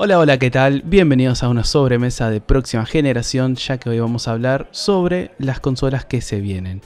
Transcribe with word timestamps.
Hola, 0.00 0.20
hola, 0.20 0.38
¿qué 0.38 0.48
tal? 0.48 0.82
Bienvenidos 0.82 1.42
a 1.42 1.48
una 1.48 1.64
sobremesa 1.64 2.30
de 2.30 2.40
próxima 2.40 2.86
generación, 2.86 3.56
ya 3.56 3.78
que 3.78 3.90
hoy 3.90 3.98
vamos 3.98 4.28
a 4.28 4.30
hablar 4.30 4.68
sobre 4.70 5.32
las 5.38 5.58
consolas 5.58 6.04
que 6.04 6.20
se 6.20 6.40
vienen. 6.40 6.82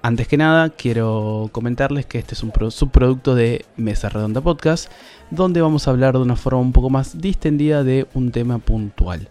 Antes 0.00 0.28
que 0.28 0.38
nada, 0.38 0.70
quiero 0.70 1.50
comentarles 1.52 2.06
que 2.06 2.18
este 2.18 2.32
es 2.32 2.42
un 2.42 2.52
subproducto 2.70 3.34
de 3.34 3.66
Mesa 3.76 4.08
Redonda 4.08 4.40
Podcast, 4.40 4.90
donde 5.30 5.60
vamos 5.60 5.86
a 5.86 5.90
hablar 5.90 6.14
de 6.14 6.20
una 6.20 6.36
forma 6.36 6.60
un 6.60 6.72
poco 6.72 6.88
más 6.88 7.20
distendida 7.20 7.84
de 7.84 8.06
un 8.14 8.32
tema 8.32 8.56
puntual. 8.56 9.28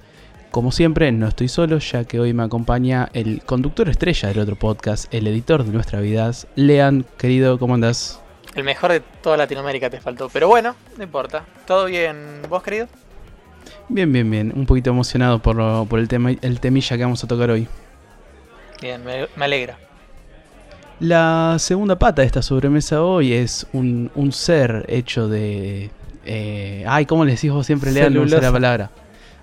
Como 0.51 0.71
siempre, 0.71 1.11
no 1.11 1.27
estoy 1.27 1.47
solo, 1.47 1.79
ya 1.79 2.03
que 2.03 2.19
hoy 2.19 2.33
me 2.33 2.43
acompaña 2.43 3.09
el 3.13 3.41
conductor 3.43 3.89
estrella 3.89 4.29
del 4.29 4.41
otro 4.41 4.57
podcast, 4.57 5.11
el 5.11 5.25
editor 5.25 5.63
de 5.63 5.71
Nuestra 5.71 6.01
Vidas, 6.01 6.45
Lean, 6.53 7.03
querido, 7.17 7.57
¿cómo 7.57 7.73
andás? 7.73 8.21
El 8.53 8.63
mejor 8.63 8.91
de 8.91 8.99
toda 8.99 9.37
Latinoamérica 9.37 9.89
te 9.89 9.99
faltó, 9.99 10.29
pero 10.29 10.47
bueno, 10.47 10.75
no 10.97 11.03
importa. 11.03 11.43
¿Todo 11.65 11.85
bien 11.85 12.43
vos, 12.47 12.61
querido? 12.61 12.87
Bien, 13.89 14.11
bien, 14.11 14.29
bien. 14.29 14.53
Un 14.55 14.65
poquito 14.65 14.89
emocionado 14.89 15.39
por, 15.39 15.99
el, 15.99 16.07
tema, 16.07 16.31
el 16.41 16.59
temilla 16.59 16.97
que 16.97 17.03
vamos 17.03 17.23
a 17.23 17.27
tocar 17.27 17.49
hoy. 17.51 17.67
Bien, 18.81 19.01
me, 19.03 19.43
alegra. 19.43 19.77
La 20.99 21.57
segunda 21.59 21.97
pata 21.97 22.21
de 22.21 22.25
esta 22.25 22.41
sobremesa 22.41 23.01
hoy 23.01 23.33
es 23.33 23.67
un, 23.73 24.09
ser 24.31 24.85
hecho 24.87 25.27
de... 25.27 25.89
Eh, 26.25 26.85
ay, 26.87 27.05
¿cómo 27.05 27.25
le 27.25 27.33
decís 27.33 27.51
vos 27.51 27.65
siempre, 27.65 27.91
Lean? 27.91 28.13
No 28.13 28.25
la 28.25 28.51
palabra. 28.51 28.91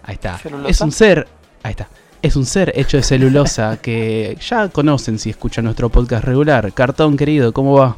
Ahí 0.03 0.15
está. 0.15 0.41
Es 0.67 0.81
un 0.81 0.93
ser... 0.93 1.27
Ahí 1.63 1.73
está. 1.73 1.89
Es 2.23 2.37
un 2.37 2.45
ser 2.45 2.73
hecho 2.77 2.99
de 2.99 3.03
celulosa 3.03 3.79
que 3.83 4.37
ya 4.41 4.69
conocen 4.69 5.19
si 5.19 5.31
escuchan 5.31 5.65
nuestro 5.65 5.89
podcast 5.89 6.25
regular. 6.25 6.73
Cartón, 6.73 7.17
querido, 7.17 7.53
¿cómo 7.53 7.79
va? 7.79 7.97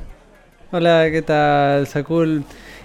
Hola, 0.70 1.08
¿qué 1.10 1.22
tal, 1.22 1.86
Sakul? 1.86 2.44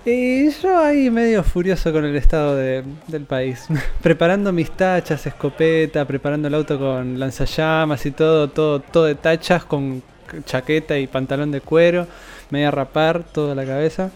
Y 0.09 0.50
yo 0.61 0.80
ahí 0.80 1.09
medio 1.09 1.44
furioso 1.44 1.91
con 1.91 2.05
el 2.05 2.16
estado 2.16 2.55
del 2.55 3.25
país. 3.27 3.67
preparando 4.02 4.53
mis 4.53 4.72
tachas, 4.72 5.27
escopeta, 5.27 6.05
preparando 6.05 6.47
el 6.47 6.53
auto 6.53 6.80
con 6.80 7.19
lanzallamas 7.19 8.05
y 8.05 8.11
todo, 8.11 8.47
todo, 8.47 8.80
todo 8.80 9.03
de 9.03 9.16
tachas 9.16 9.66
con 9.66 10.02
chaqueta 10.45 10.97
y 10.97 11.08
pantalón 11.08 11.52
de 11.52 11.59
cuero. 11.59 12.08
Me 12.52 12.59
voy 12.59 12.67
a 12.67 12.72
rapar 12.72 13.25
toda 13.25 13.53
la 13.53 13.66
cabeza. 13.66 14.09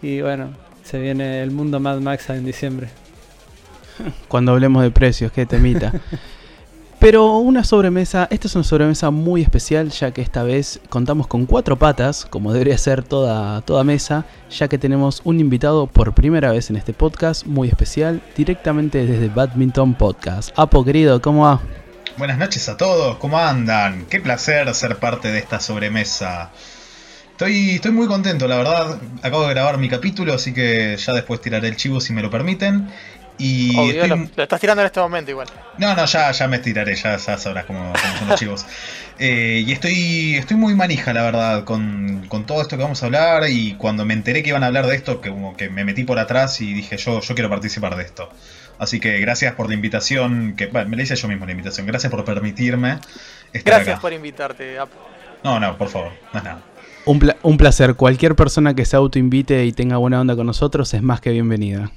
Y 0.00 0.22
bueno, 0.22 0.54
se 0.82 0.98
viene 0.98 1.42
el 1.42 1.50
mundo 1.50 1.80
Mad 1.80 1.98
Max 1.98 2.30
en 2.30 2.46
diciembre. 2.46 2.88
Cuando 4.28 4.52
hablemos 4.52 4.84
de 4.84 4.90
precios, 4.90 5.32
qué 5.32 5.44
temita. 5.44 5.92
Pero 6.98 7.36
una 7.36 7.62
sobremesa, 7.62 8.26
esta 8.30 8.48
es 8.48 8.54
una 8.54 8.64
sobremesa 8.64 9.10
muy 9.10 9.42
especial 9.42 9.90
ya 9.90 10.12
que 10.12 10.22
esta 10.22 10.42
vez 10.42 10.80
contamos 10.88 11.26
con 11.26 11.44
cuatro 11.44 11.76
patas, 11.76 12.24
como 12.24 12.54
debería 12.54 12.78
ser 12.78 13.02
toda, 13.02 13.60
toda 13.60 13.84
mesa, 13.84 14.24
ya 14.50 14.66
que 14.68 14.78
tenemos 14.78 15.20
un 15.24 15.38
invitado 15.38 15.86
por 15.86 16.14
primera 16.14 16.52
vez 16.52 16.70
en 16.70 16.76
este 16.76 16.94
podcast 16.94 17.44
muy 17.44 17.68
especial, 17.68 18.22
directamente 18.34 19.04
desde 19.04 19.28
Badminton 19.28 19.92
Podcast. 19.94 20.58
Apo 20.58 20.84
querido, 20.84 21.20
¿cómo 21.20 21.44
va? 21.44 21.60
Buenas 22.16 22.38
noches 22.38 22.66
a 22.70 22.78
todos, 22.78 23.18
¿cómo 23.18 23.38
andan? 23.38 24.06
Qué 24.06 24.20
placer 24.20 24.74
ser 24.74 24.96
parte 24.96 25.28
de 25.28 25.38
esta 25.38 25.60
sobremesa. 25.60 26.50
Estoy, 27.36 27.72
estoy 27.72 27.90
muy 27.90 28.06
contento, 28.06 28.48
la 28.48 28.56
verdad. 28.56 28.98
Acabo 29.20 29.46
de 29.46 29.50
grabar 29.50 29.76
mi 29.76 29.90
capítulo, 29.90 30.32
así 30.32 30.54
que 30.54 30.96
ya 30.96 31.12
después 31.12 31.42
tiraré 31.42 31.68
el 31.68 31.76
chivo 31.76 32.00
si 32.00 32.14
me 32.14 32.22
lo 32.22 32.30
permiten. 32.30 32.88
Y 33.38 33.92
lo, 34.06 34.42
estás 34.42 34.60
tirando 34.60 34.82
en 34.82 34.86
este 34.86 35.00
momento 35.00 35.30
igual. 35.30 35.48
No, 35.78 35.94
no, 35.94 36.06
ya, 36.06 36.30
ya 36.32 36.48
me 36.48 36.56
estiraré, 36.56 36.94
ya, 36.94 37.18
sabrás 37.18 37.66
cómo, 37.66 37.92
son 38.18 38.28
los 38.28 38.38
chivos. 38.40 38.66
Eh, 39.18 39.62
y 39.66 39.72
estoy, 39.72 40.36
estoy 40.36 40.56
muy 40.56 40.74
manija, 40.74 41.12
la 41.12 41.22
verdad, 41.22 41.64
con, 41.64 42.26
todo 42.46 42.62
esto 42.62 42.76
que 42.76 42.82
vamos 42.82 43.02
a 43.02 43.06
hablar. 43.06 43.44
Y 43.48 43.74
cuando 43.74 44.04
me 44.04 44.14
enteré 44.14 44.42
que 44.42 44.50
iban 44.50 44.62
a 44.62 44.68
hablar 44.68 44.86
de 44.86 44.96
esto, 44.96 45.20
que 45.20 45.30
como 45.30 45.56
que 45.56 45.68
me 45.68 45.84
metí 45.84 46.04
por 46.04 46.18
atrás 46.18 46.60
y 46.60 46.72
dije, 46.72 46.96
yo, 46.96 47.20
yo 47.20 47.34
quiero 47.34 47.50
participar 47.50 47.96
de 47.96 48.04
esto. 48.04 48.30
Así 48.78 49.00
que 49.00 49.20
gracias 49.20 49.54
por 49.54 49.68
la 49.68 49.74
invitación, 49.74 50.54
que 50.56 50.68
me 50.68 50.96
la 50.96 51.02
hice 51.02 51.16
yo 51.16 51.28
mismo 51.28 51.44
la 51.44 51.52
invitación. 51.52 51.86
Gracias 51.86 52.10
por 52.10 52.24
permitirme 52.24 52.98
estar 53.52 53.74
Gracias 53.74 54.00
por 54.00 54.12
invitarte. 54.12 54.76
No, 55.44 55.60
no, 55.60 55.76
por 55.76 55.88
favor, 55.88 56.12
no 56.32 56.38
es 56.38 56.44
nada. 56.44 56.62
Un, 57.04 57.32
un 57.42 57.56
placer. 57.56 57.94
Cualquier 57.94 58.34
persona 58.34 58.74
que 58.74 58.84
se 58.84 58.96
autoinvite 58.96 59.64
y 59.64 59.72
tenga 59.72 59.98
buena 59.98 60.20
onda 60.20 60.36
con 60.36 60.46
nosotros 60.46 60.92
es 60.92 61.02
más 61.02 61.20
que 61.20 61.30
bienvenida. 61.30 61.90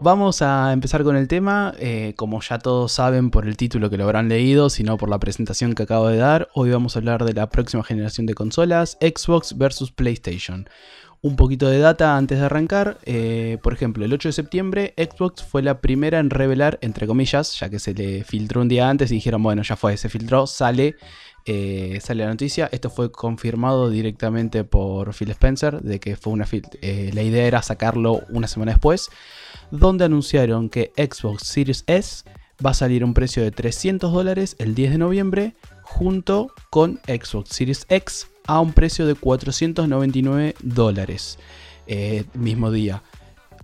Vamos 0.00 0.42
a 0.42 0.72
empezar 0.72 1.02
con 1.02 1.16
el 1.16 1.26
tema, 1.26 1.74
eh, 1.78 2.14
como 2.16 2.40
ya 2.40 2.58
todos 2.58 2.92
saben 2.92 3.30
por 3.30 3.48
el 3.48 3.56
título 3.56 3.90
que 3.90 3.96
lo 3.96 4.04
habrán 4.04 4.28
leído, 4.28 4.70
sino 4.70 4.96
por 4.96 5.08
la 5.08 5.18
presentación 5.18 5.74
que 5.74 5.82
acabo 5.82 6.06
de 6.06 6.18
dar, 6.18 6.48
hoy 6.54 6.70
vamos 6.70 6.94
a 6.94 7.00
hablar 7.00 7.24
de 7.24 7.32
la 7.32 7.48
próxima 7.48 7.82
generación 7.82 8.24
de 8.24 8.34
consolas, 8.34 8.96
Xbox 9.00 9.58
versus 9.58 9.90
PlayStation. 9.90 10.68
Un 11.20 11.34
poquito 11.34 11.68
de 11.68 11.80
data 11.80 12.16
antes 12.16 12.38
de 12.38 12.44
arrancar, 12.44 12.98
eh, 13.06 13.58
por 13.60 13.72
ejemplo, 13.72 14.04
el 14.04 14.12
8 14.12 14.28
de 14.28 14.32
septiembre 14.34 14.94
Xbox 14.96 15.42
fue 15.42 15.62
la 15.62 15.80
primera 15.80 16.20
en 16.20 16.30
revelar, 16.30 16.78
entre 16.80 17.08
comillas, 17.08 17.58
ya 17.58 17.68
que 17.68 17.80
se 17.80 17.92
le 17.92 18.22
filtró 18.22 18.60
un 18.60 18.68
día 18.68 18.88
antes 18.88 19.10
y 19.10 19.14
dijeron, 19.14 19.42
bueno, 19.42 19.62
ya 19.62 19.74
fue, 19.74 19.96
se 19.96 20.08
filtró, 20.08 20.46
sale 20.46 20.94
eh, 21.50 21.98
sale 22.02 22.24
la 22.24 22.30
noticia. 22.30 22.68
Esto 22.70 22.90
fue 22.90 23.10
confirmado 23.10 23.88
directamente 23.88 24.64
por 24.64 25.14
Phil 25.14 25.30
Spencer, 25.30 25.80
de 25.80 25.98
que 25.98 26.14
fue 26.14 26.34
una 26.34 26.46
la 26.52 27.22
idea 27.22 27.46
era 27.46 27.62
sacarlo 27.62 28.20
una 28.28 28.46
semana 28.46 28.72
después, 28.72 29.08
donde 29.70 30.04
anunciaron 30.04 30.68
que 30.68 30.92
Xbox 30.96 31.46
Series 31.46 31.84
S 31.86 32.24
va 32.64 32.70
a 32.70 32.74
salir 32.74 33.02
a 33.02 33.06
un 33.06 33.14
precio 33.14 33.42
de 33.42 33.50
300 33.50 34.12
dólares 34.12 34.56
el 34.58 34.74
10 34.74 34.92
de 34.92 34.98
noviembre, 34.98 35.54
junto 35.82 36.52
con 36.70 37.00
Xbox 37.06 37.50
Series 37.50 37.86
X 37.88 38.28
a 38.46 38.60
un 38.60 38.72
precio 38.72 39.06
de 39.06 39.14
499 39.14 40.54
dólares. 40.62 41.38
Eh, 41.86 42.24
mismo 42.34 42.70
día. 42.70 43.02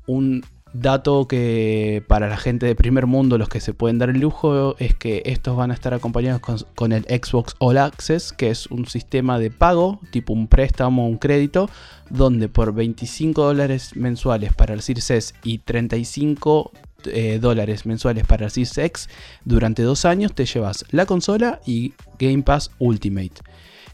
Un 0.06 0.44
Dato 0.74 1.28
que 1.28 2.02
para 2.08 2.28
la 2.28 2.36
gente 2.36 2.66
de 2.66 2.74
primer 2.74 3.06
mundo, 3.06 3.38
los 3.38 3.48
que 3.48 3.60
se 3.60 3.72
pueden 3.72 3.98
dar 3.98 4.10
el 4.10 4.18
lujo, 4.18 4.74
es 4.80 4.92
que 4.92 5.22
estos 5.24 5.56
van 5.56 5.70
a 5.70 5.74
estar 5.74 5.94
acompañados 5.94 6.40
con, 6.74 6.90
el 6.90 7.04
Xbox 7.04 7.54
All 7.60 7.78
Access, 7.78 8.32
que 8.32 8.50
es 8.50 8.66
un 8.66 8.84
sistema 8.86 9.38
de 9.38 9.52
pago, 9.52 10.00
tipo 10.10 10.32
un 10.32 10.48
préstamo 10.48 11.04
o 11.04 11.08
un 11.08 11.18
crédito, 11.18 11.70
donde 12.10 12.48
por 12.48 12.74
25 12.74 13.40
dólares 13.44 13.94
mensuales 13.94 14.52
para 14.52 14.74
el 14.74 14.82
Series 14.82 15.12
S 15.12 15.34
y 15.44 15.58
35 15.58 16.72
eh, 17.04 17.38
dólares 17.40 17.86
mensuales 17.86 18.26
para 18.26 18.46
el 18.46 18.50
Series 18.50 18.76
X, 18.76 19.08
durante 19.44 19.84
dos 19.84 20.04
años 20.04 20.34
te 20.34 20.44
llevas 20.44 20.84
la 20.90 21.06
consola 21.06 21.60
y 21.64 21.94
Game 22.18 22.42
Pass 22.42 22.72
Ultimate. 22.80 23.42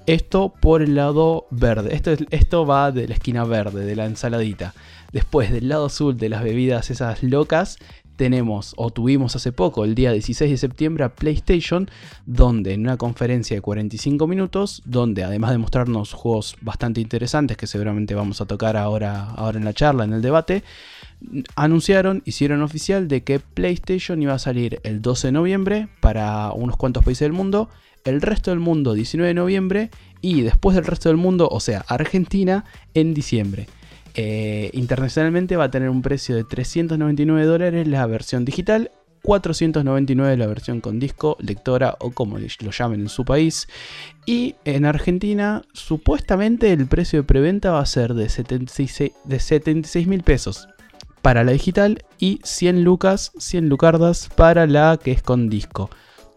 Esto 0.06 0.53
por 0.61 0.83
el 0.83 0.94
lado 0.94 1.47
verde. 1.50 1.94
Esto, 1.94 2.12
esto 2.31 2.66
va 2.66 2.91
de 2.93 3.09
la 3.09 3.15
esquina 3.15 3.44
verde, 3.44 3.84
de 3.84 3.97
la 3.97 4.06
ensaladita. 4.06 4.75
Después 5.12 5.50
del 5.50 5.69
lado 5.69 5.87
azul 5.87 6.16
de 6.16 6.28
las 6.28 6.43
bebidas 6.43 6.91
esas 6.91 7.22
locas, 7.22 7.78
tenemos 8.21 8.75
o 8.77 8.91
tuvimos 8.91 9.34
hace 9.34 9.50
poco, 9.50 9.83
el 9.83 9.94
día 9.94 10.12
16 10.12 10.50
de 10.50 10.56
septiembre, 10.59 11.05
a 11.05 11.15
PlayStation, 11.15 11.89
donde 12.27 12.75
en 12.75 12.83
una 12.83 12.99
conferencia 12.99 13.56
de 13.56 13.62
45 13.62 14.27
minutos, 14.27 14.83
donde 14.84 15.25
además 15.25 15.53
de 15.53 15.56
mostrarnos 15.56 16.12
juegos 16.12 16.55
bastante 16.60 17.00
interesantes 17.00 17.56
que 17.56 17.66
seguramente 17.66 18.15
vamos 18.15 18.43
a 18.43 18.44
tocar 18.44 18.77
ahora, 18.77 19.31
ahora 19.31 19.59
en 19.59 19.65
la 19.65 19.72
charla, 19.72 20.05
en 20.05 20.12
el 20.12 20.21
debate, 20.21 20.65
anunciaron, 21.56 22.21
hicieron 22.27 22.60
oficial 22.60 23.09
de 23.09 23.25
que 23.25 23.41
PlayStation 23.41 24.21
iba 24.21 24.34
a 24.34 24.39
salir 24.39 24.81
el 24.84 25.00
12 25.00 25.28
de 25.28 25.33
noviembre 25.33 25.89
para 26.00 26.53
unos 26.53 26.77
cuantos 26.77 27.03
países 27.03 27.21
del 27.21 27.33
mundo, 27.33 27.71
el 28.05 28.21
resto 28.21 28.50
del 28.50 28.61
mundo 28.61 28.94
19 28.94 29.28
de 29.28 29.34
noviembre 29.34 29.91
y 30.21 30.43
después 30.43 30.77
del 30.77 30.84
resto 30.84 31.09
del 31.09 31.19
mundo, 31.19 31.49
o 31.50 31.61
sea, 31.61 31.84
Argentina, 31.88 32.65
en 32.94 33.15
diciembre. 33.15 33.66
Eh, 34.15 34.71
internacionalmente 34.72 35.56
va 35.56 35.65
a 35.65 35.71
tener 35.71 35.88
un 35.88 36.03
precio 36.03 36.34
de 36.37 36.44
399 36.44 37.47
dólares 37.47 37.87
la 37.87 38.06
versión 38.06 38.44
digital, 38.44 38.91
499 39.22 40.37
la 40.37 40.47
versión 40.47 40.81
con 40.81 40.99
disco, 40.99 41.37
lectora 41.41 41.97
o 42.01 42.10
como 42.10 42.39
lo 42.39 42.71
llamen 42.71 43.03
en 43.03 43.09
su 43.09 43.24
país. 43.24 43.69
Y 44.27 44.57
en 44.65 44.84
Argentina 44.84 45.63
supuestamente 45.72 46.72
el 46.72 46.86
precio 46.86 47.21
de 47.21 47.24
preventa 47.24 47.71
va 47.71 47.80
a 47.80 47.86
ser 47.86 48.15
de 48.15 48.28
76 48.28 50.07
mil 50.07 50.22
pesos 50.22 50.69
para 51.22 51.45
la 51.45 51.53
digital 51.53 52.04
y 52.19 52.41
100 52.42 52.83
lucas, 52.83 53.33
100 53.39 53.69
lucardas 53.69 54.28
para 54.34 54.66
la 54.66 54.98
que 55.03 55.13
es 55.13 55.22
con 55.22 55.48
disco. 55.51 55.91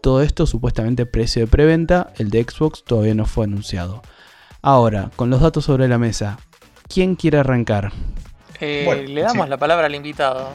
Todo 0.04 0.22
esto 0.22 0.46
supuestamente 0.46 1.06
precio 1.06 1.40
de 1.40 1.48
preventa, 1.48 2.12
el 2.18 2.28
de 2.28 2.44
Xbox 2.44 2.84
todavía 2.84 3.14
no 3.14 3.24
fue 3.24 3.46
anunciado. 3.46 4.02
Ahora, 4.60 5.10
con 5.16 5.30
los 5.30 5.40
datos 5.40 5.64
sobre 5.64 5.88
la 5.88 5.96
mesa, 5.96 6.38
¿Quién 6.88 7.16
quiere 7.16 7.38
arrancar? 7.38 7.92
Eh, 8.60 9.06
le 9.08 9.22
damos 9.22 9.48
la 9.48 9.56
palabra 9.56 9.86
al 9.86 9.94
invitado. 9.94 10.52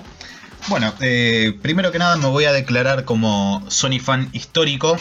Bueno, 0.68 0.94
eh, 1.02 1.58
primero 1.62 1.92
que 1.92 2.00
nada 2.00 2.16
me 2.18 2.28
voy 2.28 2.46
a 2.46 2.54
declarar 2.54 3.06
como 3.06 3.64
Sony 3.68 4.00
fan 4.00 4.30
histórico. 4.32 4.98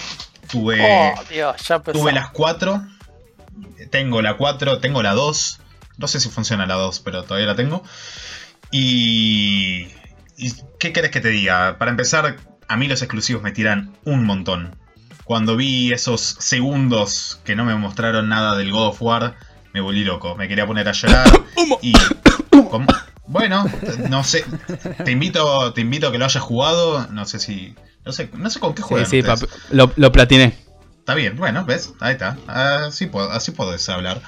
Tuve, 0.50 1.12
oh, 1.14 1.52
tuve 1.92 2.12
las 2.12 2.30
cuatro. 2.30 2.82
Tengo 3.90 4.22
la 4.22 4.36
4, 4.36 4.80
tengo 4.80 5.02
la 5.02 5.12
2. 5.12 5.60
No 5.98 6.08
sé 6.08 6.20
si 6.20 6.28
funciona 6.30 6.66
la 6.66 6.74
2, 6.74 7.00
pero 7.00 7.22
todavía 7.24 7.46
la 7.46 7.56
tengo. 7.56 7.82
Y, 8.70 9.88
y. 10.36 10.52
¿Qué 10.78 10.92
querés 10.92 11.10
que 11.10 11.20
te 11.20 11.28
diga? 11.28 11.76
Para 11.78 11.90
empezar, 11.90 12.38
a 12.68 12.76
mí 12.76 12.86
los 12.88 13.02
exclusivos 13.02 13.42
me 13.42 13.52
tiran 13.52 13.92
un 14.04 14.24
montón. 14.24 14.76
Cuando 15.24 15.56
vi 15.56 15.92
esos 15.92 16.20
segundos 16.22 17.40
que 17.44 17.54
no 17.56 17.64
me 17.64 17.74
mostraron 17.74 18.28
nada 18.28 18.56
del 18.56 18.72
God 18.72 18.88
of 18.88 19.02
War, 19.02 19.34
me 19.74 19.80
volví 19.80 20.04
loco. 20.04 20.34
Me 20.36 20.48
quería 20.48 20.66
poner 20.66 20.88
a 20.88 20.92
llorar. 20.92 21.28
y. 21.82 21.92
Bueno, 23.30 23.66
no 24.08 24.24
sé. 24.24 24.42
Te 25.04 25.10
invito, 25.12 25.72
te 25.74 25.82
invito 25.82 26.08
a 26.08 26.12
que 26.12 26.16
lo 26.18 26.24
hayas 26.24 26.42
jugado. 26.42 27.06
No 27.08 27.26
sé 27.26 27.38
si. 27.38 27.74
No 28.06 28.12
sé, 28.12 28.30
no 28.32 28.48
sé 28.48 28.58
con 28.58 28.74
qué 28.74 28.80
juegan. 28.80 29.06
Sí, 29.08 29.20
sí, 29.20 29.26
papi, 29.26 29.44
lo, 29.70 29.92
lo 29.96 30.10
platiné. 30.12 30.56
Está 30.98 31.14
bien, 31.14 31.36
bueno, 31.36 31.64
¿ves? 31.66 31.92
Ahí 32.00 32.12
está. 32.12 32.38
Así, 32.46 33.06
puedo, 33.06 33.30
así 33.30 33.50
podés 33.50 33.86
hablar. 33.90 34.22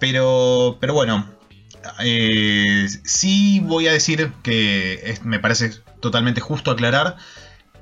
Pero, 0.00 0.76
pero 0.80 0.92
bueno, 0.92 1.30
eh, 2.00 2.88
sí 3.04 3.60
voy 3.60 3.86
a 3.86 3.92
decir 3.92 4.32
que 4.42 5.00
es- 5.04 5.24
me 5.24 5.38
parece 5.38 5.70
totalmente 6.00 6.40
justo 6.40 6.72
aclarar 6.72 7.16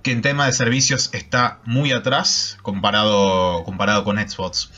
que 0.04 0.12
en 0.12 0.22
tema 0.22 0.46
de 0.46 0.52
servicios 0.52 1.10
está 1.12 1.58
muy 1.64 1.90
atrás 1.90 2.58
comparado, 2.62 3.64
comparado 3.64 4.04
con 4.04 4.16
Xbox. 4.16 4.70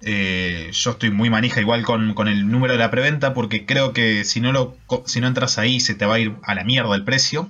Eh, 0.00 0.70
yo 0.72 0.90
estoy 0.90 1.10
muy 1.10 1.30
manija 1.30 1.60
igual 1.60 1.84
con, 1.84 2.14
con 2.14 2.26
el 2.26 2.50
número 2.50 2.72
de 2.72 2.80
la 2.80 2.90
preventa 2.90 3.32
porque 3.32 3.64
creo 3.64 3.92
que 3.92 4.24
si 4.24 4.40
no, 4.40 4.52
lo, 4.52 4.76
si 5.06 5.20
no 5.20 5.28
entras 5.28 5.58
ahí 5.58 5.80
se 5.80 5.94
te 5.94 6.04
va 6.04 6.16
a 6.16 6.18
ir 6.18 6.34
a 6.42 6.56
la 6.56 6.64
mierda 6.64 6.96
el 6.96 7.04
precio. 7.04 7.48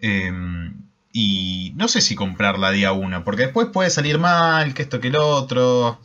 Eh, 0.00 0.32
y 1.16 1.72
no 1.76 1.86
sé 1.86 2.00
si 2.00 2.16
comprarla 2.16 2.72
día 2.72 2.90
1, 2.90 3.22
porque 3.22 3.42
después 3.42 3.68
puede 3.68 3.88
salir 3.88 4.18
mal, 4.18 4.74
que 4.74 4.82
esto 4.82 4.98
que 4.98 5.08
el 5.08 5.16
otro. 5.16 6.00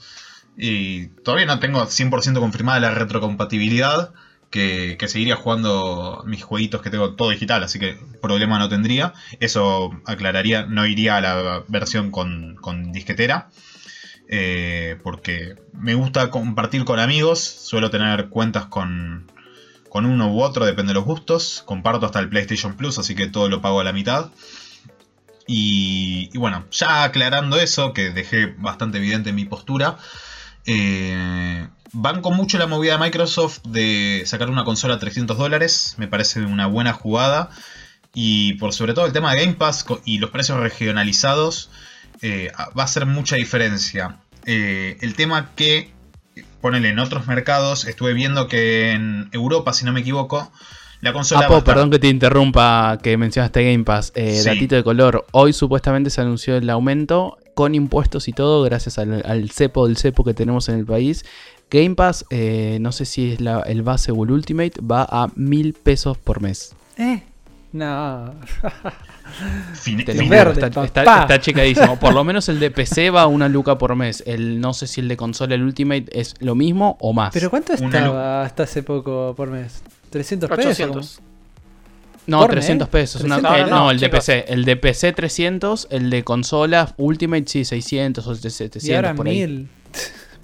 Y 0.55 1.07
todavía 1.23 1.47
no 1.47 1.57
tengo 1.59 1.83
100% 1.83 2.39
confirmada 2.39 2.79
la 2.79 2.91
retrocompatibilidad, 2.91 4.13
que, 4.49 4.97
seguiría 5.07 5.35
jugando 5.35 6.23
mis 6.25 6.43
jueguitos 6.43 6.81
que 6.81 6.89
tengo 6.89 7.15
todo 7.15 7.29
digital, 7.29 7.63
así 7.63 7.79
que 7.79 7.97
problema 8.21 8.59
no 8.59 8.69
tendría. 8.69 9.13
Eso 9.39 9.91
aclararía, 10.05 10.65
no 10.65 10.85
iría 10.85 11.17
a 11.17 11.21
la 11.21 11.63
versión 11.67 12.11
con, 12.11 12.55
con 12.55 12.91
disquetera. 12.91 13.49
eh, 14.31 14.97
porque 15.03 15.55
me 15.73 15.95
gusta 15.95 16.29
compartir 16.29 16.85
con 16.85 16.99
amigos, 16.99 17.39
suelo 17.39 17.89
tener 17.89 18.29
cuentas 18.29 18.67
con, 18.67 19.31
con 19.89 20.05
uno 20.05 20.31
u 20.31 20.41
otro, 20.41 20.65
depende 20.65 20.91
de 20.91 20.95
los 20.95 21.05
gustos. 21.05 21.63
Comparto 21.65 22.05
hasta 22.05 22.19
el 22.19 22.29
PlayStation 22.29 22.75
Plus, 22.77 22.99
así 22.99 23.15
que 23.15 23.27
todo 23.27 23.49
lo 23.49 23.61
pago 23.61 23.79
a 23.79 23.83
la 23.83 23.93
mitad. 23.93 24.31
Y, 25.47 26.29
y 26.31 26.37
bueno, 26.37 26.65
ya 26.71 27.03
aclarando 27.03 27.59
eso, 27.59 27.91
que 27.93 28.11
dejé 28.11 28.45
bastante 28.57 28.99
evidente 28.99 29.33
mi 29.33 29.45
postura, 29.45 29.97
eh, 30.65 31.67
banco 31.93 32.31
mucho 32.31 32.57
la 32.57 32.67
movida 32.67 32.93
de 32.97 33.03
Microsoft 33.03 33.59
de 33.67 34.23
sacar 34.25 34.49
una 34.49 34.63
consola 34.63 34.95
a 34.95 34.99
300 34.99 35.37
dólares, 35.37 35.95
me 35.97 36.07
parece 36.07 36.41
una 36.41 36.67
buena 36.67 36.93
jugada. 36.93 37.49
Y 38.13 38.53
por 38.55 38.73
sobre 38.73 38.93
todo 38.93 39.05
el 39.05 39.13
tema 39.13 39.33
de 39.33 39.41
Game 39.41 39.53
Pass 39.55 39.85
y 40.03 40.17
los 40.17 40.31
precios 40.31 40.59
regionalizados 40.59 41.69
eh, 42.21 42.51
va 42.77 42.81
a 42.83 42.85
hacer 42.85 43.05
mucha 43.05 43.35
diferencia. 43.35 44.17
Eh, 44.45 44.97
el 45.01 45.15
tema 45.15 45.51
que, 45.55 45.91
ponele 46.61 46.89
en 46.89 46.99
otros 46.99 47.27
mercados, 47.27 47.85
estuve 47.85 48.13
viendo 48.13 48.47
que 48.47 48.91
en 48.91 49.29
Europa, 49.31 49.73
si 49.73 49.85
no 49.85 49.93
me 49.93 49.99
equivoco, 49.99 50.51
la 51.01 51.13
consola... 51.13 51.41
va 51.41 51.45
a 51.45 51.47
Apo, 51.49 51.57
estar- 51.59 51.73
perdón 51.75 51.91
que 51.91 51.99
te 51.99 52.07
interrumpa, 52.07 52.97
que 53.01 53.15
mencionaste 53.15 53.63
Game 53.71 53.83
Pass. 53.83 54.11
Eh, 54.15 54.39
Sí. 54.39 54.45
Datito 54.45 54.75
de 54.75 54.83
color. 54.83 55.25
Hoy 55.31 55.53
supuestamente 55.53 56.09
se 56.09 56.21
anunció 56.21 56.57
el 56.57 56.69
aumento 56.69 57.37
con 57.53 57.75
impuestos 57.75 58.27
y 58.27 58.33
todo, 58.33 58.63
gracias 58.63 58.97
al, 58.97 59.21
al 59.25 59.51
cepo 59.51 59.85
del 59.87 59.97
cepo 59.97 60.23
que 60.23 60.33
tenemos 60.33 60.67
en 60.69 60.79
el 60.79 60.85
país. 60.85 61.25
Game 61.71 61.95
Pass, 61.95 62.25
eh, 62.29 62.77
no 62.81 62.91
sé 62.91 63.05
si 63.05 63.33
es 63.33 63.41
la- 63.41 63.61
el 63.61 63.83
base 63.83 64.11
o 64.11 64.23
el 64.23 64.31
Ultimate, 64.31 64.73
va 64.81 65.03
a 65.09 65.27
mil 65.35 65.73
pesos 65.73 66.17
por 66.17 66.41
mes. 66.41 66.73
¿Eh? 66.97 67.23
No. 67.71 68.33
fin- 69.75 70.03
Te 70.03 70.13
fin- 70.13 70.27
verde, 70.29 70.65
está, 70.65 70.83
está- 70.83 71.21
está 71.21 71.39
checadísimo. 71.39 71.99
Por 71.99 72.13
lo 72.13 72.23
menos 72.23 72.49
el 72.49 72.59
de 72.59 72.71
PC 72.71 73.11
va 73.11 73.21
a 73.23 73.27
una 73.27 73.47
luca 73.47 73.77
por 73.77 73.95
mes. 73.95 74.23
El, 74.25 74.59
no 74.59 74.73
sé 74.73 74.87
si 74.87 75.01
el 75.01 75.07
de 75.07 75.15
consola, 75.17 75.53
el 75.55 75.61
Ultimate, 75.63 76.05
es 76.11 76.33
lo 76.39 76.55
mismo 76.55 76.97
o 76.99 77.13
más. 77.13 77.31
¿Pero 77.33 77.49
cuánto 77.51 77.73
Una 77.79 77.97
estaba 77.99 78.43
hasta 78.43 78.63
hace 78.63 78.81
poco 78.83 79.33
por 79.37 79.49
mes? 79.51 79.83
¿300 80.11 80.49
pesos? 80.49 80.65
800. 80.79 81.19
No, 82.25 82.41
¿Por 82.41 82.51
300 82.51 82.87
mes? 82.87 82.91
pesos. 82.91 83.23
una- 83.23 83.37
300. 83.37 83.59
eh, 83.59 83.61
No, 83.61 83.67
no, 83.69 83.75
no, 83.77 83.83
no, 83.85 83.91
el 83.91 83.99
de 83.99 84.05
chicos. 84.07 84.19
PC. 84.25 84.45
El 84.47 84.65
de 84.65 84.75
PC 84.75 85.13
300, 85.13 85.87
el 85.91 86.09
de 86.09 86.23
consola 86.23 86.93
Ultimate 86.97 87.43
sí 87.47 87.65
600 87.65 88.25
o 88.27 88.33
700 88.35 88.83
Y 88.83 88.93
ahora 88.93 89.13
por 89.13 89.27
ahí. 89.27 89.37
1000. 89.37 89.69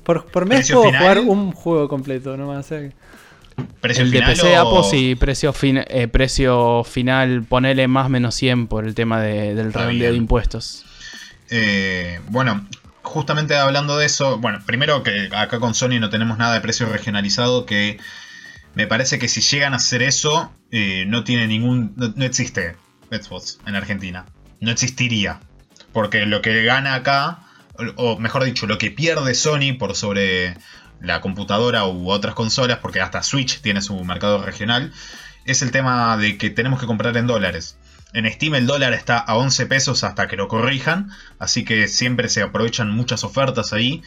Por, 0.06 0.26
por 0.28 0.46
mes 0.46 0.60
¿Precio 0.60 0.76
puedo 0.78 0.88
final? 0.94 1.02
jugar 1.02 1.20
un 1.20 1.52
juego 1.52 1.90
completo 1.90 2.38
nomás. 2.38 2.72
¿eh? 2.72 2.94
¿Precio 3.82 4.04
El 4.04 4.12
de 4.12 4.22
PC 4.22 4.58
o- 4.58 4.62
Apo 4.62 4.84
sí, 4.84 5.16
precio, 5.16 5.52
fin- 5.52 5.84
eh, 5.88 6.08
precio 6.08 6.84
final, 6.84 7.44
ponele 7.44 7.88
más 7.88 8.10
menos 8.10 8.36
100 8.36 8.68
por 8.68 8.86
el 8.86 8.96
tema 8.96 9.20
de- 9.22 9.56
del 9.56 9.74
redondeo 9.74 10.12
de 10.12 10.18
impuestos. 10.18 10.86
Eh, 11.50 12.20
bueno, 12.30 12.68
justamente 13.02 13.56
hablando 13.56 13.98
de 13.98 14.06
eso, 14.06 14.38
bueno, 14.40 14.60
primero 14.66 15.04
que 15.04 15.30
acá 15.36 15.60
con 15.60 15.74
Sony 15.74 16.00
no 16.00 16.10
tenemos 16.10 16.38
nada 16.38 16.54
de 16.56 16.62
precio 16.62 16.88
regionalizado, 16.88 17.66
que 17.66 17.98
me 18.74 18.88
parece 18.88 19.20
que 19.20 19.28
si 19.28 19.42
llegan 19.42 19.74
a 19.74 19.78
hacer 19.78 20.02
eso, 20.02 20.52
eh, 20.72 21.06
no 21.08 21.24
tiene 21.24 21.48
ningún, 21.48 21.94
no, 21.96 22.12
no 22.16 22.26
existe 22.26 22.76
Xbox 23.12 23.60
en 23.66 23.76
Argentina, 23.76 24.26
no 24.60 24.72
existiría, 24.72 25.40
porque 25.94 26.26
lo 26.26 26.42
que 26.42 26.64
gana 26.64 26.96
acá, 26.96 27.40
o, 27.96 28.18
mejor 28.18 28.44
dicho, 28.44 28.68
lo 28.68 28.78
que 28.78 28.92
pierde 28.92 29.34
Sony 29.36 29.78
por 29.78 29.96
sobre 29.96 30.58
la 31.02 31.22
computadora 31.22 31.86
u 31.86 32.10
otras 32.10 32.36
consolas, 32.36 32.80
porque 32.80 33.02
hasta 33.02 33.24
Switch 33.24 33.62
tiene 33.62 33.82
su 33.82 34.04
mercado 34.04 34.44
regional, 34.44 34.94
es 35.46 35.62
el 35.62 35.72
tema 35.72 36.18
de 36.18 36.38
que 36.38 36.50
tenemos 36.50 36.80
que 36.80 36.88
comprar 36.88 37.16
en 37.18 37.28
dólares. 37.28 37.78
En 38.14 38.32
Steam 38.32 38.56
el 38.56 38.66
dólar 38.66 38.94
está 38.94 39.18
a 39.18 39.36
11 39.36 39.66
pesos 39.66 40.04
hasta 40.04 40.28
que 40.28 40.38
lo 40.38 40.48
corrijan, 40.48 41.12
así 41.38 41.66
que 41.66 41.88
siempre 41.88 42.30
se 42.30 42.42
aprovechan 42.42 42.90
muchas 42.90 43.24
ofertas 43.24 43.74
ahí. 43.74 44.02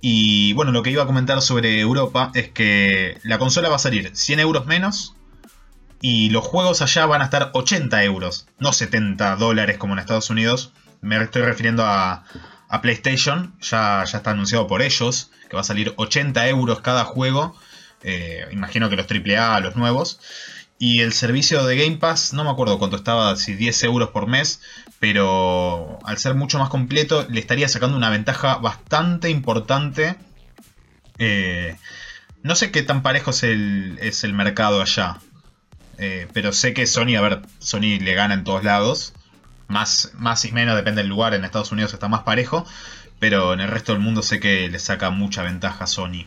Y 0.00 0.54
bueno, 0.54 0.72
lo 0.72 0.82
que 0.82 0.90
iba 0.90 1.02
a 1.02 1.06
comentar 1.06 1.42
sobre 1.42 1.78
Europa 1.78 2.30
es 2.34 2.48
que 2.48 3.18
la 3.22 3.38
consola 3.38 3.68
va 3.68 3.76
a 3.76 3.80
salir 3.80 4.10
100 4.14 4.40
euros 4.40 4.66
menos 4.66 5.14
y 6.00 6.30
los 6.30 6.46
juegos 6.46 6.80
allá 6.80 7.04
van 7.04 7.20
a 7.20 7.24
estar 7.24 7.50
80 7.52 8.02
euros, 8.04 8.48
no 8.58 8.72
70 8.72 9.36
dólares 9.36 9.76
como 9.76 9.92
en 9.92 9.98
Estados 9.98 10.30
Unidos. 10.30 10.72
Me 11.02 11.22
estoy 11.22 11.42
refiriendo 11.42 11.84
a, 11.84 12.24
a 12.70 12.80
PlayStation, 12.80 13.52
ya, 13.60 14.04
ya 14.04 14.18
está 14.18 14.30
anunciado 14.30 14.66
por 14.68 14.80
ellos, 14.80 15.30
que 15.48 15.56
va 15.56 15.60
a 15.60 15.64
salir 15.64 15.92
80 15.96 16.48
euros 16.48 16.80
cada 16.80 17.04
juego. 17.04 17.56
Eh, 18.02 18.46
imagino 18.52 18.88
que 18.88 18.96
los 18.96 19.06
AAA, 19.10 19.60
los 19.60 19.76
nuevos. 19.76 20.20
Y 20.78 21.00
el 21.00 21.12
servicio 21.12 21.66
de 21.66 21.76
Game 21.76 21.98
Pass, 21.98 22.32
no 22.32 22.44
me 22.44 22.50
acuerdo 22.50 22.78
cuánto 22.78 22.96
estaba, 22.96 23.36
si 23.36 23.54
10 23.54 23.82
euros 23.84 24.10
por 24.10 24.28
mes, 24.28 24.62
pero 24.98 25.98
al 26.04 26.16
ser 26.16 26.34
mucho 26.34 26.58
más 26.58 26.70
completo, 26.70 27.26
le 27.28 27.40
estaría 27.40 27.68
sacando 27.68 27.96
una 27.96 28.08
ventaja 28.08 28.56
bastante 28.56 29.28
importante. 29.30 30.14
Eh, 31.18 31.76
no 32.42 32.54
sé 32.54 32.70
qué 32.70 32.82
tan 32.82 33.02
parejo 33.02 33.30
es 33.32 33.42
el, 33.42 33.98
es 34.00 34.24
el 34.24 34.32
mercado 34.32 34.80
allá, 34.80 35.18
eh, 35.98 36.28
pero 36.32 36.52
sé 36.52 36.72
que 36.72 36.86
Sony, 36.86 37.16
a 37.16 37.20
ver, 37.20 37.42
Sony 37.58 37.98
le 38.00 38.14
gana 38.14 38.32
en 38.32 38.44
todos 38.44 38.64
lados. 38.64 39.12
Más, 39.70 40.10
más 40.18 40.44
y 40.44 40.52
menos 40.52 40.76
depende 40.76 41.00
del 41.00 41.08
lugar, 41.08 41.32
en 41.32 41.44
Estados 41.44 41.72
Unidos 41.72 41.94
está 41.94 42.08
más 42.08 42.24
parejo, 42.24 42.66
pero 43.20 43.54
en 43.54 43.60
el 43.60 43.68
resto 43.68 43.92
del 43.92 44.02
mundo 44.02 44.20
sé 44.20 44.40
que 44.40 44.68
le 44.68 44.78
saca 44.80 45.10
mucha 45.10 45.42
ventaja 45.42 45.86
Sony. 45.86 46.26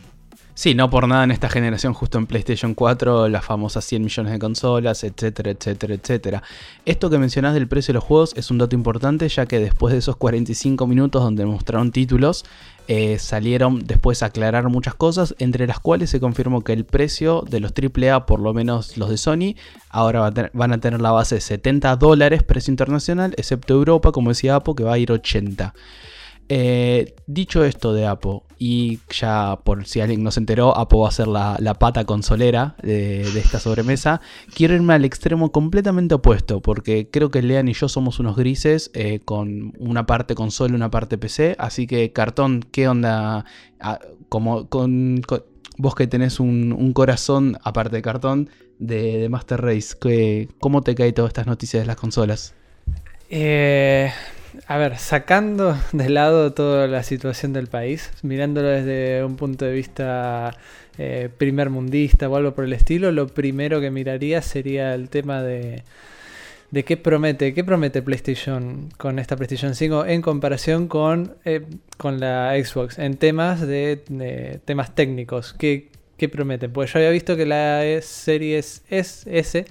Sí, 0.56 0.76
no 0.76 0.88
por 0.88 1.08
nada 1.08 1.24
en 1.24 1.32
esta 1.32 1.48
generación, 1.48 1.94
justo 1.94 2.16
en 2.16 2.26
PlayStation 2.26 2.74
4, 2.74 3.28
las 3.28 3.44
famosas 3.44 3.84
100 3.86 4.04
millones 4.04 4.32
de 4.32 4.38
consolas, 4.38 5.02
etcétera, 5.02 5.50
etcétera, 5.50 5.94
etcétera. 5.94 6.42
Esto 6.84 7.10
que 7.10 7.18
mencionás 7.18 7.54
del 7.54 7.66
precio 7.66 7.90
de 7.90 7.94
los 7.96 8.04
juegos 8.04 8.34
es 8.36 8.52
un 8.52 8.58
dato 8.58 8.76
importante, 8.76 9.28
ya 9.28 9.46
que 9.46 9.58
después 9.58 9.92
de 9.92 9.98
esos 9.98 10.14
45 10.16 10.86
minutos 10.86 11.24
donde 11.24 11.44
mostraron 11.44 11.90
títulos, 11.90 12.44
eh, 12.86 13.18
salieron 13.18 13.80
después 13.84 14.22
a 14.22 14.26
aclarar 14.26 14.68
muchas 14.68 14.94
cosas, 14.94 15.34
entre 15.40 15.66
las 15.66 15.80
cuales 15.80 16.10
se 16.10 16.20
confirmó 16.20 16.62
que 16.62 16.72
el 16.72 16.84
precio 16.84 17.42
de 17.42 17.58
los 17.58 17.72
AAA, 17.72 18.24
por 18.24 18.38
lo 18.38 18.54
menos 18.54 18.96
los 18.96 19.10
de 19.10 19.16
Sony, 19.16 19.56
ahora 19.90 20.32
van 20.52 20.72
a 20.72 20.78
tener 20.78 21.00
la 21.00 21.10
base 21.10 21.34
de 21.34 21.40
70 21.40 21.96
dólares, 21.96 22.44
precio 22.44 22.70
internacional, 22.70 23.34
excepto 23.36 23.74
Europa, 23.74 24.12
como 24.12 24.28
decía 24.28 24.54
Apo, 24.54 24.76
que 24.76 24.84
va 24.84 24.92
a 24.92 24.98
ir 24.98 25.10
80. 25.10 25.74
Eh, 26.48 27.14
dicho 27.26 27.64
esto 27.64 27.94
de 27.94 28.06
Apo, 28.06 28.44
y 28.66 28.98
ya 29.10 29.58
por 29.62 29.86
si 29.86 30.00
alguien 30.00 30.22
no 30.22 30.30
se 30.30 30.40
enteró, 30.40 30.74
Apo 30.74 31.00
va 31.00 31.08
a 31.08 31.12
ser 31.12 31.26
la, 31.28 31.58
la 31.60 31.74
pata 31.74 32.06
consolera 32.06 32.76
de, 32.82 33.20
esta 33.38 33.60
sobremesa. 33.60 34.22
Quiero 34.54 34.72
irme 34.72 34.94
al 34.94 35.04
extremo 35.04 35.52
completamente 35.52 36.14
opuesto, 36.14 36.62
porque 36.62 37.10
creo 37.10 37.30
que 37.30 37.42
Lean 37.42 37.68
y 37.68 37.74
yo 37.74 37.90
somos 37.90 38.20
unos 38.20 38.36
grises 38.36 38.90
eh, 38.94 39.20
con 39.22 39.74
una 39.78 40.06
parte 40.06 40.34
consola 40.34 40.72
y 40.72 40.76
una 40.76 40.90
parte 40.90 41.18
PC. 41.18 41.56
Así 41.58 41.86
que, 41.86 42.14
cartón, 42.14 42.64
¿qué 42.72 42.88
onda? 42.88 43.44
Ah, 43.80 43.98
como 44.30 44.66
con, 44.70 45.20
vos 45.76 45.94
que 45.94 46.06
tenés 46.06 46.40
un, 46.40 46.72
un 46.72 46.94
corazón, 46.94 47.58
aparte 47.64 47.96
de 47.96 48.00
cartón, 48.02 48.48
de, 48.78 49.18
de 49.18 49.28
Master 49.28 49.60
Race, 49.60 49.94
¿qué- 50.00 50.48
¿cómo 50.58 50.80
te 50.80 50.94
caen 50.94 51.12
todas 51.12 51.28
estas 51.28 51.46
noticias 51.46 51.82
de 51.82 51.86
las 51.86 51.96
consolas? 51.96 52.54
Eh, 53.28 54.10
a 54.66 54.78
ver, 54.78 54.98
sacando 54.98 55.76
de 55.92 56.08
lado 56.08 56.52
toda 56.52 56.86
la 56.86 57.02
situación 57.02 57.52
del 57.52 57.66
país, 57.66 58.10
mirándolo 58.22 58.68
desde 58.68 59.24
un 59.24 59.36
punto 59.36 59.64
de 59.64 59.72
vista 59.72 60.56
eh, 60.98 61.28
primer 61.36 61.70
mundista 61.70 62.28
o 62.28 62.36
algo 62.36 62.54
por 62.54 62.64
el 62.64 62.72
estilo, 62.72 63.12
lo 63.12 63.26
primero 63.28 63.80
que 63.80 63.90
miraría 63.90 64.42
sería 64.42 64.94
el 64.94 65.08
tema 65.08 65.42
de, 65.42 65.82
de 66.70 66.84
qué 66.84 66.96
promete, 66.96 67.54
qué 67.54 67.64
promete 67.64 68.02
PlayStation 68.02 68.88
con 68.96 69.18
esta 69.18 69.36
PlayStation 69.36 69.74
5 69.74 70.06
en 70.06 70.22
comparación 70.22 70.88
con, 70.88 71.34
eh, 71.44 71.62
con 71.96 72.20
la 72.20 72.52
Xbox 72.62 72.98
en 72.98 73.16
temas 73.16 73.60
de, 73.60 74.60
temas 74.64 74.94
técnicos. 74.94 75.54
¿Qué, 75.54 75.88
qué 76.16 76.28
prometen. 76.28 76.72
Pues 76.72 76.92
yo 76.92 76.98
había 76.98 77.10
visto 77.10 77.36
que 77.36 77.46
la 77.46 77.82
Series 78.02 78.82
S 78.88 79.66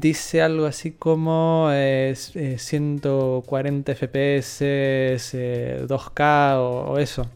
dice 0.00 0.42
algo 0.42 0.66
así 0.66 0.92
como 0.92 1.68
eh, 1.72 2.14
eh, 2.34 2.56
140 2.58 3.94
FPS, 3.94 4.58
eh, 4.62 5.86
2K 5.86 6.56
o, 6.58 6.92
o 6.92 6.98
eso. 6.98 7.26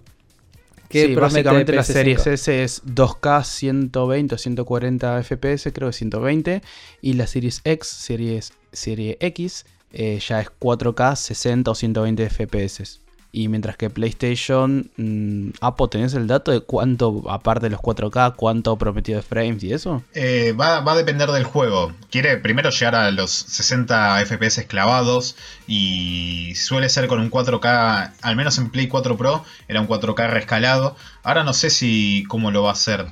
¿Qué 0.88 1.06
Sí, 1.06 1.14
básicamente 1.14 1.72
la 1.72 1.82
PS5? 1.82 1.84
serie 1.84 2.14
S 2.14 2.62
es 2.64 2.82
2K 2.84 3.44
120 3.44 4.34
o 4.34 4.38
140 4.38 5.22
FPS, 5.22 5.72
creo 5.72 5.88
que 5.88 5.92
120. 5.92 6.62
Y 7.02 7.12
la 7.12 7.26
Series 7.26 7.60
X, 7.64 7.88
series, 7.88 8.52
serie 8.72 9.18
X, 9.20 9.66
eh, 9.92 10.18
ya 10.26 10.40
es 10.40 10.48
4K 10.58 11.16
60 11.16 11.70
o 11.70 11.74
120 11.74 12.30
FPS. 12.30 13.00
Y 13.30 13.48
mientras 13.48 13.76
que 13.76 13.90
PlayStation, 13.90 14.90
mm, 14.96 15.50
Apo, 15.60 15.88
¿tenés 15.88 16.14
el 16.14 16.26
dato 16.26 16.50
de 16.50 16.60
cuánto, 16.60 17.24
aparte 17.28 17.66
de 17.66 17.70
los 17.70 17.80
4K, 17.80 18.34
cuánto 18.36 18.76
prometido 18.78 19.18
de 19.18 19.22
frames 19.22 19.62
y 19.62 19.72
eso? 19.72 20.02
Eh, 20.14 20.54
va, 20.58 20.80
va 20.80 20.92
a 20.92 20.96
depender 20.96 21.30
del 21.30 21.44
juego. 21.44 21.92
Quiere 22.10 22.38
primero 22.38 22.70
llegar 22.70 22.94
a 22.94 23.10
los 23.10 23.30
60 23.30 24.24
FPS 24.24 24.64
clavados 24.66 25.36
y 25.66 26.54
suele 26.54 26.88
ser 26.88 27.06
con 27.06 27.20
un 27.20 27.30
4K, 27.30 28.12
al 28.22 28.36
menos 28.36 28.56
en 28.58 28.70
Play 28.70 28.88
4 28.88 29.16
Pro 29.16 29.44
era 29.68 29.80
un 29.80 29.88
4K 29.88 30.30
rescalado. 30.30 30.96
Ahora 31.22 31.44
no 31.44 31.52
sé 31.52 31.68
si 31.68 32.24
cómo 32.28 32.50
lo 32.50 32.62
va 32.62 32.70
a 32.70 32.72
hacer. 32.72 33.06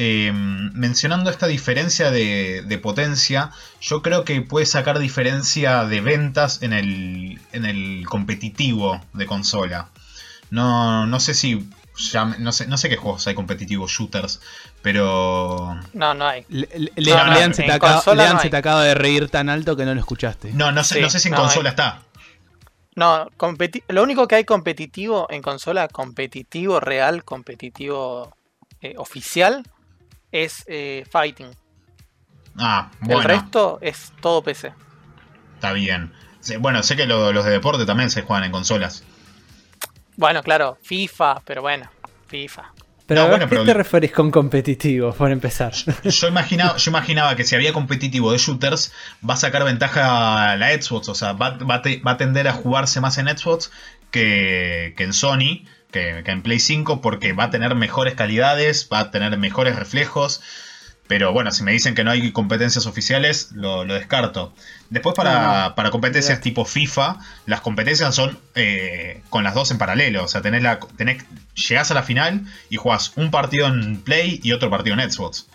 Eh, 0.00 0.30
mencionando 0.32 1.28
esta 1.28 1.48
diferencia 1.48 2.12
de, 2.12 2.62
de 2.64 2.78
potencia, 2.78 3.50
yo 3.80 4.00
creo 4.00 4.24
que 4.24 4.40
puede 4.42 4.64
sacar 4.64 5.00
diferencia 5.00 5.84
de 5.86 6.00
ventas 6.00 6.62
en 6.62 6.72
el, 6.72 7.40
en 7.52 7.64
el 7.64 8.06
competitivo 8.06 9.00
de 9.12 9.26
consola. 9.26 9.88
No, 10.50 11.04
no 11.06 11.18
sé 11.18 11.34
si... 11.34 11.68
ya- 12.12 12.24
no, 12.38 12.52
sé, 12.52 12.68
no 12.68 12.76
sé 12.78 12.88
qué 12.88 12.96
juegos 12.96 13.26
hay 13.26 13.34
competitivos 13.34 13.90
shooters, 13.90 14.40
pero 14.82 15.76
No, 15.94 16.14
no 16.14 16.26
hay. 16.28 16.44
Le- 16.48 16.68
le- 16.94 17.10
No, 17.10 17.24
no, 17.26 17.32
Lean 17.34 17.52
se 17.54 17.64
te 17.64 17.72
acaba- 17.72 17.94
consola 17.94 18.22
Lean 18.22 18.36
no 18.36 18.40
se 18.42 18.50
te 18.50 18.56
acaba 18.56 18.84
de 18.84 18.94
reír 18.94 19.28
tan 19.28 19.48
alto 19.48 19.76
que 19.76 19.84
no 19.84 19.94
lo 19.94 20.00
escuchaste. 20.00 20.52
No, 20.52 20.70
no 20.70 20.84
sé, 20.84 20.94
Sí, 20.94 21.00
no 21.00 21.10
sé 21.10 21.18
si 21.18 21.26
en 21.28 21.34
no, 21.34 21.40
consola 21.40 21.70
hay- 21.70 21.72
está. 21.72 22.02
No, 22.94 23.28
competi- 23.36 23.82
lo 23.88 24.02
único 24.04 24.28
que 24.28 24.36
hay 24.36 24.44
competitivo 24.44 25.26
en 25.30 25.42
consola, 25.42 25.88
competitivo 25.88 26.78
real, 26.78 27.24
competitivo 27.24 28.34
eh, 28.80 28.94
oficial, 28.96 29.64
es 30.32 30.64
eh, 30.66 31.04
Fighting. 31.10 31.50
Ah, 32.58 32.90
bueno, 33.00 33.20
El 33.22 33.28
resto 33.28 33.78
es 33.80 34.12
todo 34.20 34.42
PC. 34.42 34.72
está 35.54 35.72
bien. 35.72 36.12
Bueno, 36.60 36.82
sé 36.82 36.96
que 36.96 37.06
lo- 37.06 37.32
los 37.32 37.44
de 37.44 37.50
deporte 37.52 37.84
también 37.86 38.10
se 38.10 38.22
juegan 38.22 38.44
en 38.44 38.52
consolas. 38.52 39.04
Bueno, 40.16 40.42
claro, 40.42 40.78
FIFA, 40.82 41.40
pero 41.44 41.62
bueno, 41.62 41.88
FIFA. 42.26 42.72
Pero 43.06 43.20
No, 43.22 43.26
¿a 43.26 43.30
bueno, 43.30 43.44
qué 43.46 43.50
pero- 43.50 43.64
te 43.64 43.74
referís 43.74 44.12
con 44.12 44.30
competitivo, 44.30 45.12
por 45.14 45.30
empezar? 45.30 45.72
Yo 46.04 46.28
imaginaba, 46.28 46.76
yo 46.76 46.90
imaginaba 46.90 47.36
que 47.36 47.44
si 47.44 47.54
había 47.54 47.72
competitivo 47.72 48.32
de 48.32 48.38
shooters, 48.38 48.92
va 49.28 49.34
a 49.34 49.36
sacar 49.38 49.64
ventaja 49.64 50.50
a 50.52 50.56
la 50.56 50.70
Xbox. 50.72 51.08
O 51.08 51.14
sea, 51.14 51.32
va, 51.32 51.50
va 51.58 51.80
te- 51.80 52.00
va 52.00 52.12
a 52.12 52.16
tender 52.18 52.48
a 52.48 52.52
jugarse 52.52 53.00
más 53.00 53.16
en 53.18 53.28
Xbox 53.28 53.70
que, 54.10 54.94
que 54.96 55.04
en 55.04 55.12
Sony, 55.12 55.64
que, 55.90 56.22
que 56.24 56.30
en 56.30 56.42
Play 56.42 56.60
5, 56.60 57.00
porque 57.00 57.32
va 57.32 57.44
a 57.44 57.50
tener 57.50 57.74
mejores 57.74 58.14
calidades, 58.14 58.88
va 58.92 59.00
a 59.00 59.10
tener 59.10 59.36
mejores 59.38 59.76
reflejos. 59.76 60.40
Pero 61.08 61.32
bueno, 61.32 61.50
si 61.52 61.62
me 61.62 61.72
dicen 61.72 61.94
que 61.94 62.04
no 62.04 62.10
hay 62.10 62.32
competencias 62.32 62.86
oficiales, 62.86 63.50
lo, 63.52 63.84
lo 63.84 63.94
descarto. 63.94 64.52
Después 64.90 65.16
para, 65.16 65.74
para 65.74 65.90
competencias 65.90 66.42
tipo 66.42 66.66
FIFA, 66.66 67.16
las 67.46 67.62
competencias 67.62 68.14
son 68.14 68.38
eh, 68.54 69.22
con 69.30 69.42
las 69.42 69.54
dos 69.54 69.70
en 69.70 69.78
paralelo. 69.78 70.24
O 70.24 70.28
sea, 70.28 70.42
tenés 70.42 70.62
la, 70.62 70.78
tenés, 70.98 71.24
llegás 71.54 71.90
a 71.90 71.94
la 71.94 72.02
final 72.02 72.44
y 72.68 72.76
jugás 72.76 73.12
un 73.16 73.30
partido 73.30 73.66
en 73.68 74.02
Play 74.02 74.38
y 74.42 74.52
otro 74.52 74.68
partido 74.68 74.98
en 75.00 75.10
Xbox. 75.10 75.46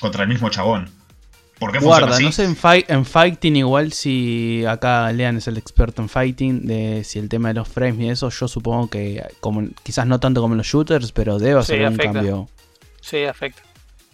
Contra 0.00 0.22
el 0.22 0.30
mismo 0.30 0.48
chabón. 0.48 0.90
¿Por 1.62 1.70
qué 1.72 1.78
funciona 1.80 2.06
Guarda, 2.06 2.16
así? 2.16 2.24
no 2.24 2.32
sé 2.32 2.44
en, 2.44 2.56
en 2.88 3.04
Fighting 3.06 3.54
igual 3.56 3.92
si 3.92 4.64
acá 4.66 5.12
Lean 5.12 5.36
es 5.36 5.46
el 5.46 5.58
experto 5.58 6.02
en 6.02 6.08
Fighting, 6.08 6.66
de 6.66 7.04
si 7.04 7.20
el 7.20 7.28
tema 7.28 7.48
de 7.48 7.54
los 7.54 7.68
frames 7.68 8.00
y 8.00 8.08
eso, 8.08 8.30
yo 8.30 8.48
supongo 8.48 8.90
que 8.90 9.22
como 9.40 9.68
quizás 9.84 10.06
no 10.06 10.18
tanto 10.18 10.40
como 10.40 10.54
en 10.54 10.58
los 10.58 10.66
shooters, 10.66 11.12
pero 11.12 11.38
debe 11.38 11.62
Sí, 11.62 11.74
hacer 11.74 11.80
un 11.82 11.94
afecta. 11.94 12.12
cambio. 12.14 12.48
Sí, 13.00 13.24
afecta. 13.24 13.62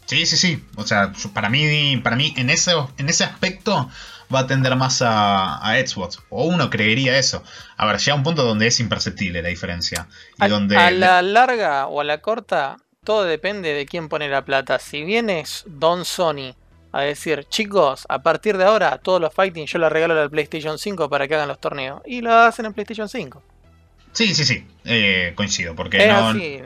Sí, 0.04 0.26
sí, 0.26 0.36
sí. 0.36 0.62
O 0.76 0.84
sea, 0.86 1.12
para 1.32 1.48
mí, 1.48 1.96
para 1.98 2.16
mí 2.16 2.34
en, 2.36 2.50
ese, 2.50 2.72
en 2.98 3.08
ese 3.08 3.24
aspecto 3.24 3.88
va 4.34 4.40
a 4.40 4.46
tender 4.46 4.76
más 4.76 5.00
a, 5.02 5.56
a 5.56 5.86
Xbox. 5.86 6.20
O 6.30 6.44
uno 6.46 6.68
creería 6.70 7.18
eso. 7.18 7.42
A 7.78 7.86
ver, 7.86 7.98
llega 7.98 8.14
un 8.14 8.22
punto 8.24 8.44
donde 8.44 8.66
es 8.66 8.78
imperceptible 8.80 9.40
la 9.42 9.48
diferencia. 9.48 10.06
Y 10.38 10.44
A, 10.44 10.48
donde 10.48 10.76
a 10.76 10.90
la 10.90 11.22
larga 11.22 11.86
o 11.86 12.00
a 12.00 12.04
la 12.04 12.20
corta, 12.20 12.76
todo 13.04 13.24
depende 13.24 13.72
de 13.72 13.86
quién 13.86 14.08
pone 14.10 14.28
la 14.28 14.44
plata. 14.44 14.78
Si 14.78 15.02
vienes 15.02 15.64
Don 15.66 16.04
Sony 16.04 16.54
a 16.92 17.02
decir, 17.02 17.44
chicos, 17.48 18.06
a 18.08 18.22
partir 18.22 18.56
de 18.56 18.64
ahora, 18.64 18.98
todos 18.98 19.20
los 19.20 19.32
fighting 19.34 19.66
yo 19.66 19.78
les 19.78 19.90
regalo 19.92 20.14
la 20.14 20.28
PlayStation 20.28 20.78
5 20.78 21.08
para 21.10 21.28
que 21.28 21.34
hagan 21.34 21.48
los 21.48 21.60
torneos. 21.60 22.00
Y 22.06 22.20
lo 22.22 22.34
hacen 22.34 22.64
en 22.66 22.72
PlayStation 22.74 23.08
5. 23.08 23.42
Sí, 24.12 24.34
sí, 24.34 24.44
sí. 24.44 24.66
eh, 24.84 25.32
coincido. 25.34 25.74
Porque 25.74 25.98
Es 25.98 26.08
no, 26.08 26.30
así. 26.30 26.60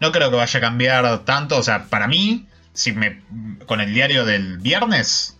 no 0.00 0.12
creo 0.12 0.30
que 0.30 0.36
vaya 0.36 0.58
a 0.58 0.60
cambiar 0.60 1.24
tanto. 1.24 1.58
O 1.58 1.62
sea, 1.62 1.84
para 1.84 2.08
mí, 2.08 2.46
si 2.72 2.92
me 2.92 3.22
con 3.66 3.80
el 3.80 3.92
diario 3.92 4.24
del 4.24 4.58
viernes, 4.58 5.36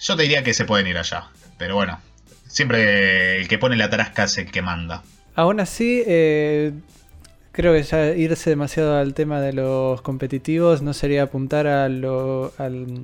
yo 0.00 0.16
te 0.16 0.22
diría 0.22 0.42
que 0.44 0.54
se 0.54 0.64
pueden 0.64 0.86
ir 0.86 0.96
allá. 0.98 1.28
Pero 1.58 1.74
bueno, 1.74 2.00
siempre 2.46 3.40
el 3.40 3.48
que 3.48 3.58
pone 3.58 3.76
la 3.76 3.90
tarasca 3.90 4.24
es 4.24 4.38
el 4.38 4.50
que 4.50 4.62
manda. 4.62 5.02
Aún 5.34 5.58
así, 5.60 6.02
eh, 6.06 6.72
creo 7.52 7.72
que 7.72 7.82
ya 7.82 8.06
irse 8.12 8.50
demasiado 8.50 8.96
al 8.96 9.14
tema 9.14 9.40
de 9.40 9.52
los 9.52 10.00
competitivos 10.02 10.80
no 10.82 10.94
sería 10.94 11.24
apuntar 11.24 11.66
a, 11.66 11.88
lo, 11.88 12.52
al- 12.58 13.02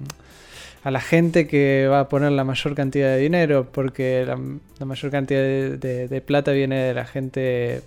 a 0.82 0.90
la 0.90 1.00
gente 1.00 1.46
que 1.46 1.86
va 1.90 2.00
a 2.00 2.08
poner 2.08 2.32
la 2.32 2.44
mayor 2.44 2.74
cantidad 2.74 3.08
de 3.08 3.18
dinero, 3.18 3.68
porque 3.70 4.24
la, 4.26 4.84
mayor 4.84 5.10
cantidad 5.10 5.42
de, 5.42 6.22
plata 6.24 6.52
viene 6.52 6.76
de 6.76 6.94
la 6.94 7.04
gente 7.04 7.82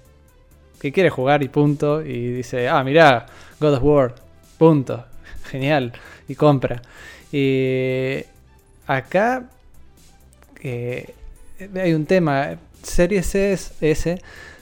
que 0.79 0.91
quiere 0.91 1.09
jugar 1.09 1.43
y 1.43 1.47
punto, 1.47 2.01
y 2.01 2.31
dice, 2.33 2.69
ah, 2.69 2.83
mirá, 2.83 3.25
God 3.59 3.75
of 3.75 3.83
War, 3.83 4.15
punto, 4.57 5.05
genial, 5.45 5.93
y 6.27 6.35
compra. 6.35 6.81
Y 7.31 8.23
acá 8.85 9.50
eh, 10.62 11.13
hay 11.75 11.93
un 11.93 12.05
tema. 12.05 12.57
Series 12.83 13.33
S, 13.35 14.21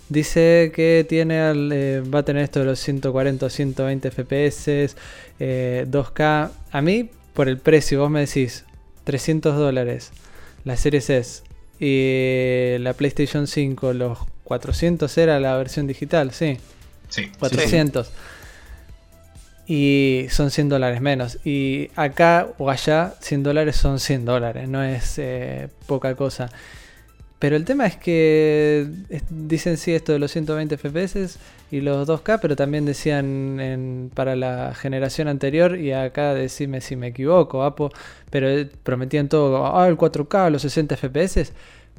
dice 0.09 0.71
que 0.75 1.05
tiene 1.09 1.51
eh, 1.71 2.01
va 2.01 2.19
a 2.19 2.23
tener 2.23 2.43
esto 2.43 2.59
de 2.59 2.65
los 2.65 2.79
140 2.79 3.45
o 3.45 3.49
120 3.49 4.11
FPS, 4.11 4.95
eh, 5.39 5.85
2K. 5.89 6.51
A 6.71 6.81
mí, 6.81 7.09
por 7.33 7.49
el 7.49 7.57
precio, 7.57 7.99
vos 7.99 8.09
me 8.09 8.21
decís 8.21 8.65
300 9.03 9.57
dólares 9.57 10.11
la 10.63 10.77
Series 10.77 11.09
S 11.09 11.43
y 11.79 12.77
la 12.79 12.93
PlayStation 12.93 13.47
5, 13.47 13.93
los 13.93 14.19
400 14.43 15.17
era 15.17 15.39
la 15.39 15.57
versión 15.57 15.87
digital, 15.87 16.31
sí. 16.31 16.57
Sí. 17.09 17.31
400. 17.39 18.11
Y 19.65 20.27
son 20.29 20.51
100 20.51 20.69
dólares 20.69 21.01
menos. 21.01 21.39
Y 21.45 21.89
acá 21.95 22.49
o 22.57 22.69
allá 22.69 23.15
100 23.21 23.43
dólares 23.43 23.75
son 23.77 23.99
100 23.99 24.25
dólares. 24.25 24.69
No 24.69 24.83
es 24.83 25.17
eh, 25.17 25.69
poca 25.87 26.15
cosa. 26.15 26.49
Pero 27.41 27.55
el 27.55 27.65
tema 27.65 27.87
es 27.87 27.97
que 27.97 28.87
dicen 29.31 29.77
sí 29.77 29.95
esto 29.95 30.13
de 30.13 30.19
los 30.19 30.29
120 30.31 30.77
FPS 30.77 31.39
y 31.71 31.81
los 31.81 32.07
2K, 32.07 32.37
pero 32.39 32.55
también 32.55 32.85
decían 32.85 34.11
para 34.13 34.35
la 34.35 34.75
generación 34.75 35.27
anterior, 35.27 35.75
y 35.75 35.91
acá 35.91 36.35
decime 36.35 36.81
si 36.81 36.95
me 36.95 37.07
equivoco, 37.07 37.63
Apo, 37.63 37.89
pero 38.29 38.47
eh, 38.47 38.69
prometían 38.83 39.27
todo, 39.27 39.75
ah, 39.75 39.87
el 39.87 39.97
4K, 39.97 40.51
los 40.51 40.61
60 40.61 40.95
FPS, 40.97 41.51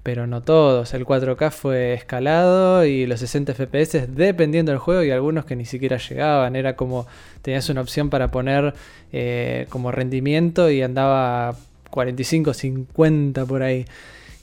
pero 0.05 0.29
no 0.29 0.43
todos. 0.43 0.95
El 0.95 1.05
4K 1.05 1.51
fue 1.51 1.95
escalado 1.95 2.85
y 2.85 3.07
los 3.07 3.19
60 3.19 3.55
FPS 3.55 4.15
dependiendo 4.15 4.71
del 4.71 4.79
juego 4.79 5.03
y 5.03 5.11
algunos 5.11 5.45
que 5.45 5.57
ni 5.57 5.65
siquiera 5.65 5.97
llegaban. 5.97 6.55
Era 6.55 6.77
como 6.77 7.09
tenías 7.43 7.69
una 7.69 7.81
opción 7.81 8.11
para 8.11 8.31
poner 8.31 8.75
eh, 9.13 9.67
como 9.71 9.91
rendimiento 9.91 10.71
y 10.71 10.83
andaba 10.83 11.57
45, 11.91 12.55
50 12.55 13.45
por 13.45 13.65
ahí. 13.65 13.87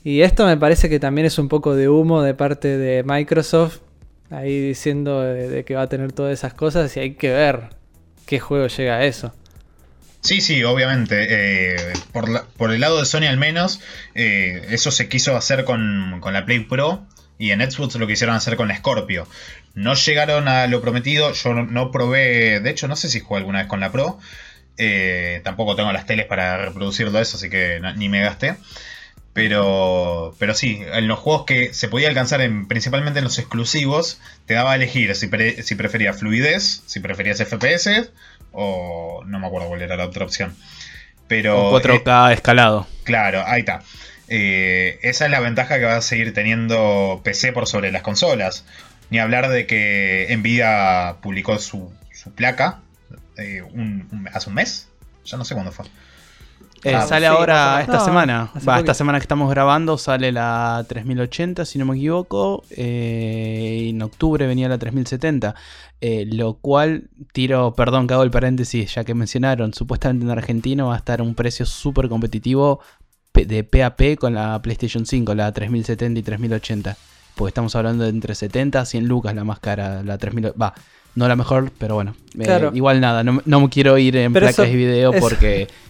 Y 0.02 0.22
esto 0.22 0.46
me 0.46 0.56
parece 0.56 0.88
que 0.88 0.98
también 0.98 1.26
es 1.26 1.38
un 1.38 1.48
poco 1.48 1.74
de 1.74 1.88
humo 1.88 2.22
de 2.22 2.34
parte 2.34 2.78
de 2.78 3.02
Microsoft, 3.04 3.80
ahí 4.30 4.60
diciendo 4.60 5.20
de, 5.20 5.64
que 5.64 5.74
va 5.74 5.82
a 5.82 5.88
tener 5.88 6.12
todas 6.12 6.32
esas 6.32 6.54
cosas 6.54 6.96
y 6.96 7.00
hay 7.00 7.14
que 7.14 7.30
ver 7.30 7.70
qué 8.26 8.40
juego 8.40 8.66
llega 8.66 8.96
a 8.96 9.04
eso. 9.04 9.34
Sí, 10.22 10.40
sí, 10.40 10.62
obviamente. 10.64 11.26
eh, 11.28 11.92
por, 12.12 12.72
el 12.72 12.80
lado 12.80 12.98
de 12.98 13.06
Sony 13.06 13.26
al 13.28 13.38
menos, 13.38 13.80
eh, 14.14 14.66
eso 14.70 14.90
se 14.90 15.08
quiso 15.08 15.36
hacer 15.36 15.64
con, 15.64 16.18
con 16.20 16.32
la 16.32 16.44
Play 16.44 16.60
Pro 16.60 17.06
y 17.40 17.52
en 17.52 17.68
Xbox 17.68 17.96
lo 17.96 18.06
quisieron 18.06 18.36
hacer 18.36 18.56
con 18.56 18.68
la 18.68 18.76
Scorpio. 18.76 19.26
No 19.74 19.94
llegaron 19.94 20.46
a 20.46 20.66
lo 20.66 20.82
prometido, 20.82 21.32
yo 21.32 21.54
no, 21.54 21.90
probé, 21.90 22.60
de 22.60 22.70
hecho 22.70 22.86
no 22.86 22.96
sé 22.96 23.08
si 23.08 23.20
jugué 23.20 23.38
alguna 23.38 23.60
vez 23.60 23.68
con 23.68 23.80
la 23.80 23.90
Pro, 23.90 24.18
eh, 24.76 25.40
tampoco 25.42 25.74
tengo 25.74 25.90
las 25.90 26.04
teles 26.06 26.26
para 26.26 26.58
reproducirlo 26.58 27.18
eso, 27.18 27.38
así 27.38 27.48
que 27.48 27.80
ni 27.96 28.10
me 28.10 28.20
gasté. 28.20 28.56
Pero, 29.32 30.34
pero 30.38 30.54
sí, 30.54 30.82
en 30.92 31.06
los 31.06 31.18
juegos 31.20 31.44
que 31.46 31.72
se 31.72 31.88
podía 31.88 32.08
alcanzar 32.08 32.40
en, 32.40 32.66
principalmente 32.66 33.20
en 33.20 33.24
los 33.24 33.38
exclusivos, 33.38 34.20
te 34.46 34.54
daba 34.54 34.72
a 34.72 34.74
elegir 34.76 35.14
si, 35.14 35.28
pre- 35.28 35.62
si 35.62 35.76
preferías 35.76 36.18
fluidez, 36.18 36.82
si 36.86 36.98
preferías 37.00 37.38
FPS 37.40 38.10
o 38.52 39.22
no 39.26 39.38
me 39.38 39.46
acuerdo 39.46 39.68
cuál 39.68 39.82
era 39.82 39.96
la 39.96 40.06
otra 40.06 40.24
opción. 40.24 40.54
Pero 41.28 41.68
O 41.68 41.80
4K 41.80 42.32
escalado. 42.32 42.88
Claro, 43.04 43.44
ahí 43.46 43.60
está. 43.60 43.82
Eh, 44.28 44.98
esa 45.02 45.26
es 45.26 45.30
la 45.30 45.38
ventaja 45.40 45.78
que 45.78 45.84
va 45.84 45.96
a 45.96 46.02
seguir 46.02 46.34
teniendo 46.34 47.20
PC 47.24 47.52
por 47.52 47.68
sobre 47.68 47.92
las 47.92 48.02
consolas. 48.02 48.64
Ni 49.10 49.18
hablar 49.20 49.48
de 49.48 49.66
que 49.66 50.26
Nvidia 50.36 51.16
publicó 51.22 51.58
su, 51.58 51.92
su 52.12 52.32
placa 52.32 52.80
eh, 53.36 53.62
un- 53.62 54.08
un- 54.10 54.28
hace 54.32 54.48
un 54.48 54.56
mes. 54.56 54.88
Ya 55.24 55.36
no 55.36 55.44
sé 55.44 55.54
cuándo 55.54 55.70
fue. 55.72 55.86
Eh, 56.82 56.94
Ah, 56.94 57.02
sale 57.06 57.26
sí, 57.26 57.32
ahora 57.32 57.80
esta 57.82 57.98
No, 57.98 58.04
semana. 58.04 58.50
Va, 58.66 58.78
esta 58.78 58.94
semana 58.94 59.18
que 59.18 59.24
estamos 59.24 59.50
grabando 59.50 59.98
sale 59.98 60.32
la 60.32 60.82
3080, 60.88 61.64
si 61.66 61.78
no 61.78 61.84
me 61.84 61.96
equivoco. 61.96 62.62
eh, 62.70 63.86
en 63.90 64.00
octubre 64.02 64.46
venía 64.46 64.68
la 64.68 64.78
3070. 64.78 65.54
eh, 66.02 66.24
lo 66.32 66.54
cual, 66.54 67.10
tiro, 67.34 67.74
perdón 67.74 68.06
que 68.06 68.14
hago 68.14 68.22
el 68.22 68.30
paréntesis, 68.30 68.94
ya 68.94 69.04
que 69.04 69.12
mencionaron, 69.12 69.74
supuestamente 69.74 70.24
en 70.24 70.30
Argentino 70.30 70.86
va 70.86 70.94
a 70.94 70.96
estar 70.96 71.20
un 71.20 71.34
precio 71.34 71.66
súper 71.66 72.08
competitivo 72.08 72.80
pe- 73.32 73.44
de 73.44 73.64
PAP 73.64 74.16
con 74.18 74.32
la 74.32 74.62
PlayStation 74.62 75.04
5, 75.04 75.34
la 75.34 75.52
3070 75.52 76.20
y 76.20 76.22
3080. 76.22 76.96
Porque 77.34 77.48
estamos 77.50 77.76
hablando 77.76 78.04
de 78.04 78.10
entre 78.10 78.34
70 78.34 78.80
a 78.80 78.86
100 78.86 79.06
lucas 79.08 79.34
la 79.34 79.44
más 79.44 79.60
cara, 79.60 80.02
la 80.02 80.16
3000. 80.16 80.52
Va, 80.60 80.72
no 81.14 81.28
la 81.28 81.36
mejor, 81.36 81.70
pero 81.76 81.96
bueno. 81.96 82.14
eh, 82.38 82.44
Claro. 82.44 82.70
igual 82.74 83.00
nada, 83.02 83.22
no, 83.22 83.42
no 83.44 83.60
me 83.60 83.68
quiero 83.68 83.98
ir 83.98 84.16
en 84.16 84.32
Pero 84.32 84.44
placas 84.46 84.64
eso- 84.68 84.72
y 84.74 84.76
video 84.76 85.10
eso- 85.12 85.20
porque. 85.20 85.68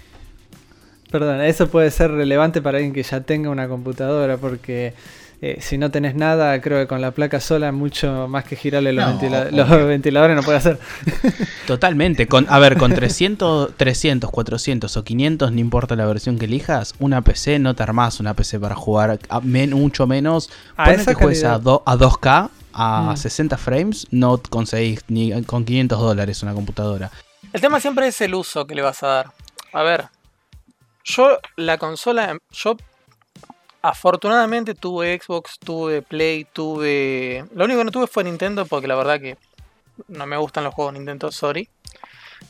Perdón, 1.10 1.40
eso 1.40 1.68
puede 1.68 1.90
ser 1.90 2.10
relevante 2.12 2.62
para 2.62 2.78
alguien 2.78 2.92
que 2.94 3.02
ya 3.02 3.20
tenga 3.20 3.50
una 3.50 3.66
computadora, 3.68 4.36
porque 4.36 4.94
eh, 5.42 5.58
si 5.60 5.76
no 5.78 5.90
tenés 5.90 6.14
nada, 6.14 6.60
creo 6.60 6.78
que 6.78 6.86
con 6.86 7.00
la 7.00 7.10
placa 7.10 7.40
sola, 7.40 7.72
mucho 7.72 8.28
más 8.28 8.44
que 8.44 8.54
girarle 8.56 8.92
los, 8.92 9.04
No, 9.04 9.12
ventila- 9.18 9.48
obvio. 9.48 9.56
los 9.78 9.86
ventiladores 9.88 10.36
no 10.36 10.42
puede 10.42 10.58
hacer. 10.58 10.78
Totalmente. 11.66 12.26
Con, 12.26 12.46
a 12.48 12.58
ver, 12.58 12.76
con 12.76 12.92
300, 12.94 13.74
300, 13.76 14.30
400 14.30 14.96
o 14.96 15.04
500, 15.04 15.52
no 15.52 15.58
importa 15.60 15.96
la 15.96 16.06
versión 16.06 16.38
que 16.38 16.44
elijas, 16.46 16.94
una 16.98 17.22
PC 17.22 17.58
no 17.58 17.74
te 17.74 17.82
armás 17.82 18.20
una 18.20 18.34
PC 18.34 18.58
para 18.60 18.74
jugar 18.74 19.18
a 19.28 19.40
men- 19.40 19.72
mucho 19.72 20.06
menos. 20.06 20.50
A 20.76 20.92
esa 20.92 21.14
que 21.14 21.22
juegues 21.22 21.44
a, 21.44 21.58
do- 21.58 21.82
a 21.86 21.96
2K, 21.96 22.50
a 22.72 23.12
Mm. 23.12 23.16
60 23.16 23.56
frames, 23.56 24.06
no 24.10 24.38
conseguís 24.48 25.00
ni 25.08 25.42
con 25.42 25.64
500 25.64 25.98
dólares 26.00 26.42
una 26.42 26.54
computadora. 26.54 27.10
El 27.52 27.60
tema 27.60 27.80
siempre 27.80 28.06
es 28.06 28.20
el 28.20 28.34
uso 28.34 28.66
que 28.66 28.74
le 28.76 28.82
vas 28.82 29.02
a 29.02 29.06
dar. 29.08 29.26
A 29.72 29.82
ver, 29.82 30.04
yo 31.04 31.38
la 31.56 31.78
consola, 31.78 32.38
yo 32.50 32.76
afortunadamente 33.82 34.74
tuve 34.74 35.18
Xbox, 35.20 35.58
tuve 35.58 36.02
Play, 36.02 36.44
tuve... 36.52 37.44
Lo 37.54 37.64
único 37.64 37.78
que 37.80 37.84
no 37.84 37.90
tuve 37.90 38.06
fue 38.06 38.24
Nintendo 38.24 38.66
porque 38.66 38.86
la 38.86 38.94
verdad 38.96 39.20
que 39.20 39.36
no 40.08 40.26
me 40.26 40.36
gustan 40.36 40.64
los 40.64 40.74
juegos 40.74 40.94
Nintendo, 40.94 41.30
sorry. 41.32 41.68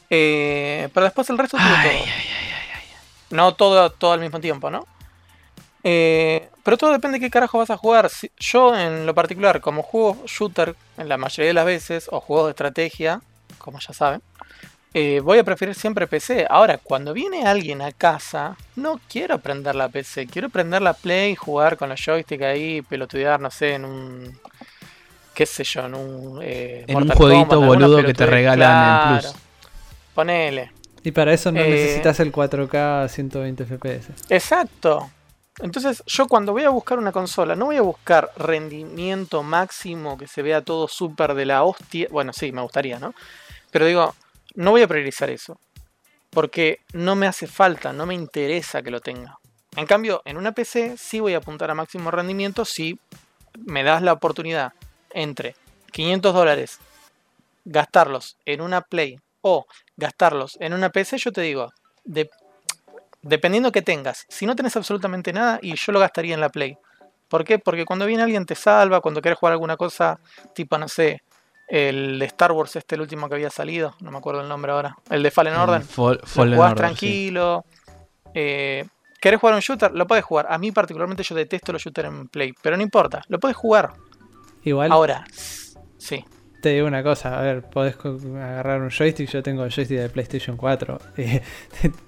Eh, 0.08 0.88
pero 0.92 1.04
después 1.04 1.28
el 1.30 1.38
resto 1.38 1.56
tuve 1.56 1.66
Ay, 1.68 1.88
todo. 1.90 3.36
No 3.36 3.54
todo, 3.54 3.90
todo 3.90 4.12
al 4.12 4.20
mismo 4.20 4.40
tiempo, 4.40 4.70
¿no? 4.70 4.86
Eh, 5.82 6.50
pero 6.62 6.76
todo 6.76 6.92
depende 6.92 7.18
de 7.18 7.24
qué 7.24 7.30
carajo 7.30 7.58
vas 7.58 7.70
a 7.70 7.76
jugar. 7.76 8.10
Si- 8.10 8.30
yo 8.38 8.76
en 8.76 9.06
lo 9.06 9.14
particular, 9.14 9.60
como 9.60 9.82
juego 9.82 10.22
shooter 10.26 10.74
en 10.98 11.08
la 11.08 11.16
mayoría 11.16 11.48
de 11.48 11.54
las 11.54 11.64
veces, 11.64 12.08
o 12.10 12.20
juegos 12.20 12.46
de 12.46 12.50
estrategia, 12.50 13.20
como 13.58 13.78
ya 13.78 13.94
saben, 13.94 14.20
eh, 14.94 15.20
voy 15.22 15.38
a 15.38 15.44
preferir 15.44 15.74
siempre 15.74 16.06
PC. 16.06 16.46
Ahora, 16.48 16.78
cuando 16.78 17.12
viene 17.12 17.46
alguien 17.46 17.80
a 17.82 17.92
casa, 17.92 18.56
no 18.76 19.00
quiero 19.08 19.38
prender 19.38 19.74
la 19.74 19.88
PC, 19.88 20.26
quiero 20.26 20.48
prender 20.48 20.82
la 20.82 20.94
Play, 20.94 21.34
jugar 21.36 21.76
con 21.76 21.88
los 21.88 22.00
joystick 22.04 22.42
ahí, 22.42 22.82
pelotudear, 22.82 23.40
no 23.40 23.50
sé, 23.50 23.74
en 23.74 23.84
un... 23.84 24.38
qué 25.34 25.46
sé 25.46 25.64
yo, 25.64 25.86
en 25.86 25.94
un... 25.94 26.40
eh, 26.42 26.84
En 26.88 26.96
un 26.96 27.08
jueguito 27.10 27.56
Kombat, 27.56 27.68
boludo 27.68 28.02
que 28.04 28.14
te 28.14 28.26
regalan 28.26 29.14
en. 29.14 29.20
Plus. 29.20 29.34
Ponele. 30.14 30.72
Y 31.02 31.12
para 31.12 31.32
eso 31.32 31.50
no 31.50 31.60
Eh, 31.60 31.70
necesitas 31.70 32.20
el 32.20 32.32
4K 32.32 33.08
120 33.08 33.64
FPS. 33.64 34.08
Exacto. 34.28 35.10
Entonces, 35.62 36.02
yo 36.06 36.26
cuando 36.26 36.52
voy 36.52 36.64
a 36.64 36.70
buscar 36.70 36.98
una 36.98 37.12
consola, 37.12 37.54
no 37.54 37.66
voy 37.66 37.76
a 37.76 37.82
buscar 37.82 38.30
rendimiento 38.36 39.42
máximo, 39.42 40.18
que 40.18 40.26
se 40.26 40.42
vea 40.42 40.62
todo 40.62 40.88
súper 40.88 41.34
de 41.34 41.46
la 41.46 41.62
hostia. 41.62 42.06
Bueno, 42.10 42.32
sí, 42.32 42.50
me 42.52 42.62
gustaría, 42.62 42.98
¿no? 42.98 43.14
Pero 43.70 43.86
digo, 43.86 44.14
no 44.54 44.70
voy 44.70 44.82
a 44.82 44.88
priorizar 44.88 45.30
eso. 45.30 45.58
Porque 46.30 46.78
no 46.92 47.16
me 47.16 47.26
hace 47.26 47.46
falta, 47.46 47.92
no 47.92 48.06
me 48.06 48.14
interesa 48.14 48.82
que 48.82 48.90
lo 48.90 49.00
tenga. 49.00 49.38
En 49.76 49.86
cambio, 49.86 50.22
en 50.24 50.36
una 50.36 50.52
PC 50.52 50.96
sí 50.96 51.20
voy 51.20 51.34
a 51.34 51.38
apuntar 51.38 51.70
a 51.70 51.74
máximo 51.74 52.10
rendimiento 52.10 52.64
si 52.64 52.98
me 53.64 53.82
das 53.82 54.02
la 54.02 54.12
oportunidad 54.12 54.72
entre 55.12 55.56
500 55.92 56.34
dólares 56.34 56.78
gastarlos 57.64 58.36
en 58.46 58.60
una 58.60 58.80
Play 58.80 59.18
o 59.42 59.66
gastarlos 59.96 60.56
en 60.60 60.72
una 60.72 60.90
PC, 60.90 61.18
yo 61.18 61.32
te 61.32 61.40
digo, 61.40 61.72
de- 62.04 62.30
dependiendo 63.22 63.72
que 63.72 63.82
tengas, 63.82 64.24
si 64.28 64.46
no 64.46 64.56
tenés 64.56 64.76
absolutamente 64.76 65.32
nada, 65.32 65.58
y 65.62 65.74
yo 65.76 65.92
lo 65.92 66.00
gastaría 66.00 66.34
en 66.34 66.40
la 66.40 66.48
Play. 66.48 66.76
¿Por 67.28 67.44
qué? 67.44 67.58
Porque 67.58 67.84
cuando 67.84 68.06
viene 68.06 68.22
alguien 68.22 68.46
te 68.46 68.54
salva, 68.54 69.00
cuando 69.00 69.20
quieres 69.20 69.38
jugar 69.38 69.52
alguna 69.52 69.76
cosa, 69.76 70.18
tipo, 70.54 70.76
no 70.78 70.88
sé, 70.88 71.22
el 71.70 72.18
de 72.18 72.24
Star 72.26 72.52
Wars, 72.52 72.74
este, 72.76 72.96
el 72.96 73.00
último 73.02 73.28
que 73.28 73.36
había 73.36 73.48
salido, 73.50 73.94
no 74.00 74.10
me 74.10 74.18
acuerdo 74.18 74.40
el 74.42 74.48
nombre 74.48 74.72
ahora, 74.72 74.96
el 75.08 75.22
de 75.22 75.30
Fallen 75.30 75.54
Order, 75.54 75.82
Fall- 75.82 76.20
lo 76.20 76.26
Fallen 76.26 76.54
jugás 76.56 76.72
Order, 76.72 76.84
sí. 76.88 76.94
tranquilo. 76.96 77.64
eh, 78.34 78.84
¿Querés 79.20 79.38
jugar 79.38 79.54
un 79.54 79.60
shooter? 79.60 79.92
Lo 79.92 80.06
puedes 80.06 80.24
jugar. 80.24 80.46
A 80.48 80.56
mí 80.56 80.72
particularmente 80.72 81.22
yo 81.22 81.34
detesto 81.34 81.72
los 81.72 81.82
shooters 81.82 82.08
en 82.08 82.28
Play, 82.28 82.54
pero 82.62 82.76
no 82.76 82.82
importa, 82.82 83.22
lo 83.28 83.38
puedes 83.38 83.56
jugar. 83.56 83.92
Igual 84.64 84.90
Ahora, 84.92 85.24
sí. 85.98 86.24
Te 86.60 86.70
digo 86.70 86.86
una 86.86 87.02
cosa, 87.02 87.38
a 87.38 87.42
ver, 87.42 87.62
podés 87.62 87.96
agarrar 88.04 88.80
un 88.82 88.90
joystick, 88.90 89.28
yo 89.30 89.42
tengo 89.42 89.64
el 89.64 89.70
joystick 89.72 89.98
de 89.98 90.08
PlayStation 90.08 90.56
4. 90.56 91.00
eh, 91.16 91.42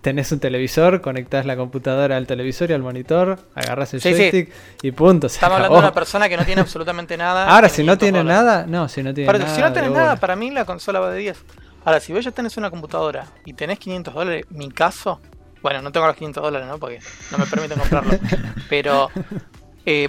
tenés 0.01 0.31
un 0.33 0.41
televisor, 0.41 1.01
conectás 1.01 1.47
la 1.47 1.57
computadora 1.57 2.17
al 2.17 2.27
televisor 2.27 2.71
y 2.71 2.75
al 2.75 2.83
monitor, 2.83 3.39
agarrás 3.55 3.95
el 3.95 4.01
Sí, 4.01 4.11
sí. 4.11 4.19
joystick 4.19 4.53
y 4.83 4.93
punto. 4.93 5.29
se 5.29 5.37
Estamos 5.37 5.57
hablando 5.57 5.77
de 5.77 5.81
una 5.83 5.93
persona 5.95 6.29
que 6.29 6.37
no 6.37 6.45
tiene 6.45 6.61
absolutamente 6.61 7.17
nada. 7.17 7.47
Ahora, 7.55 7.69
si 7.69 7.83
no 7.83 7.97
500 7.97 7.99
tiene 7.99 8.25
nada, 8.25 8.67
no, 8.67 8.89
si 8.89 9.03
no 9.03 9.15
tiene 9.15 9.27
Pero 9.33 9.39
nada. 9.45 9.55
si 9.55 9.61
no 9.61 9.73
tenés 9.73 9.91
nada, 9.91 10.17
para 10.17 10.37
mí 10.37 10.51
la 10.51 10.65
consola 10.65 11.01
va 11.01 11.11
de 11.11 11.19
10. 11.19 11.45
Ahora, 11.85 11.99
si 12.01 12.13
vos 12.13 12.25
ya 12.25 12.31
tenés 12.31 12.57
una 12.57 12.71
computadora 12.71 13.27
y 13.45 13.55
tenés 13.55 13.79
500 13.79 14.15
dólares, 14.15 14.45
mi 14.51 14.71
caso, 14.71 15.21
bueno, 15.63 15.83
no 15.83 15.91
tengo 15.93 16.07
los 16.07 16.17
500 16.17 16.43
dólares, 16.43 16.69
¿no? 16.69 16.79
Porque 16.79 17.01
no 17.31 17.39
me 17.39 17.47
permiten 17.47 17.79
comprarlo. 17.79 18.19
Pero 18.69 19.11
eh, 19.87 20.09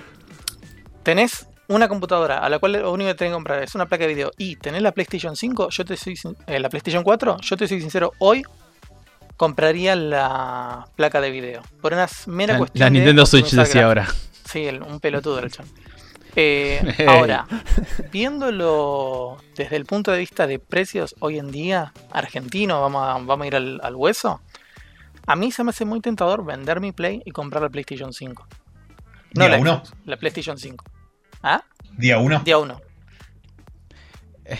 tenés 1.03 1.47
una 1.75 1.87
computadora 1.87 2.39
a 2.39 2.49
la 2.49 2.59
cual 2.59 2.73
lo 2.73 2.91
único 2.91 3.09
que 3.09 3.15
tenés 3.15 3.31
que 3.31 3.35
comprar 3.35 3.63
es 3.63 3.73
una 3.75 3.85
placa 3.87 4.03
de 4.07 4.13
video 4.13 4.31
y 4.37 4.55
tenés 4.55 4.81
la 4.81 4.91
PlayStation 4.91 5.35
5, 5.35 5.69
yo 5.69 5.85
te 5.85 5.97
soy 5.97 6.15
sin- 6.15 6.35
eh, 6.47 6.59
la 6.59 6.69
PlayStation 6.69 7.03
4, 7.03 7.37
yo 7.41 7.57
te 7.57 7.67
soy 7.67 7.79
sincero, 7.81 8.11
hoy 8.19 8.43
compraría 9.37 9.95
la 9.95 10.87
placa 10.95 11.19
de 11.21 11.31
video. 11.31 11.61
Por 11.81 11.93
una 11.93 12.07
mera 12.27 12.53
La, 12.53 12.59
cuestión 12.59 12.79
la 12.79 12.85
de 12.85 12.91
Nintendo 12.91 13.25
Switch 13.25 13.43
optimizar 13.45 13.65
decía 13.67 13.85
ahora. 13.85 14.07
Sí, 14.45 14.65
el- 14.65 14.81
un 14.83 14.99
pelotudo 14.99 15.39
el 15.39 15.51
chan. 15.51 15.65
Eh, 16.35 16.81
Hey. 16.97 17.05
ahora, 17.07 17.45
viéndolo 18.11 19.37
desde 19.55 19.75
el 19.75 19.85
punto 19.85 20.11
de 20.11 20.17
vista 20.17 20.47
de 20.47 20.57
precios 20.57 21.15
hoy 21.19 21.37
en 21.37 21.51
día, 21.51 21.93
argentino, 22.11 22.81
vamos 22.81 23.03
a, 23.07 23.13
vamos 23.23 23.41
a 23.41 23.47
ir 23.47 23.55
al, 23.55 23.79
al 23.83 23.95
hueso. 23.95 24.41
A 25.27 25.35
mí 25.35 25.51
se 25.51 25.63
me 25.63 25.69
hace 25.69 25.85
muy 25.85 26.01
tentador 26.01 26.43
vender 26.43 26.79
mi 26.79 26.91
Play 26.91 27.21
y 27.23 27.31
comprar 27.31 27.61
la 27.61 27.69
PlayStation 27.69 28.13
5. 28.13 28.47
No 29.35 29.47
la 29.47 29.57
uno. 29.57 29.83
La 30.05 30.17
PlayStation 30.17 30.57
5. 30.57 30.83
¿Ah? 31.43 31.63
Día 31.97 32.17
1. 32.17 32.41
Día 32.43 32.57
1. 32.57 32.81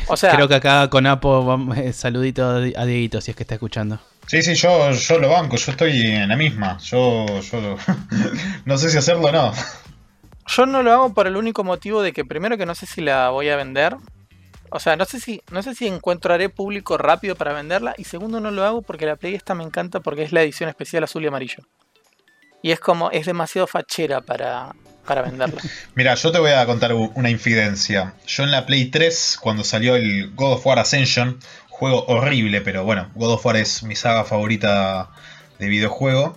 O 0.08 0.16
sea, 0.18 0.36
Creo 0.36 0.48
que 0.48 0.56
acá 0.56 0.90
con 0.90 1.06
Apo, 1.08 1.58
eh, 1.76 1.92
saludito 1.94 2.46
a 2.48 2.60
Di- 2.62 2.74
a 2.76 2.86
Dieguito 2.86 3.20
si 3.22 3.32
es 3.32 3.38
que 3.38 3.44
está 3.44 3.56
escuchando. 3.56 4.00
Sí, 4.28 4.42
sí, 4.42 4.56
yo, 4.56 4.92
yo 4.92 5.18
lo 5.20 5.30
banco, 5.30 5.58
yo 5.58 5.72
estoy 5.72 6.00
en 6.02 6.30
la 6.30 6.36
misma. 6.38 6.78
Yo, 6.80 7.26
yo 7.42 7.76
no 8.66 8.78
sé 8.78 8.90
si 8.90 8.98
hacerlo 8.98 9.28
o 9.28 9.32
no. 9.32 9.54
Yo 10.48 10.66
no 10.66 10.84
lo 10.84 10.92
hago 10.94 11.14
por 11.14 11.28
el 11.28 11.36
único 11.36 11.64
motivo 11.64 12.02
de 12.02 12.14
que 12.14 12.24
primero 12.24 12.58
que 12.58 12.66
no 12.66 12.76
sé 12.76 12.86
si 12.86 13.02
la 13.02 13.30
voy 13.30 13.50
a 13.50 13.56
vender. 13.58 13.98
O 14.70 14.80
sea, 14.80 14.96
no 14.96 15.06
sé 15.06 15.20
si 15.20 15.42
no 15.52 15.62
sé 15.62 15.76
si 15.76 15.88
encontraré 15.88 16.50
público 16.50 16.98
rápido 16.98 17.36
para 17.36 17.54
venderla. 17.54 17.94
Y 17.98 18.06
segundo, 18.06 18.40
no 18.40 18.52
lo 18.52 18.64
hago 18.64 18.82
porque 18.82 19.06
la 19.06 19.18
Play 19.18 19.36
esta 19.36 19.54
me 19.54 19.64
encanta 19.64 20.00
porque 20.00 20.24
es 20.24 20.32
la 20.32 20.42
edición 20.42 20.70
especial 20.70 21.04
azul 21.04 21.24
y 21.24 21.28
amarillo. 21.28 21.64
Y 22.62 22.72
es 22.72 22.80
como, 22.80 23.12
es 23.12 23.26
demasiado 23.26 23.68
fachera 23.68 24.22
para, 24.22 24.74
para 25.06 25.22
venderla. 25.22 25.62
Mira, 25.96 26.16
yo 26.16 26.32
te 26.32 26.40
voy 26.40 26.52
a 26.52 26.66
contar 26.66 26.94
una 26.94 27.30
infidencia. 27.30 28.14
Yo 28.28 28.44
en 28.44 28.52
la 28.52 28.66
Play 28.66 28.86
3, 28.86 29.38
cuando 29.42 29.64
salió 29.64 29.96
el 29.96 30.32
God 30.36 30.54
of 30.54 30.66
War 30.66 30.80
Ascension, 30.80 31.40
juego 31.70 32.06
horrible, 32.08 32.62
pero 32.62 32.84
bueno, 32.84 33.10
God 33.16 33.34
of 33.34 33.46
War 33.46 33.58
es 33.58 33.84
mi 33.84 33.96
saga 33.96 34.24
favorita 34.24 35.10
de 35.60 35.68
videojuego. 35.68 36.36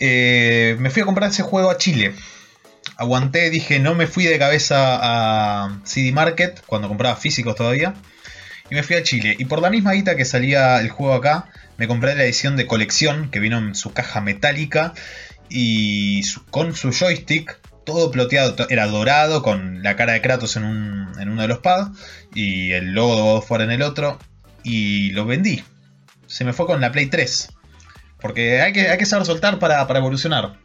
eh, 0.00 0.76
me 0.80 0.90
fui 0.90 1.02
a 1.02 1.04
comprar 1.04 1.30
ese 1.30 1.42
juego 1.42 1.70
a 1.70 1.78
Chile. 1.78 2.14
Aguanté, 2.96 3.50
dije, 3.50 3.78
no 3.78 3.94
me 3.94 4.06
fui 4.06 4.24
de 4.24 4.38
cabeza 4.38 4.98
a 5.00 5.80
CD 5.84 6.12
Market, 6.12 6.62
cuando 6.66 6.88
compraba 6.88 7.16
físicos 7.16 7.54
todavía. 7.56 7.94
Y 8.70 8.74
me 8.74 8.82
fui 8.82 8.96
a 8.96 9.02
Chile. 9.02 9.34
Y 9.38 9.44
por 9.46 9.60
la 9.60 9.70
misma 9.70 9.92
guita 9.92 10.16
que 10.16 10.24
salía 10.24 10.80
el 10.80 10.88
juego 10.90 11.14
acá, 11.14 11.48
me 11.78 11.88
compré 11.88 12.14
la 12.14 12.24
edición 12.24 12.56
de 12.56 12.66
colección, 12.66 13.30
que 13.30 13.40
vino 13.40 13.58
en 13.58 13.74
su 13.74 13.92
caja 13.92 14.20
metálica. 14.20 14.94
y 15.54 16.22
con 16.50 16.74
su 16.74 16.92
joystick, 16.92 17.58
todo 17.84 18.10
ploteado, 18.10 18.66
era 18.68 18.86
dorado 18.86 19.42
con 19.42 19.82
la 19.82 19.96
cara 19.96 20.12
de 20.12 20.20
Kratos 20.20 20.56
en, 20.56 20.64
uno 20.64 21.42
de 21.42 21.48
los 21.48 21.58
pads 21.58 21.90
y 22.34 22.72
el 22.72 22.92
logo 22.92 23.16
de 23.16 23.22
God 23.22 23.36
of 23.38 23.50
War 23.50 23.62
en 23.62 23.70
el 23.70 23.82
otro, 23.82 24.18
y 24.62 25.10
lo 25.10 25.24
vendí. 25.24 25.62
Se 26.26 26.44
me 26.44 26.52
fue 26.52 26.66
con 26.66 26.80
la 26.80 26.92
Play 26.92 27.06
3. 27.06 27.48
Porque 28.20 28.60
hay 28.62 28.72
que, 28.72 28.88
hay 28.88 28.98
que 28.98 29.06
saber 29.06 29.26
soltar 29.26 29.58
para, 29.58 29.82
evolucionar. 29.98 30.56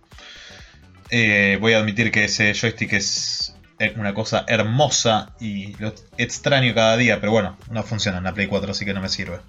Eh, 1.09 1.57
voy 1.59 1.73
a 1.73 1.79
admitir 1.79 2.11
que 2.11 2.25
ese 2.25 2.53
joystick 2.53 2.93
es 2.93 3.55
una 3.95 4.13
cosa 4.13 4.45
hermosa 4.47 5.33
y 5.39 5.75
lo 5.77 5.93
extraño 6.17 6.73
cada 6.73 6.97
día, 6.97 7.19
pero 7.19 7.31
bueno, 7.31 7.57
no 7.71 7.83
funciona 7.83 8.17
en 8.17 8.23
la 8.23 8.33
Play 8.33 8.47
4, 8.47 8.71
así 8.71 8.85
que 8.85 8.93
no 8.93 9.01
me 9.01 9.09
sirve. 9.09 9.39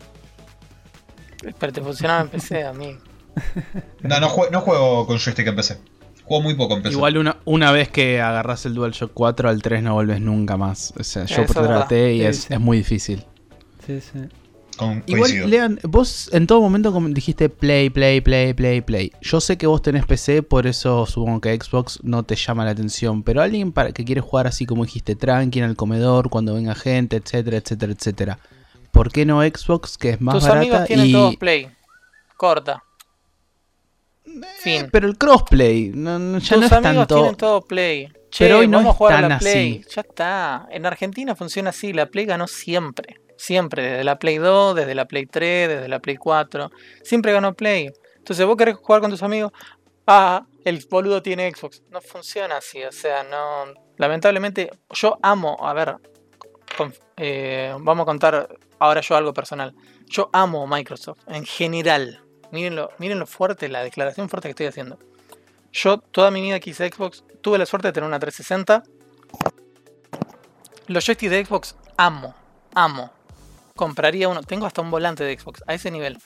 Pero 1.59 1.73
te 1.73 1.81
funcionaba 1.81 2.23
en 2.23 2.29
PC, 2.29 2.65
a 2.65 2.73
mí. 2.73 2.97
No, 4.01 4.19
no, 4.21 4.29
juego, 4.29 5.07
con 5.07 5.19
joystick 5.19 5.47
en 5.47 5.57
PC. 5.57 5.79
Juego 6.29 6.43
muy 6.43 6.55
poco 6.55 6.77
en 6.77 6.83
PC. 6.83 6.95
Igual 6.95 7.17
una, 7.19 7.39
una 7.47 7.73
vez 7.73 7.89
que 7.89 8.21
agarras 8.21 8.67
el 8.67 8.75
DualShock 8.75 9.13
4 9.15 9.49
al 9.49 9.63
3 9.63 9.83
no 9.83 9.95
vuelves 9.95 10.21
nunca 10.21 10.57
más. 10.57 10.93
O 10.99 11.03
sea, 11.03 11.25
yo 11.25 11.45
traté 11.47 12.15
y 12.15 12.23
es, 12.23 12.51
es 12.51 12.61
muy 12.61 12.79
difícil. 12.79 13.25
Sí, 13.87 14.01
sí. 14.01 14.19
Igual, 15.07 15.51
Lean, 15.51 15.81
vos 15.83 16.31
en 16.33 16.47
todo 16.47 16.61
momento 16.61 16.93
dijiste 17.09 17.49
play, 17.49 17.91
play, 17.91 18.21
play, 18.21 18.55
play, 18.55 18.81
play. 18.81 19.13
Yo 19.21 19.41
sé 19.41 19.59
que 19.59 19.67
vos 19.67 19.83
tenés 19.83 20.07
PC, 20.07 20.43
por 20.43 20.67
eso 20.67 21.05
supongo 21.07 21.41
que 21.41 21.57
Xbox 21.57 21.99
no 22.05 22.23
te 22.23 22.37
llama 22.37 22.65
la 22.65 22.71
atención. 22.73 23.23
Pero 23.23 23.43
alguien 23.43 23.73
para 23.73 23.93
que 23.93 24.05
quiere 24.05 24.21
jugar 24.21 24.47
así 24.47 24.67
como 24.67 24.85
dijiste, 24.85 25.17
tranqui 25.17 25.59
en 25.59 25.65
el 25.65 25.77
comedor, 25.77 26.29
cuando 26.31 26.55
venga 26.55 26.75
gente, 26.75 27.17
etcétera, 27.17 27.57
etcétera, 27.57 27.93
etcétera. 27.93 28.39
¿Por 28.93 29.11
qué 29.11 29.27
no 29.27 29.43
Xbox, 29.43 29.99
que 29.99 30.11
es 30.11 30.21
más 30.21 30.35
Tus 30.37 30.45
barata? 30.45 30.61
amigos 30.61 30.85
tienen 30.87 31.13
todos 31.13 31.37
Play. 31.37 31.69
Corta. 32.37 32.85
Eh, 34.65 34.89
pero 34.91 35.07
el 35.07 35.17
crossplay, 35.17 35.91
no, 35.95 36.39
ya 36.39 36.57
no 36.57 36.67
es 36.67 36.73
amigos 36.73 37.07
tanto... 37.09 37.15
tienen 37.15 37.37
todo 37.37 37.63
Play. 37.63 38.13
pero 38.39 38.59
hoy 38.59 38.69
no 38.69 38.79
vamos 38.79 38.95
a 38.95 38.99
jugar 38.99 39.25
a 39.25 39.29
la 39.29 39.39
Play. 39.39 39.85
Ya 39.95 40.01
está. 40.03 40.67
En 40.71 40.87
Argentina 40.87 41.35
funciona 41.35 41.71
así. 41.71 41.93
La 41.93 42.07
Play 42.07 42.27
ganó 42.27 42.47
siempre. 42.47 43.21
Siempre, 43.37 43.83
desde 43.83 44.05
la 44.05 44.19
Play 44.19 44.39
2, 44.39 44.75
desde 44.75 44.95
la 44.95 45.07
Play 45.07 45.27
3, 45.27 45.69
desde 45.69 45.89
la 45.89 46.01
Play 46.01 46.17
4. 46.17 46.71
Siempre 47.03 47.33
ganó 47.33 47.55
Play. 47.55 47.91
Entonces 48.17 48.45
vos 48.45 48.57
querés 48.57 48.77
jugar 48.77 49.01
con 49.01 49.11
tus 49.11 49.23
amigos. 49.23 49.53
Ah, 50.07 50.45
el 50.65 50.85
boludo 50.91 51.23
tiene 51.23 51.51
Xbox. 51.51 51.83
No 51.91 52.01
funciona 52.01 52.57
así. 52.57 52.83
O 52.83 52.93
sea, 52.93 53.23
no. 53.23 53.73
Lamentablemente, 53.97 54.71
yo 54.91 55.19
amo. 55.23 55.57
A 55.61 55.73
ver. 55.73 55.97
Eh, 57.17 57.75
vamos 57.81 58.03
a 58.03 58.07
contar 58.07 58.49
ahora 58.79 59.01
yo 59.01 59.17
algo 59.17 59.33
personal. 59.33 59.75
Yo 60.07 60.31
amo 60.33 60.67
Microsoft 60.67 61.21
en 61.29 61.45
general. 61.45 62.23
Miren 62.53 62.77
lo, 62.77 62.91
miren 62.99 63.19
lo 63.19 63.27
fuerte, 63.27 63.69
la 63.69 63.83
declaración 63.83 64.29
fuerte 64.29 64.49
que 64.49 64.51
estoy 64.51 64.67
haciendo. 64.67 64.99
Yo 65.73 65.99
toda 65.99 66.31
mi 66.31 66.41
vida 66.41 66.61
quise 66.61 66.89
Xbox. 66.91 67.25
Tuve 67.43 67.59
la 67.59 67.67
suerte 67.67 67.89
de 67.89 67.93
tener 67.93 68.09
una 68.09 68.19
360. 68.19 68.83
Los 70.87 71.05
joysticks 71.05 71.31
de 71.31 71.45
Xbox 71.45 71.77
amo. 71.97 72.35
Amo 72.75 73.13
compraría 73.79 74.29
uno. 74.29 74.43
Tengo 74.43 74.67
hasta 74.67 74.83
un 74.83 74.91
volante 74.91 75.25
de 75.25 75.39
Xbox, 75.39 75.63
a 75.67 75.73
ese 75.73 75.91
nivel. 75.91 76.19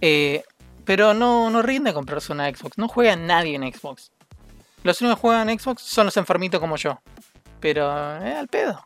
Eh, 0.00 0.42
pero 0.84 1.14
no, 1.14 1.48
no 1.50 1.62
rinde 1.62 1.94
comprarse 1.94 2.32
una 2.32 2.50
Xbox. 2.50 2.76
No 2.76 2.88
juega 2.88 3.14
nadie 3.14 3.54
en 3.54 3.72
Xbox. 3.72 4.10
Los 4.82 5.00
únicos 5.00 5.18
que 5.18 5.20
juegan 5.20 5.48
en 5.50 5.60
Xbox 5.60 5.82
son 5.82 6.06
los 6.06 6.16
enfermitos 6.16 6.58
como 6.58 6.76
yo. 6.76 7.00
Pero 7.60 7.86
eh, 8.24 8.34
al 8.34 8.48
pedo. 8.48 8.84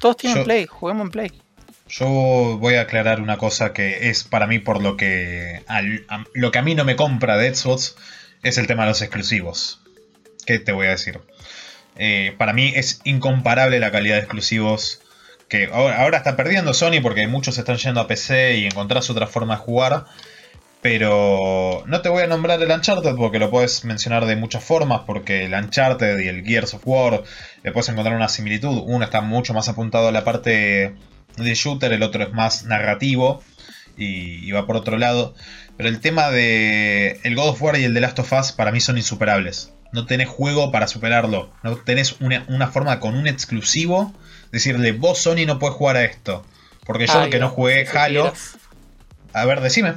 Todos 0.00 0.18
tienen 0.18 0.44
Play, 0.44 0.66
juguemos 0.66 1.06
en 1.06 1.10
Play. 1.10 1.42
Yo 1.96 2.58
voy 2.58 2.74
a 2.74 2.80
aclarar 2.80 3.20
una 3.20 3.36
cosa 3.36 3.72
que 3.72 4.08
es 4.08 4.24
para 4.24 4.48
mí 4.48 4.58
por 4.58 4.82
lo 4.82 4.96
que 4.96 5.62
lo 6.32 6.50
que 6.50 6.58
a 6.58 6.62
mí 6.62 6.74
no 6.74 6.84
me 6.84 6.96
compra 6.96 7.36
de 7.36 7.54
Xbox 7.54 7.94
es 8.42 8.58
el 8.58 8.66
tema 8.66 8.82
de 8.82 8.88
los 8.88 9.00
exclusivos. 9.00 9.80
¿Qué 10.44 10.58
te 10.58 10.72
voy 10.72 10.88
a 10.88 10.90
decir? 10.90 11.20
Eh, 11.96 12.34
para 12.36 12.52
mí 12.52 12.72
es 12.74 13.00
incomparable 13.04 13.78
la 13.78 13.92
calidad 13.92 14.16
de 14.16 14.22
exclusivos 14.22 15.02
que 15.48 15.70
ahora, 15.72 16.16
está 16.16 16.34
perdiendo 16.34 16.74
Sony 16.74 17.00
porque 17.00 17.28
muchos 17.28 17.58
están 17.58 17.76
yendo 17.76 18.00
a 18.00 18.08
PC 18.08 18.56
y 18.56 18.66
encontrás 18.66 19.08
otra 19.08 19.28
forma 19.28 19.54
de 19.54 19.62
jugar. 19.62 20.06
Pero 20.82 21.84
no 21.86 22.02
te 22.02 22.08
voy 22.08 22.24
a 22.24 22.26
nombrar 22.26 22.60
el 22.60 22.72
Uncharted 22.72 23.14
porque 23.14 23.38
lo 23.38 23.50
puedes 23.50 23.84
mencionar 23.84 24.26
de 24.26 24.34
muchas 24.34 24.64
formas, 24.64 25.02
porque 25.06 25.44
el 25.44 25.54
Uncharted 25.54 26.18
y 26.18 26.26
el 26.26 26.44
Gears 26.44 26.74
of 26.74 26.82
War 26.86 27.22
le 27.62 27.70
puedes 27.70 27.88
encontrar 27.88 28.16
una 28.16 28.28
similitud. 28.28 28.82
Uno 28.84 29.04
está 29.04 29.20
mucho 29.20 29.54
más 29.54 29.68
apuntado 29.68 30.08
a 30.08 30.12
la 30.12 30.24
parte 30.24 30.96
de 31.36 31.54
shooter, 31.54 31.92
el 31.92 32.02
otro 32.02 32.24
es 32.24 32.32
más 32.32 32.64
narrativo 32.64 33.42
y, 33.96 34.50
va 34.52 34.66
por 34.66 34.76
otro 34.76 34.98
lado. 34.98 35.34
Pero 35.76 35.88
el 35.88 36.00
tema 36.00 36.30
de 36.30 37.20
el 37.24 37.34
God 37.34 37.50
of 37.50 37.62
War 37.62 37.78
y 37.78 37.84
el 37.84 37.94
The 37.94 38.00
Last 38.00 38.18
of 38.20 38.32
Us 38.32 38.52
para 38.52 38.72
mí 38.72 38.80
son 38.80 38.96
insuperables. 38.96 39.72
No 39.92 40.06
tenés 40.06 40.28
juego 40.28 40.72
para 40.72 40.86
superarlo. 40.86 41.52
No 41.62 41.76
tenés 41.76 42.16
una, 42.20 42.44
una 42.48 42.68
forma 42.68 43.00
con 43.00 43.14
un 43.16 43.26
exclusivo 43.26 44.12
decirle, 44.50 44.92
vos 44.92 45.18
Sony 45.18 45.46
no 45.46 45.58
puedes 45.58 45.76
jugar 45.76 45.96
a 45.96 46.04
esto. 46.04 46.44
Porque 46.84 47.06
yo 47.06 47.28
que 47.30 47.38
no 47.38 47.50
jugué 47.50 47.86
Halo... 47.88 48.32
A 49.32 49.44
ver, 49.46 49.60
decime. 49.60 49.94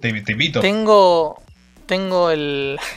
Te, 0.00 0.08
invito. 0.08 0.60
Tengo... 0.60 1.42
Tengo 1.86 2.30
el... 2.30 2.78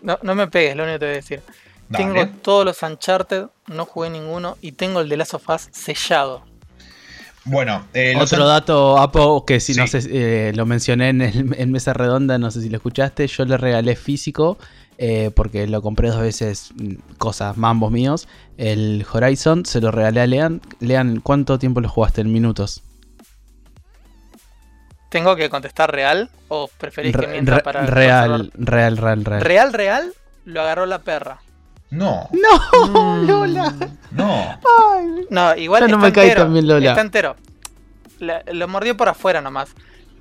No, 0.00 0.16
no 0.22 0.36
me 0.36 0.46
pegues, 0.46 0.76
lo 0.76 0.84
único 0.84 0.94
que 0.94 0.98
te 1.00 1.06
voy 1.06 1.12
a 1.12 1.16
decir. 1.16 1.42
Tengo 1.90 2.28
todos 2.40 2.64
los 2.64 2.80
Uncharted, 2.84 3.46
no 3.68 3.84
jugué 3.84 4.10
ninguno, 4.10 4.56
y 4.60 4.72
tengo 4.72 5.00
el 5.00 5.08
de 5.08 5.16
Last 5.16 5.34
of 5.34 5.48
Us 5.48 5.68
sellado. 5.72 6.42
Bueno, 7.44 7.86
eh, 7.94 8.14
otro 8.20 8.46
dato, 8.46 8.98
Apo, 8.98 9.46
que 9.46 9.60
si 9.60 9.74
no 9.74 9.86
sé, 9.86 10.00
eh, 10.10 10.52
lo 10.54 10.66
mencioné 10.66 11.08
en, 11.10 11.22
en 11.22 11.72
Mesa 11.72 11.94
Redonda, 11.94 12.38
no 12.38 12.50
sé 12.50 12.60
si 12.60 12.68
lo 12.68 12.76
escuchaste, 12.76 13.26
yo 13.26 13.44
le 13.44 13.56
regalé 13.56 13.96
físico 13.96 14.58
eh, 15.00 15.30
porque 15.34 15.68
lo 15.68 15.80
compré 15.80 16.08
dos 16.08 16.20
veces, 16.20 16.72
mm, 16.74 16.94
cosas, 17.18 17.56
mambos 17.56 17.92
míos. 17.92 18.28
El 18.56 19.06
Horizon 19.10 19.64
se 19.64 19.80
lo 19.80 19.92
regalé 19.92 20.20
a 20.20 20.26
Lean. 20.26 20.60
Lean, 20.80 21.20
¿cuánto 21.20 21.58
tiempo 21.58 21.80
lo 21.80 21.88
jugaste 21.88 22.20
en 22.20 22.32
minutos? 22.32 22.82
¿Tengo 25.08 25.36
que 25.36 25.48
contestar 25.48 25.92
real 25.92 26.28
o 26.48 26.68
preferís 26.78 27.16
que 27.16 27.28
mienta 27.28 27.60
para 27.60 27.86
real, 27.86 28.50
real, 28.54 28.96
real, 28.96 29.24
real. 29.24 29.40
Real, 29.40 29.72
real, 29.72 30.12
lo 30.44 30.60
agarró 30.60 30.84
la 30.84 30.98
perra. 30.98 31.40
No. 31.90 32.28
No, 32.32 33.16
mm, 33.16 33.26
Lola. 33.26 33.74
No. 34.10 34.60
No, 35.30 35.56
igual 35.56 35.84
está 35.84 35.96
no 35.96 36.00
me 36.00 36.08
entero, 36.08 36.42
también, 36.42 36.66
Lola. 36.66 36.90
Está 36.90 37.00
entero. 37.00 37.36
lo 38.18 38.68
mordió 38.68 38.96
por 38.96 39.08
afuera 39.08 39.40
nomás. 39.40 39.70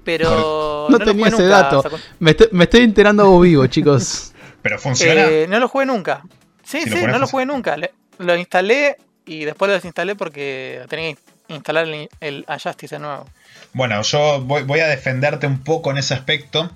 Pero 0.03 0.87
no, 0.89 0.99
tenía 0.99 1.27
ese 1.27 1.45
dato. 1.47 1.83
Me 2.19 2.31
estoy, 2.31 2.47
me 2.51 2.63
estoy 2.63 2.83
enterando 2.83 3.37
vivo, 3.41 3.67
chicos. 3.67 4.31
Pero 4.61 4.79
funciona. 4.79 5.27
Eh, 5.27 5.47
no 5.49 5.59
lo 5.59 5.67
jugué 5.67 5.85
nunca. 5.85 6.23
Sí, 6.63 6.81
sí, 6.83 7.05
no 7.05 7.19
lo 7.19 7.27
jugué 7.27 7.45
nunca. 7.45 7.75
lo 8.17 8.35
instalé 8.37 8.97
y 9.25 9.43
después 9.43 9.67
lo 9.67 9.73
desinstalé 9.73 10.15
porque 10.15 10.81
tenía 10.89 11.13
que 11.13 11.53
instalar 11.53 11.87
el, 11.87 12.09
el 12.21 12.45
de 12.45 12.99
nuevo. 12.99 13.25
Bueno, 13.73 14.01
yo 14.01 14.41
voy, 14.41 14.79
a 14.79 14.87
defenderte 14.87 15.45
un 15.47 15.63
poco 15.63 15.91
en 15.91 15.97
ese 15.97 16.13
aspecto. 16.13 16.71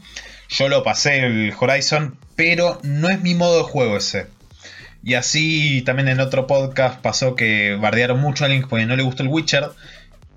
Yo 0.50 0.68
lo 0.68 0.84
pasé 0.84 1.20
el 1.20 1.54
Horizon, 1.58 2.18
pero 2.36 2.80
no 2.84 3.10
es 3.10 3.22
mi 3.22 3.34
modo 3.36 3.58
de 3.58 3.64
juego 3.64 3.98
ese. 3.98 4.28
Y 5.04 5.16
así 5.16 5.82
también 5.82 6.08
en 6.08 6.20
otro 6.20 6.48
podcast 6.48 7.00
pasó 7.00 7.36
que 7.36 7.76
bardearon 7.76 8.20
mucho 8.20 8.46
a 8.46 8.48
Link 8.48 8.68
porque 8.68 8.86
no 8.86 8.96
le 8.96 9.04
gustó 9.04 9.24
el 9.24 9.30
Witcher. 9.30 9.70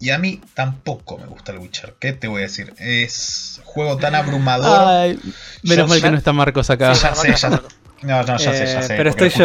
Y 0.00 0.10
a 0.10 0.18
mí 0.18 0.40
tampoco 0.54 1.18
me 1.18 1.26
gusta 1.26 1.52
el 1.52 1.58
Witcher. 1.58 1.94
¿Qué 1.98 2.12
te 2.12 2.28
voy 2.28 2.40
a 2.40 2.44
decir? 2.44 2.74
Es 2.78 3.60
juego 3.64 3.96
tan 3.96 4.14
abrumador. 4.14 4.88
Ay, 4.88 5.18
menos 5.62 5.88
mal 5.88 6.00
que 6.00 6.10
no 6.10 6.16
está 6.16 6.32
Marcos 6.32 6.70
acá. 6.70 6.92
ya 6.92 7.14
sé, 7.14 7.34
ya, 7.34 7.48
no, 8.02 8.22
no, 8.22 8.38
ya 8.38 8.38
sé, 8.38 8.66
ya 8.66 8.82
sé. 8.82 8.94
Pero 8.96 9.10
estoy 9.10 9.30
yo. 9.30 9.44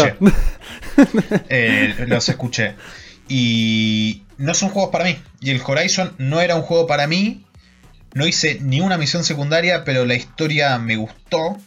Eh, 1.50 1.96
los 2.08 2.28
escuché. 2.28 2.76
Y 3.30 4.24
no 4.38 4.54
son 4.54 4.70
juegos 4.70 4.92
para 4.92 5.06
mí. 5.06 5.18
Y 5.40 5.52
el 5.52 5.62
Horizon 5.66 6.14
no 6.18 6.42
era 6.42 6.56
un 6.56 6.64
juego 6.64 6.88
para 6.88 7.08
mí. 7.08 7.46
No 8.14 8.26
hice 8.26 8.60
ni 8.60 8.82
una 8.82 8.98
misión 8.98 9.24
secundaria, 9.24 9.84
pero 9.84 10.04
la 10.06 10.16
historia 10.16 10.78
me 10.80 10.96
gustó. 10.96 11.58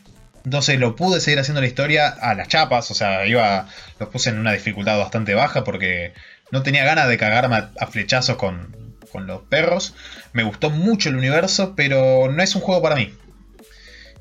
Entonces 0.44 0.78
lo 0.78 0.96
pude 0.96 1.20
seguir 1.20 1.38
haciendo 1.38 1.60
la 1.60 1.66
historia 1.66 2.08
a 2.08 2.34
las 2.34 2.48
chapas. 2.48 2.90
O 2.90 2.94
sea, 2.94 3.26
iba. 3.26 3.68
Los 3.98 4.08
puse 4.08 4.30
en 4.30 4.38
una 4.38 4.52
dificultad 4.52 4.98
bastante 4.98 5.34
baja 5.34 5.64
porque 5.64 6.12
no 6.50 6.62
tenía 6.62 6.84
ganas 6.84 7.08
de 7.08 7.16
cagarme 7.18 7.56
a 7.56 7.86
flechazos 7.86 8.36
con, 8.36 8.96
con 9.12 9.26
los 9.26 9.42
perros. 9.42 9.94
Me 10.32 10.42
gustó 10.42 10.70
mucho 10.70 11.10
el 11.10 11.16
universo, 11.16 11.74
pero 11.76 12.30
no 12.30 12.42
es 12.42 12.54
un 12.56 12.62
juego 12.62 12.82
para 12.82 12.96
mí. 12.96 13.14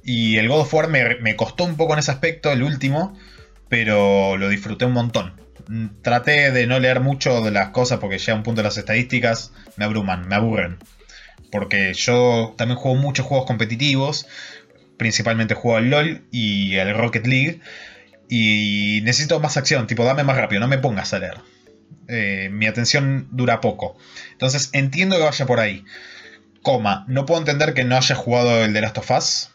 Y 0.03 0.37
el 0.37 0.49
God 0.49 0.61
of 0.61 0.73
War 0.73 0.89
me, 0.89 1.35
costó 1.35 1.63
un 1.63 1.77
poco 1.77 1.93
en 1.93 1.99
ese 1.99 2.11
aspecto, 2.11 2.51
el 2.51 2.63
último, 2.63 3.17
pero 3.69 4.37
lo 4.37 4.49
disfruté 4.49 4.85
un 4.85 4.93
montón. 4.93 5.39
Traté 6.01 6.51
de 6.51 6.67
no 6.67 6.79
leer 6.79 6.99
mucho 6.99 7.41
de 7.41 7.51
las 7.51 7.69
cosas 7.69 7.99
porque 7.99 8.17
ya 8.17 8.33
a 8.33 8.35
un 8.35 8.43
punto 8.43 8.61
de 8.61 8.67
las 8.67 8.77
estadísticas 8.77 9.53
me 9.77 9.85
abruman, 9.85 10.27
me 10.27 10.35
aburren. 10.35 10.77
Porque 11.51 11.93
yo 11.93 12.55
también 12.57 12.79
juego 12.79 12.97
muchos 12.97 13.25
juegos 13.25 13.45
competitivos, 13.45 14.25
principalmente 15.01 15.55
juego 15.55 15.77
al 15.77 15.89
LOL 15.89 16.21
y 16.29 16.77
al 16.77 16.93
Rocket 16.95 17.25
League. 17.25 17.59
Y 18.29 18.99
necesito 19.01 19.39
más 19.39 19.57
acción, 19.57 19.87
tipo, 19.87 20.05
dame 20.05 20.23
más 20.23 20.37
rápido, 20.37 20.59
no 20.59 20.67
me 20.67 20.77
pongas 20.77 21.11
a 21.15 21.17
leer. 21.17 21.37
Eh, 22.07 22.49
mi 22.51 22.67
atención 22.67 23.27
dura 23.31 23.61
poco. 23.61 23.97
Entonces 24.33 24.69
entiendo 24.73 25.17
que 25.17 25.23
vaya 25.23 25.47
por 25.47 25.59
ahí. 25.59 25.83
Coma, 26.61 27.03
no 27.07 27.25
puedo 27.25 27.39
entender 27.39 27.73
que 27.73 27.83
no 27.83 27.97
haya 27.97 28.13
jugado 28.13 28.63
el 28.63 28.73
de 28.73 28.81
Last 28.81 28.99
of 28.99 29.09
Us. 29.09 29.49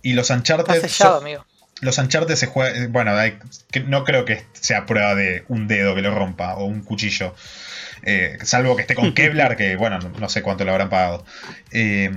Y 0.00 0.14
los 0.14 0.30
Uncharted. 0.30 0.80
Sellado, 0.80 1.16
son- 1.18 1.22
amigo. 1.24 1.44
los 1.82 1.98
Uncharted 1.98 2.34
se 2.34 2.46
juegan. 2.46 2.90
Bueno, 2.90 3.14
hay- 3.14 3.38
que 3.70 3.80
no 3.80 4.02
creo 4.04 4.24
que 4.24 4.44
sea 4.54 4.86
prueba 4.86 5.14
de 5.14 5.44
un 5.48 5.68
dedo 5.68 5.94
que 5.94 6.00
lo 6.00 6.14
rompa 6.14 6.54
o 6.54 6.64
un 6.64 6.82
cuchillo. 6.82 7.34
Eh, 8.02 8.38
salvo 8.44 8.76
que 8.76 8.82
esté 8.82 8.94
con 8.94 9.12
Kevlar, 9.14 9.58
que 9.58 9.76
bueno, 9.76 9.98
no, 9.98 10.28
sé 10.30 10.40
cuánto 10.40 10.64
lo 10.64 10.70
habrán 10.72 10.88
pagado. 10.88 11.26
Eh, 11.70 12.10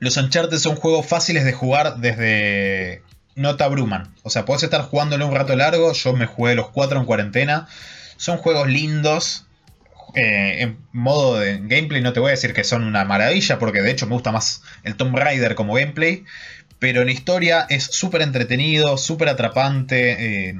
los 0.00 0.16
Uncharted 0.16 0.58
son 0.58 0.76
juegos 0.76 1.06
fáciles 1.06 1.44
de 1.44 1.52
jugar 1.52 1.98
desde. 1.98 3.02
No 3.36 3.56
te 3.56 3.64
abruman. 3.64 4.14
O 4.22 4.30
sea, 4.30 4.44
puedes 4.44 4.62
estar 4.62 4.82
jugándolo 4.82 5.26
un 5.26 5.34
rato 5.34 5.54
largo. 5.54 5.92
Yo 5.92 6.12
me 6.14 6.26
jugué 6.26 6.54
los 6.54 6.70
cuatro 6.70 6.98
en 6.98 7.06
cuarentena. 7.06 7.68
Son 8.16 8.38
juegos 8.38 8.68
lindos. 8.68 9.46
Eh, 10.14 10.62
en 10.62 10.78
modo 10.92 11.38
de 11.38 11.58
gameplay 11.58 12.02
no 12.02 12.12
te 12.12 12.18
voy 12.18 12.28
a 12.28 12.32
decir 12.32 12.52
que 12.52 12.64
son 12.64 12.82
una 12.82 13.04
maravilla, 13.04 13.60
porque 13.60 13.80
de 13.80 13.92
hecho 13.92 14.06
me 14.06 14.14
gusta 14.14 14.32
más 14.32 14.62
el 14.82 14.96
Tomb 14.96 15.16
Raider 15.16 15.54
como 15.54 15.74
gameplay. 15.74 16.24
Pero 16.80 17.02
en 17.02 17.10
historia 17.10 17.66
es 17.68 17.84
súper 17.84 18.22
entretenido, 18.22 18.96
súper 18.98 19.28
atrapante. 19.28 20.48
eh, 20.48 20.54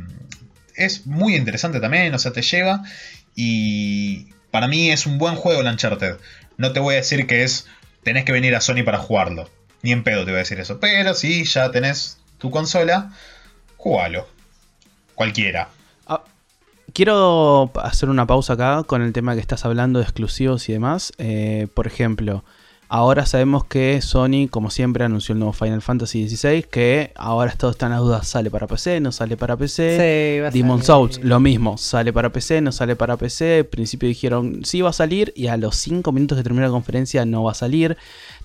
es 0.76 1.07
muy 1.07 1.37
interesante 1.37 1.81
también, 1.81 2.14
o 2.14 2.18
sea, 2.18 2.33
te 2.33 2.42
lleva. 2.42 2.83
Y 3.35 4.29
para 4.50 4.68
mí 4.68 4.90
es 4.90 5.07
un 5.07 5.18
buen 5.18 5.37
juego 5.37 5.61
el 5.61 5.66
Uncharted. 5.66 6.16
No 6.57 6.72
te 6.72 6.81
voy 6.81 6.94
a 6.94 6.98
decir 6.98 7.26
que 7.26 7.44
es. 7.44 7.66
Tenés 8.02 8.24
que 8.24 8.32
venir 8.32 8.54
a 8.54 8.60
Sony 8.60 8.82
para 8.84 8.98
jugarlo. 8.98 9.48
Ni 9.82 9.92
en 9.92 10.02
pedo 10.02 10.24
te 10.24 10.30
voy 10.30 10.36
a 10.36 10.38
decir 10.38 10.60
eso. 10.60 10.80
Pero 10.80 11.14
si 11.14 11.44
ya 11.44 11.70
tenés 11.70 12.18
tu 12.38 12.50
consola, 12.50 13.12
jugalo. 13.76 14.26
Cualquiera. 15.14 15.68
Ah, 16.06 16.22
quiero 16.92 17.70
hacer 17.76 18.08
una 18.08 18.26
pausa 18.26 18.54
acá 18.54 18.82
con 18.84 19.02
el 19.02 19.12
tema 19.12 19.34
que 19.34 19.40
estás 19.40 19.64
hablando 19.64 19.98
de 19.98 20.04
exclusivos 20.04 20.68
y 20.68 20.72
demás. 20.72 21.12
Eh, 21.18 21.68
por 21.74 21.86
ejemplo, 21.86 22.44
ahora 22.90 23.24
sabemos 23.24 23.64
que 23.64 24.03
Sony, 24.03 24.48
como 24.50 24.68
siempre, 24.68 25.05
anunció 25.05 25.33
el 25.33 25.38
nuevo 25.38 25.53
Final 25.53 25.81
Fantasy 25.81 26.29
XVI, 26.29 26.64
que 26.64 27.12
ahora 27.14 27.55
todo 27.57 27.70
está 27.70 27.87
en 27.87 27.92
la 27.92 27.98
duda, 27.98 28.24
sale 28.24 28.50
para 28.50 28.66
PC, 28.66 29.00
no 29.00 29.12
sale 29.12 29.37
para 29.37 29.57
PC. 29.57 29.96
Sí, 29.96 30.40
va 30.40 30.48
a 30.48 30.50
Demon. 30.50 30.83
Souls, 30.83 31.20
lo 31.22 31.38
mismo, 31.38 31.79
sale 31.79 32.12
para 32.12 32.31
PC, 32.31 32.61
no 32.61 32.72
sale 32.72 32.96
para 32.96 33.16
PC. 33.16 33.59
Al 33.59 33.66
principio 33.66 34.09
dijeron 34.09 34.64
sí 34.64 34.83
va 34.83 34.90
a 34.90 34.92
salir 34.92 35.33
y 35.37 35.46
a 35.46 35.57
los 35.57 35.76
5 35.76 36.11
minutos 36.11 36.37
que 36.37 36.42
terminó 36.42 36.66
la 36.66 36.72
conferencia 36.72 37.24
no 37.24 37.44
va 37.44 37.53
a 37.53 37.55
salir. 37.55 37.96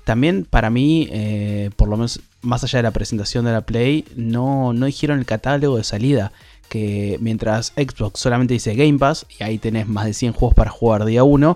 También 0.03 0.45
para 0.47 0.69
mí, 0.69 1.09
eh, 1.11 1.71
por 1.75 1.89
lo 1.89 1.97
menos 1.97 2.21
más 2.41 2.63
allá 2.63 2.77
de 2.79 2.83
la 2.83 2.91
presentación 2.91 3.45
de 3.45 3.51
la 3.51 3.61
Play, 3.61 4.05
no, 4.15 4.73
no 4.73 4.85
dijeron 4.85 5.17
el 5.17 5.25
catálogo 5.25 5.77
de 5.77 5.83
salida. 5.83 6.31
Que 6.69 7.17
mientras 7.21 7.73
Xbox 7.75 8.19
solamente 8.19 8.55
dice 8.55 8.73
Game 8.73 8.97
Pass 8.97 9.27
y 9.39 9.43
ahí 9.43 9.59
tenés 9.59 9.87
más 9.87 10.05
de 10.05 10.13
100 10.13 10.33
juegos 10.33 10.55
para 10.55 10.71
jugar 10.71 11.05
día 11.05 11.23
1, 11.23 11.55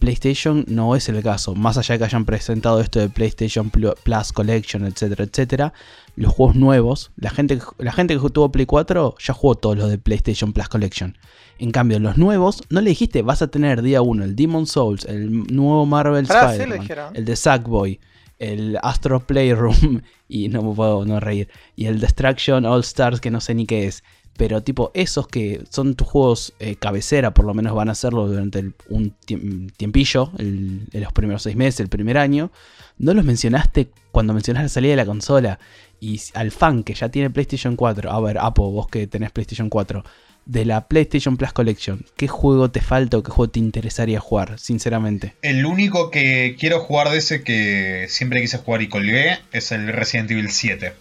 PlayStation 0.00 0.64
no 0.66 0.96
es 0.96 1.08
el 1.08 1.22
caso. 1.22 1.54
Más 1.54 1.78
allá 1.78 1.94
de 1.94 1.98
que 2.00 2.04
hayan 2.06 2.24
presentado 2.24 2.80
esto 2.80 2.98
de 2.98 3.08
PlayStation 3.08 3.70
Plu- 3.70 3.94
Plus 4.02 4.32
Collection, 4.32 4.84
etcétera, 4.86 5.24
etcétera. 5.24 5.72
Los 6.16 6.32
juegos 6.32 6.56
nuevos, 6.56 7.12
la 7.16 7.30
gente, 7.30 7.58
que- 7.58 7.64
la 7.84 7.92
gente 7.92 8.18
que 8.18 8.30
tuvo 8.30 8.50
Play 8.50 8.66
4 8.66 9.14
ya 9.24 9.32
jugó 9.34 9.54
todos 9.54 9.76
los 9.78 9.88
de 9.88 9.98
PlayStation 9.98 10.52
Plus 10.52 10.68
Collection. 10.68 11.16
En 11.58 11.70
cambio, 11.70 12.00
los 12.00 12.16
nuevos, 12.16 12.62
no 12.70 12.80
le 12.80 12.90
dijiste, 12.90 13.22
vas 13.22 13.42
a 13.42 13.48
tener 13.48 13.82
día 13.82 14.02
1 14.02 14.24
el 14.24 14.34
Demon 14.34 14.66
Souls, 14.66 15.04
el 15.04 15.30
nuevo 15.54 15.86
Marvel 15.86 16.26
sí 16.26 16.32
Spider-Man, 16.54 16.86
el 17.14 17.24
de 17.26 17.36
Sackboy, 17.36 18.00
el 18.38 18.78
Astro 18.82 19.20
Playroom, 19.20 20.00
y 20.28 20.48
no 20.48 20.62
me 20.62 20.74
puedo 20.74 21.04
no 21.04 21.20
reír, 21.20 21.48
y 21.76 21.84
el 21.86 22.00
Destruction 22.00 22.64
All 22.64 22.80
Stars, 22.80 23.20
que 23.20 23.30
no 23.30 23.40
sé 23.42 23.54
ni 23.54 23.66
qué 23.66 23.86
es. 23.86 24.02
Pero 24.40 24.62
tipo, 24.62 24.90
esos 24.94 25.28
que 25.28 25.60
son 25.68 25.94
tus 25.96 26.08
juegos 26.08 26.54
eh, 26.60 26.74
cabecera, 26.76 27.34
por 27.34 27.44
lo 27.44 27.52
menos 27.52 27.74
van 27.74 27.90
a 27.90 27.92
hacerlo 27.92 28.26
durante 28.26 28.70
un 28.88 29.14
tiem- 29.26 29.70
tiempillo, 29.76 30.32
el- 30.38 30.86
los 30.92 31.12
primeros 31.12 31.42
seis 31.42 31.56
meses, 31.56 31.80
el 31.80 31.88
primer 31.88 32.16
año, 32.16 32.50
no 32.96 33.12
los 33.12 33.26
mencionaste 33.26 33.90
cuando 34.12 34.32
mencionaste 34.32 34.64
la 34.64 34.68
salida 34.70 34.90
de 34.92 34.96
la 34.96 35.04
consola. 35.04 35.58
Y 36.00 36.18
al 36.32 36.52
fan 36.52 36.84
que 36.84 36.94
ya 36.94 37.10
tiene 37.10 37.28
PlayStation 37.28 37.76
4, 37.76 38.10
a 38.10 38.18
ver, 38.22 38.38
Apo, 38.38 38.70
vos 38.70 38.86
que 38.88 39.06
tenés 39.06 39.30
PlayStation 39.30 39.68
4, 39.68 40.02
de 40.46 40.64
la 40.64 40.88
PlayStation 40.88 41.36
Plus 41.36 41.52
Collection, 41.52 42.06
¿qué 42.16 42.26
juego 42.26 42.70
te 42.70 42.80
falta 42.80 43.18
o 43.18 43.22
qué 43.22 43.30
juego 43.30 43.50
te 43.50 43.58
interesaría 43.60 44.20
jugar, 44.20 44.58
sinceramente? 44.58 45.34
El 45.42 45.66
único 45.66 46.10
que 46.10 46.56
quiero 46.58 46.80
jugar 46.80 47.10
de 47.10 47.18
ese 47.18 47.44
que 47.44 48.06
siempre 48.08 48.40
quise 48.40 48.56
jugar 48.56 48.80
y 48.80 48.88
colgué 48.88 49.38
es 49.52 49.70
el 49.70 49.88
Resident 49.92 50.30
Evil 50.30 50.50
7. 50.50 50.94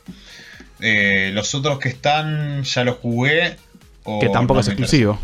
Eh, 0.81 1.31
los 1.33 1.53
otros 1.55 1.79
que 1.79 1.89
están 1.89 2.63
ya 2.63 2.83
los 2.83 2.97
jugué. 2.97 3.57
o 4.03 4.19
que 4.19 4.29
tampoco 4.29 4.55
no 4.55 4.61
es 4.61 4.67
exclusivo. 4.67 5.19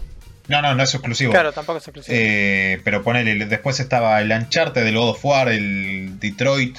No, 0.48 0.62
no, 0.62 0.76
no 0.76 0.84
es 0.84 0.94
exclusivo. 0.94 1.32
Claro, 1.32 1.52
tampoco 1.52 1.80
es 1.80 1.88
exclusivo. 1.88 2.15
Eh, 2.18 2.80
pero 2.84 3.04
ponele, 3.04 3.46
después 3.46 3.80
estaba 3.80 4.20
el 4.22 4.32
Uncharted, 4.32 4.86
el 4.86 4.96
God 4.96 5.10
of 5.10 5.26
War, 5.26 5.50
el 5.50 6.20
Detroit, 6.20 6.78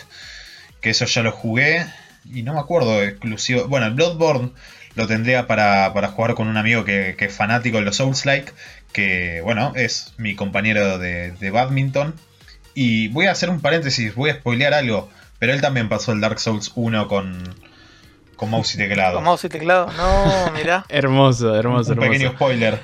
que 0.81 0.91
eso 0.91 1.05
ya 1.07 1.23
lo 1.23 1.33
jugué. 1.33 1.85
Y 2.33 2.43
no 2.43 2.55
me 2.55 2.61
acuerdo 2.61 3.03
exclusivo. 3.03 3.67
Bueno, 3.67 3.87
el 3.87 3.95
Bloodborne 3.95 4.51
lo 4.95 5.07
tendría 5.07 5.47
para, 5.47 5.93
para 5.95 6.09
jugar 6.09 6.35
con 6.35 6.49
un 6.49 6.57
amigo 6.57 6.85
que, 6.85 7.17
que 7.19 7.27
es 7.27 7.35
fanático 7.35 7.79
de 7.79 7.85
los 7.85 7.97
Souls-like, 7.97 8.53
que 8.93 9.41
bueno, 9.43 9.73
es 9.77 10.15
mi 10.17 10.35
compañero 10.35 10.99
de, 10.99 11.33
de 11.33 11.51
badminton. 11.51 12.15
Y 12.75 13.09
voy 13.09 13.27
a 13.27 13.33
hacer 13.33 13.51
un 13.51 13.61
paréntesis, 13.61 14.15
voy 14.15 14.31
a 14.31 14.35
spoilear 14.35 14.75
algo, 14.75 15.11
pero 15.39 15.53
él 15.53 15.61
también 15.61 15.89
pasó 15.89 16.13
el 16.13 16.21
Dark 16.21 16.39
Souls 16.41 16.73
1 16.75 17.09
con, 17.09 17.55
con 18.37 18.51
mouse 18.51 18.75
y 18.75 18.79
teclado. 18.79 19.17
Con 19.17 19.25
mouse 19.25 19.45
y 19.45 19.49
teclado. 19.49 19.89
No, 19.97 20.53
mirá. 20.53 20.85
Hermoso, 20.89 21.55
hermoso, 21.55 21.93
un 21.93 21.99
hermoso. 21.99 22.13
pequeño 22.13 22.31
spoiler. 22.33 22.75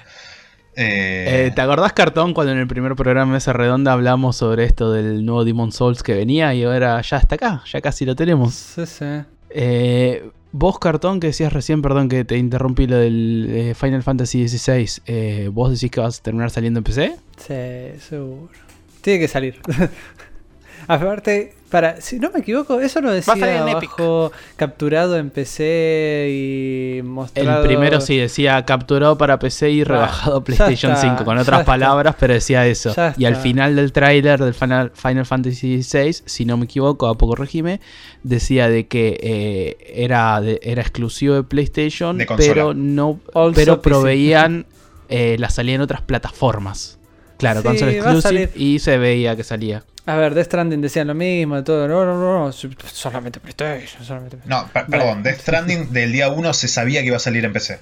Eh, 0.75 1.47
Eh, 1.47 1.53
¿Te 1.55 1.61
acordás, 1.61 1.93
Cartón, 1.93 2.33
cuando 2.33 2.53
en 2.53 2.59
el 2.59 2.67
primer 2.67 2.95
programa 2.97 3.31
de 3.33 3.37
Mesa 3.37 3.53
Redonda 3.53 3.93
hablamos 3.93 4.37
sobre 4.37 4.65
esto 4.65 4.91
del 4.91 5.25
nuevo 5.25 5.45
Demon 5.45 5.71
Souls 5.71 6.03
que 6.03 6.15
venía 6.15 6.55
y 6.55 6.65
ahora 6.65 7.01
ya 7.03 7.19
está 7.19 7.35
acá, 7.35 7.63
ya 7.71 7.81
casi 7.83 8.07
lo 8.07 8.17
tenemos? 8.17 8.55
Sí, 8.55 8.87
sí. 8.87 9.05
Eh, 9.51 10.31
vos, 10.51 10.79
Cartón, 10.79 11.21
que 11.21 11.27
decías 11.27 11.53
recién, 11.53 11.83
perdón 11.83 12.09
que 12.09 12.25
te 12.25 12.39
interrumpí 12.39 12.87
lo 12.87 12.97
del 12.97 13.49
eh, 13.51 13.75
Final 13.75 14.03
Fantasy 14.03 14.49
XVI, 14.49 15.03
eh, 15.05 15.51
¿vos 15.53 15.71
decís 15.73 15.91
que 15.91 16.01
vas 16.01 16.21
a 16.21 16.23
terminar 16.23 16.49
saliendo 16.51 16.79
en 16.81 16.85
PC? 16.85 17.17
Sí, 17.37 18.01
seguro. 18.01 18.49
Tiene 19.03 19.21
que 19.21 19.29
salir. 19.29 19.61
Aparte, 20.89 21.55
para, 21.71 22.01
si 22.01 22.19
no 22.19 22.31
me 22.31 22.41
equivoco, 22.41 22.81
eso 22.81 23.01
lo 23.01 23.11
decía 23.11 23.35
en 23.35 23.63
abajo, 23.63 24.31
capturado 24.57 25.17
en 25.17 25.31
PC 25.31 26.29
y 26.31 26.99
El 26.99 27.05
mostrado... 27.05 27.65
primero 27.65 28.01
sí 28.01 28.19
decía 28.19 28.63
capturado 28.67 29.17
para 29.17 29.39
PC 29.39 29.71
y 29.71 29.85
rebajado 29.85 30.37
a 30.37 30.41
ya 30.41 30.45
PlayStation 30.45 30.93
está, 30.93 31.03
5, 31.17 31.25
con 31.25 31.39
otras 31.39 31.61
está. 31.61 31.65
palabras, 31.73 32.15
pero 32.19 32.35
decía 32.35 32.67
eso. 32.67 32.95
Ya 32.95 33.15
Y 33.17 33.25
al 33.25 33.37
final 33.37 33.77
del 33.77 33.93
tráiler 33.93 34.39
del 34.43 34.55
Final, 34.55 34.93
Final 34.95 35.25
Fantasy 35.25 35.83
XVI, 35.83 36.13
si 36.27 36.45
no 36.45 36.57
me 36.59 36.65
equivoco, 36.67 37.09
a 37.09 37.17
poco 37.17 37.37
regime, 37.37 37.81
decía 38.23 38.69
de 38.69 38.87
que 38.87 39.19
eh, 39.23 39.95
era, 40.05 40.41
de- 40.43 40.61
era 40.63 40.83
exclusivo 40.83 41.35
de 41.37 41.45
PlayStation, 41.45 42.19
De 42.19 42.27
pero 42.37 42.75
no 42.75 43.19
Also 43.35 43.55
pero 43.55 43.81
PC. 43.81 43.89
proveían 43.91 44.67
eh, 45.09 45.37
la 45.39 45.49
salida 45.49 45.77
en 45.77 45.81
otras 45.81 46.03
plataformas. 46.03 46.99
Claro, 47.43 47.61
Sí, 47.61 47.67
console 47.69 47.93
exclusive 48.45 48.51
y 48.55 48.79
se 48.79 48.99
veía 48.99 49.37
que 49.37 49.45
salía. 49.45 49.83
A 50.07 50.17
ver, 50.17 50.35
Death 50.35 50.47
Stranding 50.47 50.81
decían 50.81 51.07
lo 51.09 51.15
mismo, 51.15 51.57
de 51.57 51.63
todo. 51.63 51.87
No, 51.87 52.05
no, 52.05 52.19
no, 52.19 52.47
no, 52.47 52.53
solamente 52.53 53.39
PlayStation, 53.39 54.05
solamente 54.05 54.39
No, 54.47 54.69
per- 54.73 54.87
perdón, 54.87 55.23
Death 55.23 55.41
Stranding 55.41 55.93
del 55.93 56.11
día 56.13 56.29
1 56.31 56.53
se 56.55 56.67
sabía 56.69 57.01
que 57.03 57.07
iba 57.09 57.17
a 57.17 57.21
salir 57.21 57.45
en 57.45 57.53
PC. 57.53 57.79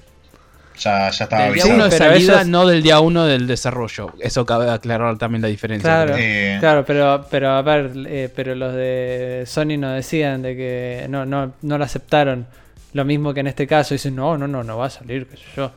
Ya, 0.79 1.09
ya 1.11 1.23
estaba 1.25 1.45
Del 1.45 1.53
día. 1.55 1.65
1 1.67 1.83
de 1.83 1.89
pero 1.97 2.11
salida, 2.13 2.43
no 2.43 2.65
del 2.67 2.81
día 2.81 2.99
1 2.99 3.25
del 3.25 3.45
desarrollo. 3.45 4.13
Eso 4.19 4.45
cabe 4.45 4.69
aclarar 4.69 5.17
también 5.17 5.41
la 5.41 5.47
diferencia. 5.47 5.87
Claro. 5.89 6.15
Eh, 6.17 6.57
Claro, 6.59 6.85
pero, 6.85 7.25
pero 7.29 7.49
a 7.51 7.61
ver, 7.61 7.91
eh, 8.07 8.29
pero 8.35 8.55
los 8.55 8.73
de 8.73 9.43
Sony 9.47 9.77
no 9.77 9.91
decían 9.91 10.41
de 10.41 10.55
que 10.55 11.05
no, 11.09 11.25
no, 11.25 11.53
no 11.61 11.77
lo 11.77 11.83
aceptaron. 11.83 12.47
Lo 12.93 13.05
mismo 13.05 13.33
que 13.33 13.39
en 13.41 13.47
este 13.47 13.67
caso, 13.67 13.93
dicen, 13.93 14.15
no, 14.15 14.37
no, 14.37 14.47
no, 14.47 14.63
no 14.63 14.77
va 14.77 14.87
a 14.87 14.89
salir, 14.89 15.27
qué 15.27 15.37
sé 15.37 15.43
yo. 15.55 15.71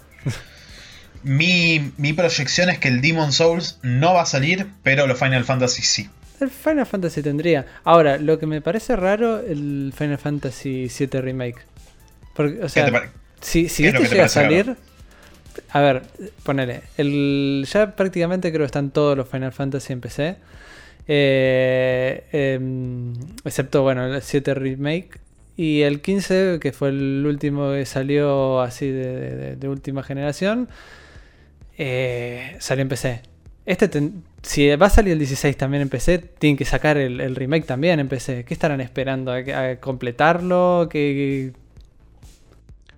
Mi, 1.22 1.92
mi 1.96 2.12
proyección 2.12 2.68
es 2.70 2.78
que 2.78 2.88
el 2.88 3.00
Demon 3.00 3.32
Souls 3.32 3.78
no 3.82 4.14
va 4.14 4.22
a 4.22 4.26
salir, 4.26 4.66
pero 4.82 5.06
los 5.06 5.18
Final 5.18 5.44
Fantasy 5.44 5.82
sí. 5.82 6.10
El 6.40 6.50
Final 6.50 6.84
Fantasy 6.86 7.22
tendría. 7.22 7.64
Ahora, 7.84 8.18
lo 8.18 8.38
que 8.38 8.46
me 8.46 8.60
parece 8.60 8.96
raro, 8.96 9.38
el 9.40 9.94
Final 9.96 10.18
Fantasy 10.18 10.88
VII 10.98 11.20
Remake. 11.20 11.58
Porque, 12.34 12.58
o 12.58 12.62
¿Qué 12.62 12.68
sea, 12.68 12.84
te 12.86 12.92
pare- 12.92 13.10
si, 13.40 13.68
si 13.68 13.84
qué 13.84 13.90
este 13.90 14.00
te 14.02 14.08
llega 14.08 14.24
a 14.24 14.28
salir. 14.28 14.76
A 15.70 15.80
ver, 15.80 16.02
ponele. 16.42 16.82
El, 16.96 17.66
ya 17.72 17.94
prácticamente 17.94 18.50
creo 18.50 18.62
que 18.62 18.66
están 18.66 18.90
todos 18.90 19.16
los 19.16 19.28
Final 19.28 19.52
Fantasy 19.52 19.92
en 19.92 20.00
PC. 20.00 20.36
Eh, 21.06 22.24
em, 22.32 23.12
excepto, 23.44 23.82
bueno, 23.82 24.06
el 24.12 24.20
7 24.22 24.54
Remake. 24.54 25.20
Y 25.56 25.82
el 25.82 26.00
15, 26.00 26.58
que 26.60 26.72
fue 26.72 26.88
el 26.88 27.24
último 27.26 27.70
que 27.72 27.86
salió 27.86 28.60
así 28.60 28.88
de, 28.90 29.36
de- 29.36 29.56
de 29.56 29.68
última 29.68 30.02
generación, 30.02 30.68
eh, 31.78 32.56
salió 32.60 32.82
en 32.82 32.88
PC. 32.88 33.22
Este 33.66 33.88
si 34.42 34.68
va 34.76 34.86
a 34.86 34.90
salir 34.90 35.14
el 35.14 35.18
16 35.18 35.56
también 35.56 35.82
en 35.82 35.88
PC, 35.88 36.18
tienen 36.18 36.56
que 36.56 36.64
sacar 36.66 36.98
el, 36.98 37.34
remake 37.34 37.64
también 37.64 37.98
en 37.98 38.08
PC. 38.08 38.44
¿Qué 38.44 38.52
estarán 38.54 38.80
esperando? 38.80 39.32
¿A, 39.32 39.38
a 39.38 39.76
completarlo? 39.80 40.88
¿Qué, 40.90 41.52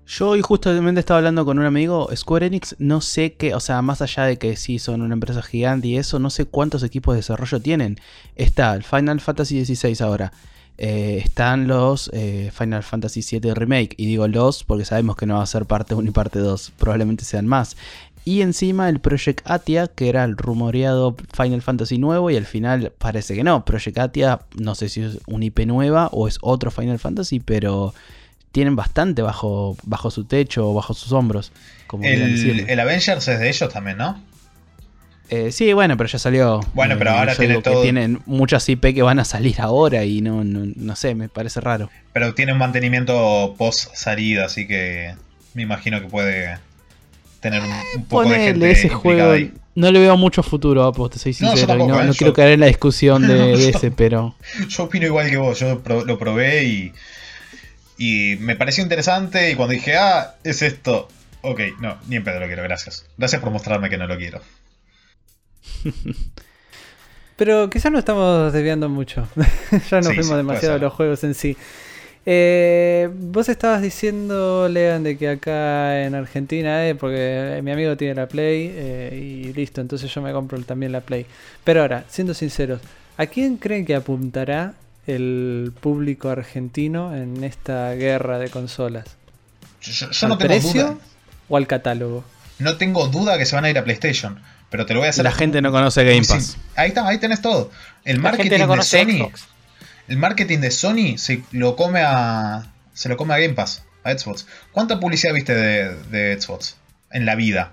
Yo 0.06 0.30
hoy 0.30 0.42
justamente 0.42 1.00
estaba 1.00 1.18
hablando 1.18 1.44
con 1.44 1.58
un 1.58 1.64
amigo, 1.64 2.08
Square 2.14 2.46
Enix, 2.46 2.74
no 2.78 3.00
sé 3.00 3.34
qué, 3.34 3.54
o 3.54 3.60
sea, 3.60 3.80
más 3.82 4.02
allá 4.02 4.24
de 4.24 4.38
que 4.38 4.56
sí 4.56 4.80
son 4.80 5.02
una 5.02 5.14
empresa 5.14 5.40
gigante 5.42 5.88
y 5.88 5.96
eso, 5.98 6.18
no 6.18 6.30
sé 6.30 6.46
cuántos 6.46 6.82
equipos 6.82 7.14
de 7.14 7.18
desarrollo 7.18 7.60
tienen. 7.60 7.98
Está 8.34 8.74
el 8.74 8.82
Final 8.82 9.20
Fantasy 9.20 9.64
XVI 9.64 9.96
ahora. 10.04 10.32
eh, 10.78 11.22
están 11.24 11.68
los 11.68 12.10
eh, 12.12 12.50
Final 12.52 12.82
Fantasy 12.82 13.22
VII 13.22 13.54
Remake. 13.54 13.94
Y 13.96 14.06
digo 14.06 14.26
los 14.28 14.64
porque 14.64 14.84
sabemos 14.84 15.16
que 15.16 15.26
no 15.26 15.36
va 15.36 15.42
a 15.42 15.46
ser 15.46 15.66
parte 15.66 15.94
1 15.94 16.08
y 16.08 16.12
parte 16.12 16.38
2, 16.38 16.72
probablemente 16.76 17.24
sean 17.24 17.46
más. 17.46 17.76
Y 18.28 18.42
encima 18.42 18.88
el 18.88 18.98
Project 18.98 19.48
Atia, 19.48 19.86
que 19.86 20.08
era 20.08 20.24
el 20.24 20.36
rumoreado 20.36 21.16
Final 21.32 21.62
Fantasy 21.62 21.96
nuevo, 21.96 22.28
y 22.28 22.36
al 22.36 22.44
final 22.44 22.92
parece 22.98 23.36
que 23.36 23.44
no. 23.44 23.64
Project 23.64 23.98
Atia, 23.98 24.40
no 24.56 24.74
sé 24.74 24.88
si 24.88 25.02
es 25.02 25.18
un 25.28 25.44
IP 25.44 25.60
nueva 25.60 26.08
o 26.08 26.26
es 26.26 26.38
otro 26.40 26.72
Final 26.72 26.98
Fantasy, 26.98 27.38
pero 27.38 27.94
tienen 28.50 28.74
bastante 28.74 29.22
bajo, 29.22 29.76
bajo 29.84 30.10
su 30.10 30.24
techo 30.24 30.70
o 30.70 30.74
bajo 30.74 30.92
sus 30.92 31.12
hombros. 31.12 31.52
Como 31.86 32.02
el, 32.02 32.68
el 32.68 32.80
Avengers 32.80 33.28
es 33.28 33.38
de 33.38 33.48
ellos 33.48 33.72
también, 33.72 33.98
¿no? 33.98 34.20
Eh, 35.28 35.52
sí, 35.52 35.72
bueno, 35.72 35.96
pero 35.96 36.08
ya 36.08 36.18
salió. 36.18 36.58
Bueno, 36.74 36.96
pero 36.98 37.12
ahora 37.12 37.36
tiene 37.36 37.62
todo... 37.62 37.82
tienen 37.82 38.22
muchas 38.26 38.68
IP 38.68 38.92
que 38.92 39.02
van 39.02 39.20
a 39.20 39.24
salir 39.24 39.60
ahora 39.60 40.04
y 40.04 40.20
no, 40.20 40.42
no, 40.42 40.96
sé, 40.96 41.14
me 41.14 41.28
parece 41.28 41.60
raro. 41.60 41.90
Pero 42.12 42.34
tiene 42.34 42.52
un 42.52 42.58
mantenimiento 42.58 43.54
post 43.56 43.94
salida, 43.94 44.46
así 44.46 44.66
que 44.66 45.14
me 45.54 45.62
imagino 45.62 46.00
que 46.00 46.08
puede 46.08 46.58
tener 47.40 47.62
un, 47.96 48.04
poco 48.04 48.28
de 48.28 48.38
gente 48.38 48.70
ese 48.70 48.88
juego. 48.88 49.32
Ahí. 49.32 49.52
No 49.74 49.90
le 49.92 50.00
veo 50.00 50.16
mucho 50.16 50.42
futuro, 50.42 50.90
pues 50.92 51.12
te 51.12 51.18
soy 51.18 51.34
sincero. 51.34 51.76
No, 51.76 51.86
no, 51.86 52.02
¿eh? 52.02 52.14
quiero 52.16 52.32
caer 52.32 52.52
en 52.52 52.60
la 52.60 52.66
discusión 52.74 53.26
de, 53.26 53.68
ese, 53.68 53.90
pero. 53.90 54.34
Yo 54.68 54.84
opino 54.84 55.06
igual 55.06 55.28
que 55.28 55.36
vos, 55.36 55.58
yo 55.60 55.82
lo 55.84 56.18
probé 56.18 56.64
y. 56.64 56.92
Y 57.98 58.36
me 58.40 58.56
pareció 58.56 58.82
interesante. 58.82 59.50
Y 59.50 59.54
cuando 59.54 59.74
dije, 59.74 59.96
ah, 59.96 60.34
es 60.44 60.62
esto. 60.62 61.08
Ok, 61.42 61.60
no, 61.80 61.98
ni 62.08 62.16
en 62.16 62.24
pedo 62.24 62.40
lo 62.40 62.46
quiero, 62.46 62.62
gracias. 62.62 63.06
Gracias 63.16 63.40
por 63.40 63.50
mostrarme 63.50 63.88
que 63.88 63.98
no 63.98 64.06
lo 64.06 64.16
quiero. 64.16 64.40
Pero 67.36 67.68
quizás 67.68 67.92
no 67.92 67.98
estamos 67.98 68.52
desviando 68.52 68.88
mucho. 68.88 69.28
ya 69.90 70.00
nos 70.00 70.10
vimos 70.10 70.36
demasiado 70.36 70.78
los 70.78 70.92
juegos 70.92 71.22
en 71.24 71.34
sí. 71.34 71.56
Eh, 72.28 73.08
vos 73.14 73.48
estabas 73.48 73.80
diciendo, 73.80 74.68
Lean, 74.68 75.04
de 75.04 75.16
que 75.16 75.28
acá 75.28 76.02
en 76.02 76.16
Argentina, 76.16 76.88
eh, 76.88 76.96
porque 76.96 77.60
mi 77.62 77.70
amigo 77.70 77.96
tiene 77.96 78.16
la 78.16 78.26
Play 78.26 78.72
eh, 78.74 79.44
y 79.44 79.52
listo, 79.52 79.80
entonces 79.80 80.12
yo 80.12 80.20
me 80.22 80.32
compro 80.32 80.60
también 80.62 80.90
la 80.90 81.02
Play. 81.02 81.24
Pero 81.62 81.82
ahora, 81.82 82.04
siendo 82.08 82.34
sinceros, 82.34 82.80
¿a 83.16 83.26
quién 83.26 83.58
creen 83.58 83.86
que 83.86 83.94
apuntará 83.94 84.74
el 85.06 85.72
público 85.80 86.28
argentino 86.28 87.14
en 87.14 87.44
esta 87.44 87.92
guerra 87.92 88.40
de 88.40 88.50
consolas? 88.50 89.04
Yo, 89.80 90.08
no 90.26 90.36
tengo 90.36 90.38
precio 90.38 90.98
o 91.48 91.56
al 91.56 91.68
catálogo? 91.68 92.24
No 92.58 92.76
tengo 92.76 93.06
duda 93.06 93.38
que 93.38 93.46
se 93.46 93.54
van 93.54 93.66
a 93.66 93.70
ir 93.70 93.78
a 93.78 93.84
PlayStation. 93.84 94.40
Pero 94.68 94.84
te 94.84 94.94
lo 94.94 95.00
voy 95.00 95.06
a 95.06 95.10
hacer. 95.10 95.22
La 95.22 95.30
gente 95.30 95.62
no 95.62 95.70
conoce 95.70 96.02
Game 96.04 96.26
Pass. 96.26 96.56
Ahí 96.74 96.88
está, 96.88 97.06
ahí 97.06 97.18
tenés 97.18 97.40
todo. 97.40 97.70
El 98.04 98.18
marketing 98.18 98.50
de 98.50 98.82
Sony. 98.82 99.30
El 100.08 100.18
marketing 100.18 100.58
de 100.58 100.70
Sony 100.70 101.18
se 101.18 101.42
lo 101.52 101.76
come 101.76 102.02
a. 102.04 102.72
Se 102.94 103.08
lo 103.08 103.16
come 103.16 103.34
a 103.34 103.38
Game 103.38 103.54
Pass, 103.54 103.84
a 104.04 104.16
Xbox. 104.16 104.46
¿Cuánta 104.72 105.00
publicidad 105.00 105.34
viste 105.34 105.54
de, 105.54 106.40
Xbox? 106.40 106.76
En 107.10 107.26
la 107.26 107.34
vida. 107.34 107.70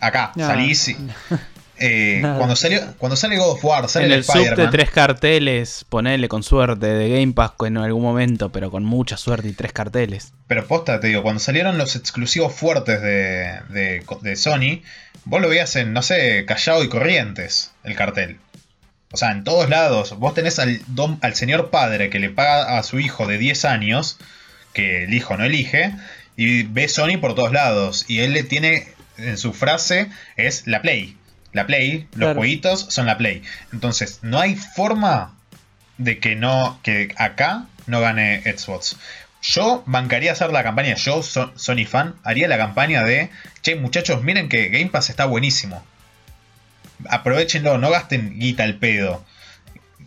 Acá, 0.00 0.32
salís 0.36 0.88
y, 0.88 0.96
eh, 1.78 2.20
cuando, 2.22 2.56
salió, 2.56 2.80
cuando 2.98 3.14
sale 3.14 3.38
God 3.38 3.52
of 3.52 3.64
War, 3.64 3.88
sale 3.88 4.06
en 4.06 4.12
el, 4.12 4.24
sub 4.24 4.56
de 4.56 4.66
tres 4.66 4.90
carteles, 4.90 5.86
ponele 5.88 6.28
con 6.28 6.42
suerte 6.42 6.86
de 6.86 7.08
Game 7.08 7.32
Pass 7.34 7.52
en 7.64 7.76
algún 7.76 8.02
momento, 8.02 8.50
pero 8.50 8.70
con 8.70 8.84
mucha 8.84 9.16
suerte 9.16 9.48
y 9.48 9.52
tres 9.52 9.72
carteles. 9.72 10.32
Pero 10.48 10.66
posta, 10.66 10.98
te 10.98 11.06
digo, 11.06 11.22
cuando 11.22 11.38
salieron 11.38 11.78
los 11.78 11.94
exclusivos 11.94 12.52
fuertes 12.52 13.00
de, 13.00 13.60
de 13.70 14.36
Sony, 14.36 14.82
Vos 15.24 15.40
lo 15.40 15.48
veías 15.48 15.76
en, 15.76 15.92
no 15.92 16.02
sé, 16.02 16.44
Callao 16.46 16.82
y 16.82 16.88
Corrientes, 16.88 17.72
el 17.84 17.94
cartel. 17.94 18.38
O 19.12 19.16
sea, 19.16 19.30
en 19.30 19.44
todos 19.44 19.68
lados. 19.68 20.18
Vos 20.18 20.34
tenés 20.34 20.58
al, 20.58 20.80
al 21.20 21.34
señor 21.34 21.70
padre 21.70 22.10
que 22.10 22.18
le 22.18 22.30
paga 22.30 22.78
a 22.78 22.82
su 22.82 22.98
hijo 22.98 23.26
de 23.26 23.38
10 23.38 23.64
años, 23.66 24.18
que 24.72 25.04
el 25.04 25.14
hijo 25.14 25.36
no 25.36 25.44
elige, 25.44 25.94
y 26.36 26.64
ve 26.64 26.88
Sony 26.88 27.18
por 27.20 27.34
todos 27.34 27.52
lados. 27.52 28.06
Y 28.08 28.20
él 28.20 28.32
le 28.32 28.42
tiene, 28.42 28.88
en 29.18 29.36
su 29.36 29.52
frase, 29.52 30.08
es 30.36 30.66
la 30.66 30.82
Play. 30.82 31.16
La 31.52 31.66
Play, 31.66 32.08
los 32.14 32.34
jueguitos 32.34 32.86
son 32.88 33.06
la 33.06 33.18
Play. 33.18 33.42
Entonces, 33.72 34.20
no 34.22 34.40
hay 34.40 34.56
forma 34.56 35.34
de 35.98 36.18
que 36.18 36.34
no, 36.34 36.80
que 36.82 37.14
acá 37.16 37.66
no 37.86 38.00
gane 38.00 38.42
Xbox. 38.42 38.96
Yo 39.42 39.82
bancaría 39.86 40.32
hacer 40.32 40.50
la 40.52 40.62
campaña, 40.62 40.94
yo, 40.94 41.22
Sony 41.22 41.84
fan, 41.86 42.14
haría 42.22 42.48
la 42.48 42.56
campaña 42.56 43.02
de, 43.02 43.28
che 43.60 43.74
muchachos, 43.74 44.22
miren 44.22 44.48
que 44.48 44.68
Game 44.68 44.86
Pass 44.86 45.10
está 45.10 45.24
buenísimo. 45.24 45.84
Aprovechenlo, 47.08 47.78
no 47.78 47.90
gasten 47.90 48.38
guita 48.38 48.64
al 48.64 48.76
pedo. 48.76 49.24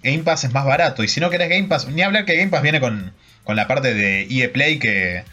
Game 0.03 0.23
Pass 0.23 0.43
es 0.43 0.53
más 0.53 0.65
barato. 0.65 1.03
Y 1.03 1.07
si 1.07 1.19
no 1.19 1.29
querés 1.29 1.49
Game 1.49 1.67
Pass, 1.67 1.87
ni 1.87 2.01
hablar 2.01 2.25
que 2.25 2.35
Game 2.35 2.51
Pass 2.51 2.61
viene 2.61 2.79
con, 2.79 3.13
la 3.47 3.67
parte 3.67 3.93
de 3.93 4.27
EA 4.29 4.51
Play 4.51 4.79
que 4.79 5.23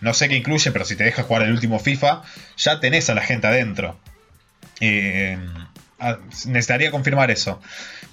no 0.00 0.14
sé 0.14 0.28
qué 0.28 0.36
incluye, 0.36 0.72
pero 0.72 0.84
si 0.84 0.96
te 0.96 1.04
dejas 1.04 1.26
jugar 1.26 1.42
el 1.42 1.52
último 1.52 1.78
FIFA, 1.78 2.22
ya 2.56 2.80
tenés 2.80 3.08
a 3.10 3.14
la 3.14 3.22
gente 3.22 3.46
adentro. 3.46 3.98
Eh, 4.80 5.38
necesitaría 6.46 6.90
confirmar 6.90 7.30
eso. 7.30 7.60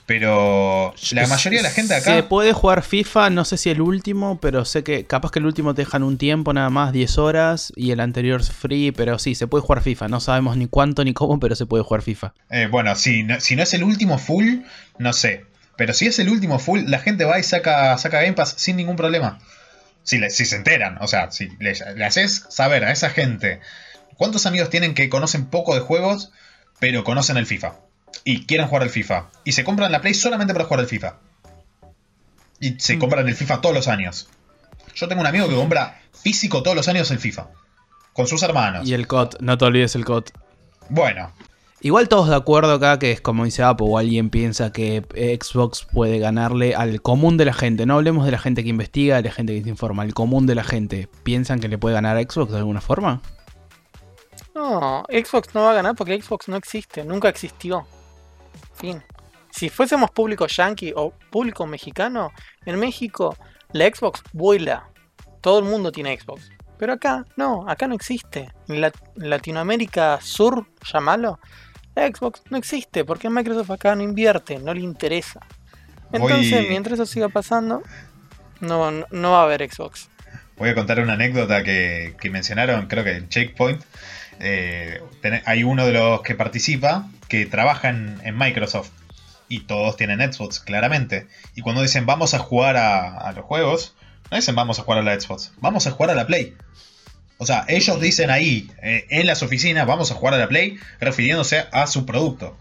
Pero 0.06 0.96
la 1.12 1.28
mayoría 1.28 1.60
de 1.60 1.64
la 1.64 1.70
gente 1.70 1.94
acá. 1.94 2.16
Se 2.16 2.24
puede 2.24 2.52
jugar 2.52 2.82
FIFA, 2.82 3.30
no 3.30 3.46
sé 3.46 3.58
si 3.58 3.70
el 3.70 3.80
último, 3.80 4.40
pero 4.42 4.66
sé 4.66 4.84
que 4.84 5.06
capaz 5.06 5.32
que 5.32 5.40
el 5.40 5.46
último 5.46 5.76
te 5.76 5.84
dejan 5.84 6.02
un 6.02 6.18
tiempo 6.18 6.52
nada 6.52 6.72
más, 6.72 6.94
10 6.94 7.18
horas, 7.20 7.72
y 7.76 7.92
el 7.92 8.00
anterior 8.00 8.42
es 8.42 8.52
free, 8.52 8.92
pero 8.92 9.20
sí, 9.20 9.36
se 9.36 9.46
puede 9.46 9.62
jugar 9.62 9.84
FIFA. 9.84 10.08
No 10.08 10.20
sabemos 10.20 10.58
ni 10.58 10.68
cuánto 10.68 11.04
ni 11.04 11.14
cómo, 11.14 11.40
pero 11.40 11.56
se 11.56 11.68
puede 11.68 11.84
jugar 11.84 12.02
FIFA. 12.02 12.34
Eh, 12.50 12.68
bueno, 12.72 12.96
si 12.96 13.24
no, 13.24 13.40
si 13.40 13.56
no 13.56 13.62
es 13.64 13.74
el 13.76 13.84
último 13.84 14.18
full, 14.18 14.62
no 14.98 15.14
sé. 15.14 15.46
Pero 15.78 15.94
si 15.94 16.08
es 16.08 16.18
el 16.20 16.30
último 16.30 16.60
full, 16.60 16.82
la 16.88 17.00
gente 17.00 17.26
va 17.26 17.40
y 17.40 17.44
saca, 17.44 17.98
saca 17.98 18.22
Game 18.22 18.34
Pass 18.34 18.56
sin 18.58 18.78
ningún 18.78 18.96
problema. 18.96 19.40
Si, 20.04 20.20
si 20.32 20.46
se 20.46 20.56
enteran, 20.56 20.98
o 21.02 21.08
sea, 21.08 21.32
si 21.32 21.50
le, 21.60 21.74
le 21.96 22.06
haces 22.06 22.46
saber 22.50 22.84
a 22.84 22.92
esa 22.92 23.12
gente 23.12 23.60
cuántos 24.20 24.46
amigos 24.46 24.70
tienen 24.70 24.94
que 24.94 25.08
conocen 25.08 25.46
poco 25.46 25.76
de 25.76 25.82
juegos, 25.82 26.32
pero 26.80 27.04
conocen 27.04 27.38
el 27.38 27.46
FIFA 27.46 27.76
y 28.24 28.46
quieren 28.46 28.68
jugar 28.68 28.84
al 28.84 28.90
FIFA 28.90 29.30
y 29.44 29.52
se 29.52 29.64
compran 29.64 29.92
la 29.92 30.02
Play 30.02 30.14
solamente 30.14 30.54
para 30.54 30.66
jugar 30.66 30.82
al 30.82 30.88
FIFA. 30.88 31.16
Y 32.60 32.80
se 32.80 32.98
mm. 32.98 33.00
compran 33.00 33.28
el 33.28 33.36
FIFA 33.36 33.62
todos 33.62 33.76
los 33.76 33.88
años. 33.88 34.30
Yo 34.96 35.08
tengo 35.08 35.22
un 35.22 35.28
amigo 35.28 35.48
que 35.48 35.56
compra 35.56 36.02
físico 36.14 36.62
todos 36.64 36.76
los 36.76 36.88
años 36.88 37.10
el 37.12 37.20
FIFA. 37.20 37.48
Con 38.14 38.28
sus 38.28 38.44
hermanos. 38.44 38.88
Y 38.88 38.94
el 38.94 39.08
COD, 39.08 39.36
no 39.40 39.58
te 39.58 39.66
olvides 39.66 39.96
el 39.96 40.04
COD. 40.04 40.26
Bueno. 40.90 41.32
Igual 41.82 42.10
todos 42.10 42.28
de 42.28 42.36
acuerdo 42.36 42.74
acá 42.74 43.00
que 43.00 43.14
es 43.14 43.22
como 43.22 43.46
dice 43.46 43.64
Apple 43.64 43.88
o 43.90 43.98
alguien 43.98 44.30
piensa 44.30 44.74
que 44.74 45.06
Xbox 45.42 45.88
puede 45.94 46.20
ganarle 46.20 46.76
al 46.76 47.02
común 47.02 47.38
de 47.38 47.46
la 47.46 47.54
gente. 47.54 47.86
No 47.86 47.96
hablemos 47.96 48.26
de 48.26 48.32
la 48.32 48.40
gente 48.40 48.64
que 48.64 48.70
investiga, 48.70 49.16
de 49.18 49.30
la 49.30 49.32
gente 49.32 49.56
que 49.56 49.64
se 49.64 49.70
informa. 49.70 50.04
El 50.04 50.14
común 50.14 50.46
de 50.46 50.56
la 50.56 50.66
gente. 50.66 51.08
¿Piensan 51.24 51.62
que 51.62 51.70
le 51.70 51.78
puede 51.78 51.96
ganar 51.96 52.18
a 52.18 52.22
Xbox 52.22 52.52
de 52.52 52.58
alguna 52.58 52.82
forma? 52.82 53.22
No, 54.60 55.06
Xbox 55.08 55.56
no 55.56 55.64
va 55.64 55.72
a 55.72 55.76
ganar 55.76 55.96
porque 55.96 56.22
Xbox 56.22 56.50
no 56.50 56.58
existe, 56.58 57.06
nunca 57.06 57.30
existió. 57.30 57.88
Fin. 58.74 59.02
Si 59.50 59.70
fuésemos 59.70 60.12
público 60.12 60.48
yankee 60.48 60.92
o 60.98 61.14
público 61.32 61.66
mexicano, 61.66 62.34
en 62.66 62.78
México 62.78 63.38
la 63.72 63.86
Xbox 63.86 64.22
vuela. 64.34 64.90
Todo 65.40 65.60
el 65.60 65.66
mundo 65.66 65.94
tiene 65.94 66.20
Xbox. 66.20 66.50
Pero 66.78 66.92
acá 66.92 67.26
no, 67.38 67.70
acá 67.70 67.88
no 67.88 67.96
existe. 67.96 68.50
En, 68.68 68.82
Latinoamérica 69.16 70.20
Sur, 70.22 70.68
llámalo, 70.92 71.40
la 71.96 72.08
Xbox 72.10 72.42
no 72.50 72.58
existe 72.58 73.06
porque 73.06 73.30
Microsoft 73.30 73.72
acá 73.72 73.96
no 73.96 74.04
invierte, 74.04 74.60
no 74.60 74.74
le 74.74 74.82
interesa. 74.82 75.40
Entonces, 76.12 76.68
mientras 76.68 76.96
eso 76.96 77.06
siga 77.06 77.30
pasando, 77.30 77.82
no, 78.60 78.92
no, 78.92 79.32
va 79.32 79.40
a 79.40 79.44
haber 79.44 79.72
Xbox. 79.72 80.10
Voy 80.58 80.68
a 80.68 80.76
contar 80.76 81.00
una 81.00 81.14
anécdota 81.14 81.64
que, 81.64 82.14
mencionaron, 82.30 82.88
creo 82.88 83.06
que 83.06 83.12
en 83.12 83.30
Checkpoint. 83.30 83.82
Eh, 84.40 85.02
hay 85.46 85.64
uno 85.64 85.86
de 85.86 85.94
los 85.94 86.22
que 86.22 86.36
participa 86.36 87.08
que 87.28 87.46
trabajan 87.46 88.22
en 88.24 88.38
Microsoft 88.38 88.92
y 89.50 89.62
todos 89.62 89.98
tienen 89.98 90.22
Xbox, 90.32 90.60
claramente. 90.60 91.28
Y 91.56 91.62
cuando 91.62 91.82
dicen 91.82 92.06
vamos 92.06 92.34
a 92.34 92.40
jugar 92.40 92.78
a, 92.78 93.32
los 93.34 93.46
juegos, 93.46 93.96
no 94.32 94.38
dicen 94.38 94.56
vamos 94.56 94.80
a 94.80 94.84
jugar 94.84 95.00
a 95.00 95.04
la 95.04 95.20
Xbox, 95.20 95.52
vamos 95.60 95.88
a 95.88 95.92
jugar 95.92 96.12
a 96.12 96.16
la 96.16 96.28
Play. 96.28 96.56
O 97.38 97.46
sea, 97.46 97.66
ellos 97.68 98.00
dicen 98.02 98.32
ahí, 98.32 98.70
eh, 98.82 99.06
en 99.10 99.26
las 99.26 99.44
oficinas, 99.44 99.88
vamos 99.88 100.12
a 100.12 100.16
jugar 100.16 100.34
a 100.34 100.38
la 100.38 100.50
Play, 100.50 100.78
refiriéndose 101.00 101.66
a 101.72 101.88
su 101.88 102.06
producto. 102.06 102.58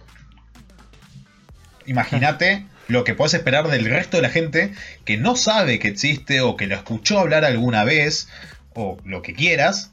Imagínate 1.87 2.67
lo 2.89 3.05
que 3.05 3.15
puedes 3.15 3.35
esperar 3.35 3.69
del 3.69 3.85
resto 3.85 4.17
de 4.17 4.23
la 4.23 4.31
gente 4.31 4.73
que 5.05 5.17
no 5.17 5.37
sabe 5.37 5.79
que 5.79 5.89
existe 5.89 6.41
o 6.41 6.57
que 6.57 6.67
lo 6.67 6.75
escuchó 6.75 7.19
hablar 7.19 7.45
alguna 7.45 7.85
vez 7.85 8.29
o 8.75 8.99
lo 9.05 9.23
que 9.23 9.35
quieras, 9.35 9.91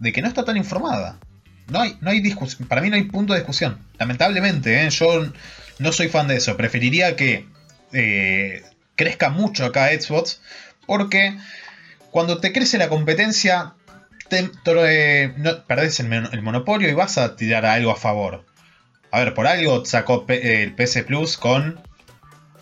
de 0.00 0.12
que 0.12 0.22
no 0.22 0.28
está 0.28 0.44
tan 0.44 0.56
informada 0.56 1.20
no 1.70 1.80
hay, 1.80 1.96
no 2.00 2.10
hay 2.10 2.20
discusión. 2.20 2.68
Para 2.68 2.80
mí 2.80 2.90
no 2.90 2.96
hay 2.96 3.04
punto 3.04 3.32
de 3.32 3.40
discusión. 3.40 3.78
Lamentablemente, 3.98 4.84
¿eh? 4.84 4.90
yo 4.90 5.26
no 5.78 5.92
soy 5.92 6.08
fan 6.08 6.28
de 6.28 6.36
eso. 6.36 6.56
Preferiría 6.56 7.16
que 7.16 7.46
eh, 7.92 8.62
crezca 8.96 9.30
mucho 9.30 9.64
acá 9.64 9.88
Xbox. 9.88 10.40
Porque 10.86 11.36
cuando 12.10 12.38
te 12.38 12.52
crece 12.52 12.78
la 12.78 12.88
competencia, 12.88 13.74
te, 14.28 14.50
eh, 14.66 15.32
perdés 15.66 16.00
el, 16.00 16.42
monopolio 16.42 16.88
y 16.88 16.94
vas 16.94 17.18
a 17.18 17.36
tirar 17.36 17.64
algo 17.64 17.92
a 17.92 17.96
favor. 17.96 18.44
A 19.12 19.20
ver, 19.20 19.34
por 19.34 19.46
algo 19.46 19.84
sacó 19.84 20.24
el 20.28 20.74
PC 20.74 21.04
Plus 21.04 21.36
con 21.36 21.80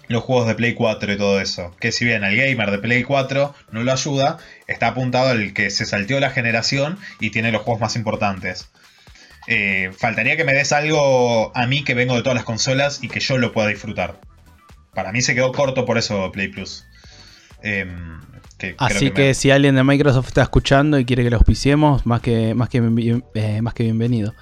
los 0.08 0.22
juegos 0.22 0.46
de 0.46 0.54
Play 0.54 0.74
4 0.74 1.12
y 1.12 1.16
todo 1.16 1.40
eso. 1.40 1.74
Que 1.80 1.92
si 1.92 2.04
bien 2.04 2.24
al 2.24 2.36
gamer 2.36 2.70
de 2.70 2.78
Play 2.78 3.02
4 3.02 3.54
no 3.72 3.82
lo 3.82 3.92
ayuda, 3.92 4.38
está 4.66 4.88
apuntado 4.88 5.28
al 5.30 5.52
que 5.52 5.70
se 5.70 5.84
salteó 5.84 6.20
la 6.20 6.30
generación 6.30 6.98
y 7.20 7.30
tiene 7.30 7.52
los 7.52 7.62
juegos 7.62 7.80
más 7.80 7.96
importantes. 7.96 8.70
Eh, 9.46 9.92
faltaría 9.96 10.36
que 10.36 10.44
me 10.44 10.52
des 10.52 10.72
algo 10.72 11.56
a 11.56 11.66
mí 11.66 11.84
que 11.84 11.94
vengo 11.94 12.14
de 12.16 12.22
todas 12.22 12.36
las 12.36 12.44
consolas 12.44 13.02
y 13.02 13.08
que 13.08 13.20
yo 13.20 13.38
lo 13.38 13.52
pueda 13.52 13.68
disfrutar. 13.68 14.20
Para 14.94 15.12
mí 15.12 15.22
se 15.22 15.34
quedó 15.34 15.52
corto 15.52 15.84
por 15.84 15.96
eso 15.96 16.30
Play 16.32 16.48
Plus. 16.48 16.86
Em, 17.62 18.20
Así 18.78 19.10
que, 19.12 19.34
si 19.34 19.50
alguien 19.50 19.76
de 19.76 19.84
Microsoft 19.84 20.28
está 20.28 20.42
escuchando 20.42 20.98
y 20.98 21.04
quiere 21.04 21.22
que 21.22 21.30
lo 21.30 21.36
auspiciemos, 21.36 22.06
más 22.06 22.20
que, 22.20 22.54
más 22.54 22.68
que, 22.68 22.82
eh, 23.34 23.62
más 23.62 23.74
que 23.74 23.84
bienvenido. 23.84 24.34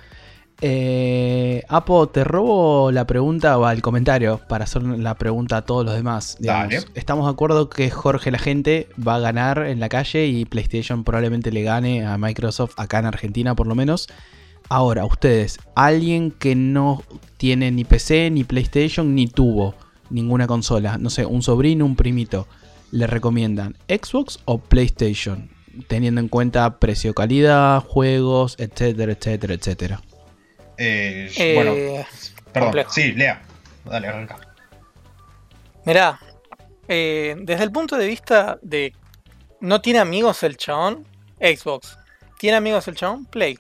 Eh, 0.63 1.65
Apo, 1.69 2.09
te 2.09 2.25
robo 2.25 2.91
la 2.91 3.07
pregunta 3.07 3.59
o 3.59 3.69
el 3.69 3.83
comentario 3.83 4.41
para 4.49 4.65
hacer 4.65 4.83
la 4.83 5.15
pregunta 5.15 5.59
a 5.59 5.63
todos 5.63 5.85
los 5.85 5.95
demás. 5.95 6.39
Estamos 6.95 7.27
de 7.27 7.33
acuerdo 7.33 7.69
que 7.69 7.91
Jorge 7.91 8.31
la 8.31 8.39
gente 8.39 8.89
va 9.07 9.17
a 9.17 9.21
ganar 9.21 9.67
en 9.67 9.81
la 9.81 9.89
calle 9.89 10.27
y 10.27 10.45
PlayStation 10.47 11.05
probablemente 11.05 11.51
le 11.53 11.63
gane 11.63 12.07
a 12.07 12.17
Microsoft 12.17 12.75
acá 12.79 12.99
en 13.01 13.07
Argentina 13.07 13.55
por 13.55 13.67
lo 13.67 13.75
menos. 13.75 14.09
Ahora, 14.69 15.05
ustedes, 15.05 15.59
alguien 15.75 16.33
que 16.33 16.57
no 16.57 17.03
tiene 17.37 17.71
ni 17.71 17.85
PC, 17.85 18.31
ni 18.31 18.43
PlayStation, 18.43 19.15
ni 19.15 19.29
tuvo 19.29 19.75
ninguna 20.11 20.47
consola, 20.47 20.99
no 20.99 21.11
sé, 21.11 21.25
un 21.25 21.43
sobrino, 21.43 21.85
un 21.85 21.95
primito, 21.95 22.49
le 22.91 23.07
recomiendan 23.07 23.77
Xbox 23.89 24.41
o 24.45 24.59
PlayStation, 24.59 25.51
teniendo 25.87 26.21
en 26.21 26.29
cuenta 26.29 26.79
precio, 26.79 27.15
calidad, 27.15 27.85
juegos, 27.85 28.57
etcétera, 28.59 29.13
etcétera, 29.13 29.55
etcétera. 29.55 30.01
Eh, 30.79 31.55
bueno, 31.55 31.73
eh, 31.73 32.07
perdón, 32.53 32.85
sí, 32.91 33.13
Lea, 33.13 33.43
dale, 33.85 34.09
arranca. 34.09 34.39
Mirá, 35.85 36.21
eh, 36.89 37.37
desde 37.39 37.65
el 37.65 37.73
punto 37.73 37.97
de 37.97 38.07
vista 38.07 38.59
de 38.63 38.93
no 39.61 39.81
tiene 39.81 39.99
amigos 40.01 40.43
el 40.43 40.57
chabón, 40.57 41.07
Xbox. 41.41 41.99
¿Tiene 42.39 42.57
amigos 42.59 42.87
el 42.89 42.97
chabón? 42.97 43.25
Play. 43.27 43.59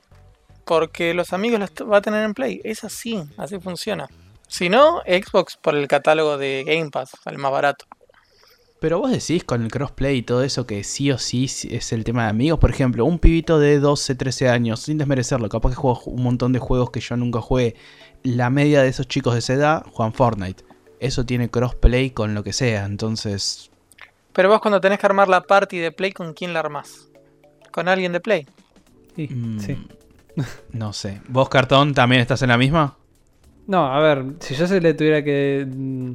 Porque 0.64 1.14
los 1.14 1.33
amigos 1.33 1.61
los 1.61 1.71
va 1.91 1.99
a 1.99 2.03
tener 2.03 2.25
en 2.25 2.35
Play. 2.35 2.61
Es 2.64 2.85
así, 2.85 3.23
así 3.39 3.59
funciona. 3.61 4.09
Si 4.49 4.69
no, 4.69 5.03
Xbox 5.07 5.57
por 5.57 5.75
el 5.75 5.89
catálogo 5.89 6.39
de 6.39 6.64
Game 6.67 6.91
Pass, 6.91 7.12
el 7.25 7.39
más 7.39 7.53
barato. 7.53 7.87
Pero 8.79 8.99
vos 8.99 9.11
decís 9.11 9.43
con 9.43 9.62
el 9.62 9.70
crossplay 9.70 10.18
y 10.18 10.22
todo 10.22 10.43
eso 10.43 10.66
que 10.66 10.85
sí 10.85 11.11
o 11.11 11.18
sí 11.18 11.47
es 11.70 11.93
el 11.93 12.05
tema 12.05 12.24
de 12.24 12.31
amigos. 12.31 12.59
Por 12.59 12.70
ejemplo, 12.70 13.05
un 13.07 13.18
pibito 13.18 13.59
de 13.59 13.79
12, 13.79 14.14
13 14.14 14.51
años, 14.51 14.81
sin 14.81 14.99
desmerecerlo, 14.99 15.49
capaz 15.49 15.70
que 15.70 15.77
juega 15.77 15.99
un 16.07 16.22
montón 16.22 16.53
de 16.53 16.59
juegos 16.59 16.91
que 16.91 17.01
yo 17.01 17.16
nunca 17.16 17.41
jugué. 17.41 17.74
La 18.22 18.51
media 18.51 18.83
de 18.83 18.89
esos 18.89 19.09
chicos 19.09 19.33
de 19.33 19.39
esa 19.39 19.55
edad 19.55 19.87
juegan 19.93 20.12
Fortnite. 20.12 20.64
Eso 21.01 21.24
tiene 21.24 21.51
crossplay 21.51 22.11
con 22.11 22.35
lo 22.35 22.43
que 22.45 22.53
sea, 22.53 22.85
entonces. 22.85 23.70
Pero 24.33 24.51
vos 24.51 24.61
cuando 24.61 24.81
tenés 24.81 24.99
que 24.99 25.07
armar 25.07 25.29
la 25.29 25.43
party 25.43 25.79
de 25.79 25.93
Play, 25.93 26.12
¿con 26.12 26.35
quién 26.35 26.53
la 26.53 26.61
armás? 26.61 27.09
¿Con 27.70 27.89
alguien 27.89 28.12
de 28.12 28.20
Play? 28.20 28.47
Sí. 29.14 29.29
Mm, 29.29 29.61
sí. 29.61 29.87
no 30.72 30.93
sé. 30.93 31.22
¿Vos, 31.29 31.49
Cartón, 31.49 31.95
también 31.95 32.20
estás 32.20 32.43
en 32.43 32.51
la 32.51 32.59
misma? 32.59 32.97
No, 33.66 33.87
a 33.87 34.01
ver, 34.01 34.24
si 34.41 34.55
yo 34.55 34.66
se 34.66 34.81
le 34.81 34.95
tuviera 34.95 35.24
que 35.24 35.66
mm, 35.66 36.12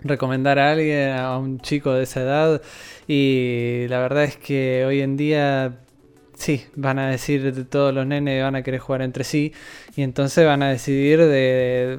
recomendar 0.00 0.58
a 0.58 0.72
alguien, 0.72 1.10
a 1.12 1.38
un 1.38 1.60
chico 1.60 1.92
de 1.92 2.04
esa 2.04 2.22
edad, 2.22 2.62
y 3.08 3.86
la 3.88 3.98
verdad 4.00 4.24
es 4.24 4.36
que 4.36 4.84
hoy 4.86 5.00
en 5.00 5.16
día 5.16 5.78
sí, 6.36 6.66
van 6.74 6.98
a 6.98 7.10
decir 7.10 7.66
todos 7.68 7.92
los 7.94 8.06
nenes 8.06 8.42
van 8.42 8.56
a 8.56 8.62
querer 8.62 8.80
jugar 8.80 9.02
entre 9.02 9.24
sí, 9.24 9.52
y 9.96 10.02
entonces 10.02 10.46
van 10.46 10.62
a 10.62 10.68
decidir 10.70 11.20
de, 11.20 11.98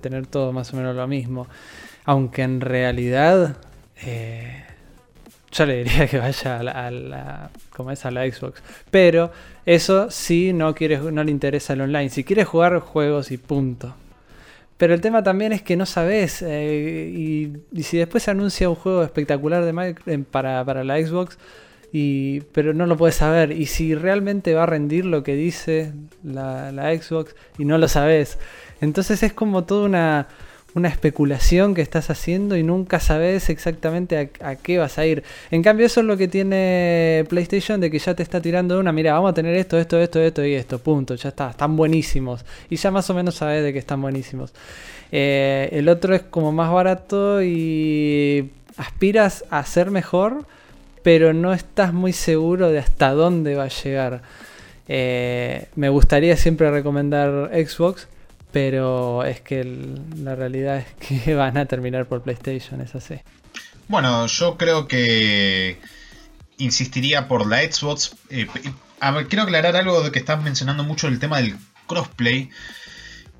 tener 0.00 0.26
todo 0.26 0.52
más 0.52 0.72
o 0.72 0.76
menos 0.76 0.96
lo 0.96 1.06
mismo. 1.06 1.46
Aunque 2.04 2.42
en 2.42 2.60
realidad 2.60 3.56
eh, 4.02 4.64
yo 5.54 5.66
le 5.66 5.84
diría 5.84 6.06
que 6.06 6.18
vaya 6.18 6.58
a 6.58 6.90
la, 6.90 7.50
como 7.70 7.90
es, 7.90 8.04
a 8.04 8.10
la 8.10 8.30
Xbox. 8.30 8.62
Pero 8.90 9.30
eso 9.64 10.10
sí 10.10 10.52
no, 10.52 10.74
quiere, 10.74 10.98
no 10.98 11.24
le 11.24 11.30
interesa 11.30 11.72
el 11.72 11.82
online. 11.82 12.10
Si 12.10 12.24
quiere 12.24 12.44
jugar 12.44 12.78
juegos 12.80 13.30
y 13.30 13.38
punto. 13.38 13.94
Pero 14.76 14.94
el 14.94 15.00
tema 15.00 15.22
también 15.22 15.52
es 15.52 15.62
que 15.62 15.76
no 15.76 15.86
sabes. 15.86 16.42
Eh, 16.42 17.10
y, 17.72 17.82
si 17.82 17.98
después 17.98 18.22
se 18.24 18.30
anuncia 18.30 18.68
un 18.68 18.74
juego 18.74 19.02
espectacular 19.02 19.64
de 19.64 20.24
para, 20.24 20.64
para, 20.64 20.84
la 20.84 20.98
Xbox, 20.98 21.38
y, 21.92 22.40
pero 22.52 22.74
no 22.74 22.86
lo 22.86 22.96
puedes 22.96 23.14
saber. 23.14 23.52
Y 23.52 23.66
si 23.66 23.94
realmente 23.94 24.54
va 24.54 24.64
a 24.64 24.66
rendir 24.66 25.04
lo 25.04 25.22
que 25.22 25.34
dice 25.36 25.92
la, 26.24 26.72
la 26.72 26.94
Xbox 26.96 27.36
y 27.58 27.64
no 27.64 27.78
lo 27.78 27.88
sabes. 27.88 28.38
Entonces 28.80 29.22
es 29.22 29.32
como 29.32 29.64
toda 29.64 29.86
una, 29.86 30.28
una 30.74 30.88
especulación 30.88 31.74
que 31.74 31.82
estás 31.82 32.10
haciendo 32.10 32.56
y 32.56 32.64
nunca 32.64 32.98
sabes 32.98 33.48
exactamente 33.48 34.30
a, 34.40 34.56
qué 34.56 34.78
vas 34.78 34.98
a 34.98 35.06
ir. 35.06 35.22
En 35.50 35.62
cambio, 35.62 35.86
eso 35.86 36.00
es 36.00 36.06
lo 36.06 36.16
que 36.16 36.26
tiene 36.26 37.24
PlayStation, 37.28 37.80
de 37.80 37.90
que 37.90 37.98
ya 37.98 38.14
te 38.14 38.24
está 38.24 38.40
tirando 38.40 38.78
una, 38.80 38.92
mira, 38.92 39.12
vamos 39.12 39.30
a 39.30 39.34
tener 39.34 39.54
esto, 39.54 39.78
esto, 39.78 40.00
esto, 40.00 40.20
esto 40.20 40.44
y 40.44 40.54
esto, 40.54 40.80
punto, 40.80 41.14
ya 41.14 41.28
está, 41.28 41.50
están 41.50 41.76
buenísimos. 41.76 42.44
Y 42.68 42.76
ya 42.76 42.90
más 42.90 43.08
o 43.08 43.14
menos 43.14 43.36
sabes 43.36 43.62
de 43.62 43.72
que 43.72 43.78
están 43.78 44.02
buenísimos. 44.02 44.52
Eh, 45.12 45.68
el 45.72 45.88
otro 45.88 46.14
es 46.14 46.22
como 46.22 46.50
más 46.50 46.72
barato 46.72 47.40
y 47.40 48.50
aspiras 48.76 49.44
a 49.50 49.64
ser 49.64 49.92
mejor, 49.92 50.44
pero 51.04 51.32
no 51.32 51.52
estás 51.52 51.92
muy 51.92 52.12
seguro 52.12 52.70
de 52.70 52.80
hasta 52.80 53.12
dónde 53.12 53.54
va 53.54 53.64
a 53.64 53.68
llegar. 53.68 54.22
Eh, 54.88 55.66
me 55.76 55.88
gustaría 55.88 56.36
siempre 56.36 56.70
recomendar 56.70 57.50
Xbox, 57.52 58.08
pero 58.54 59.24
es 59.24 59.40
que 59.40 59.64
la 60.16 60.36
realidad 60.36 60.78
es 60.78 60.86
que 61.24 61.34
van 61.34 61.58
a 61.58 61.66
terminar 61.66 62.06
por 62.06 62.22
PlayStation, 62.22 62.80
es 62.80 62.94
así. 62.94 63.16
Bueno, 63.88 64.26
yo 64.28 64.56
creo 64.56 64.86
que 64.86 65.80
insistiría 66.58 67.26
por 67.26 67.48
la 67.48 67.62
Xbox. 67.62 68.14
Eh, 68.30 68.46
quiero 69.28 69.42
aclarar 69.42 69.74
algo 69.74 70.02
de 70.02 70.12
que 70.12 70.20
estás 70.20 70.40
mencionando 70.40 70.84
mucho 70.84 71.08
el 71.08 71.18
tema 71.18 71.38
del 71.38 71.56
crossplay. 71.88 72.48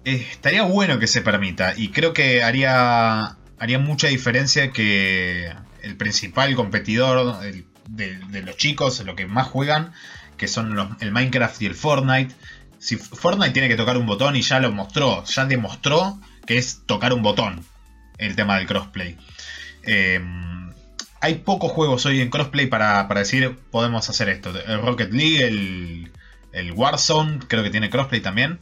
Eh, 0.05 0.27
estaría 0.33 0.65
bueno 0.65 0.99
que 0.99 1.07
se 1.07 1.23
permita 1.23 1.75
y 1.77 1.91
creo 1.91 2.13
que 2.13 2.43
haría, 2.43 3.37
haría 3.61 3.79
mucha 3.79 4.09
diferencia 4.09 4.73
que 4.73 5.53
el 5.83 5.97
principal 5.97 6.57
competidor 6.57 7.39
de, 7.89 8.43
los 8.43 8.57
chicos, 8.57 8.99
lo 9.07 9.15
que 9.15 9.27
más 9.27 9.47
juegan, 9.47 9.93
que 10.37 10.49
son 10.49 10.97
el 10.99 11.13
Minecraft 11.13 11.63
y 11.63 11.67
el 11.67 11.77
Fortnite, 11.77 12.35
si 12.85 12.99
Fortnite 12.99 13.53
tiene 13.53 13.69
que 13.69 13.77
tocar 13.77 13.97
un 13.97 14.05
botón 14.05 14.37
y 14.37 14.43
ya 14.43 14.61
lo 14.61 14.71
mostró, 14.71 15.25
ya 15.25 15.47
demostró 15.47 16.21
que 16.45 16.59
es 16.59 16.83
tocar 16.85 17.15
un 17.15 17.23
botón 17.23 17.65
el 18.19 18.37
tema 18.37 18.59
del 18.59 18.67
crossplay. 18.67 19.17
Em, 19.85 20.71
hay 21.23 21.37
pocos 21.37 21.73
juegos 21.73 22.05
hoy 22.05 22.21
en 22.21 22.29
crossplay 22.29 22.67
para, 22.67 23.07
decir 23.15 23.57
podemos 23.71 24.11
hacer 24.11 24.29
esto. 24.29 24.51
El 24.51 24.83
Rocket 24.83 25.11
League, 25.15 25.43
el, 25.43 26.13
el 26.53 26.73
Warzone, 26.73 27.39
creo 27.49 27.63
que 27.63 27.71
tiene 27.71 27.89
crossplay 27.89 28.21
también. 28.21 28.59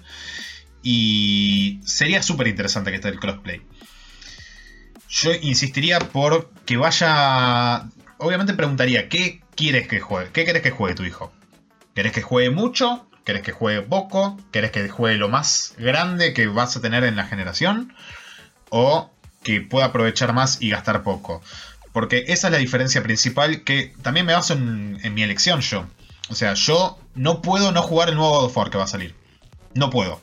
Y 0.85 1.81
sería 1.85 2.23
súper 2.23 2.47
interesante 2.47 2.91
que 2.91 2.99
esté 2.99 3.09
el 3.09 3.19
crossplay. 3.19 3.61
Yo 5.09 5.33
insistiría 5.35 5.99
por 5.99 6.49
que 6.65 6.77
vaya. 6.77 7.89
Obviamente 8.19 8.55
preguntaría, 8.55 9.09
¿qué 9.09 9.43
quieres 9.57 9.89
que 9.89 9.99
juegue? 9.99 10.31
¿Qué 10.31 10.45
quieres 10.45 10.63
que 10.63 10.71
juegue 10.71 10.95
tu 10.95 11.03
hijo? 11.03 11.33
¿Querés 11.93 12.13
que 12.13 12.23
juegue 12.23 12.51
mucho? 12.51 13.09
¿Querés 13.25 13.43
que 13.43 13.53
juegue 13.53 13.83
poco? 13.83 14.39
¿Querés 14.51 14.73
que 14.73 14.89
juegue 14.89 15.17
lo 15.17 15.29
más 15.29 15.75
grande 15.79 16.33
que 16.33 16.47
vas 16.49 16.77
a 16.77 16.81
tener 16.81 17.05
en 17.05 17.17
la 17.17 17.27
generación? 17.27 17.95
¿O 18.69 19.11
que 19.43 19.61
pueda 19.61 19.87
aprovechar 19.87 20.33
más 20.33 20.61
y 20.61 20.71
gastar 20.71 21.03
poco? 21.03 21.43
Porque 21.93 22.25
esa 22.29 22.49
es 22.49 22.53
la 22.53 22.59
diferencia 22.59 23.03
principal 23.03 23.63
que 23.65 23.95
también 24.03 24.27
me 24.27 24.33
baso 24.33 24.55
en, 24.55 25.15
mi 25.15 25.23
elección 25.23 25.61
yo. 25.61 25.87
O 26.31 26.35
sea, 26.35 26.55
yo 26.55 26.99
no 27.15 27.43
puedo 27.43 27.71
no 27.71 27.83
jugar 27.83 28.09
el 28.09 28.17
nuevo 28.17 28.33
God 28.33 28.45
of 28.47 28.57
War 28.57 28.71
que 28.71 28.79
va 28.79 28.85
a 28.85 28.89
salir. 28.89 29.15
No 29.75 29.91
puedo. 29.91 30.21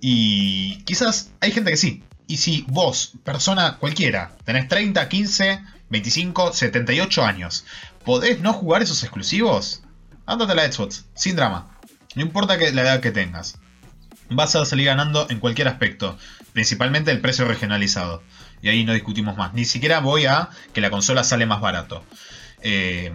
Y 0.00 0.82
quizás 0.84 1.30
hay 1.40 1.50
gente 1.50 1.70
que 1.70 1.76
sí. 1.76 2.04
Y 2.26 2.36
si 2.36 2.64
vos, 2.68 3.12
persona 3.24 3.78
cualquiera, 3.78 4.36
tenés 4.44 4.68
30, 4.68 5.08
15, 5.08 5.62
25, 5.88 6.52
78 6.52 7.24
años, 7.24 7.64
¿podés 8.04 8.40
no 8.40 8.52
jugar 8.52 8.82
esos 8.82 9.02
exclusivos? 9.02 9.82
Ándate 10.26 10.52
a 10.52 10.54
la 10.56 10.70
Xbox, 10.70 11.06
sin 11.14 11.36
drama. 11.36 11.77
No 12.14 12.22
importa 12.22 12.58
que 12.58 12.72
la 12.72 12.82
edad 12.82 13.00
que 13.00 13.10
tengas. 13.10 13.58
Vas 14.30 14.56
a 14.56 14.64
salir 14.64 14.86
ganando 14.86 15.26
en 15.30 15.40
cualquier 15.40 15.68
aspecto, 15.68 16.18
principalmente 16.52 17.10
el 17.10 17.20
precio 17.20 17.46
regionalizado. 17.46 18.22
Y 18.60 18.68
ahí 18.68 18.84
no 18.84 18.92
discutimos 18.92 19.36
más. 19.36 19.54
Ni 19.54 19.64
siquiera 19.64 20.00
voy 20.00 20.26
a 20.26 20.50
que 20.72 20.80
la 20.80 20.90
consola 20.90 21.24
sale 21.24 21.46
más 21.46 21.60
barato. 21.60 22.04
Eh, 22.62 23.12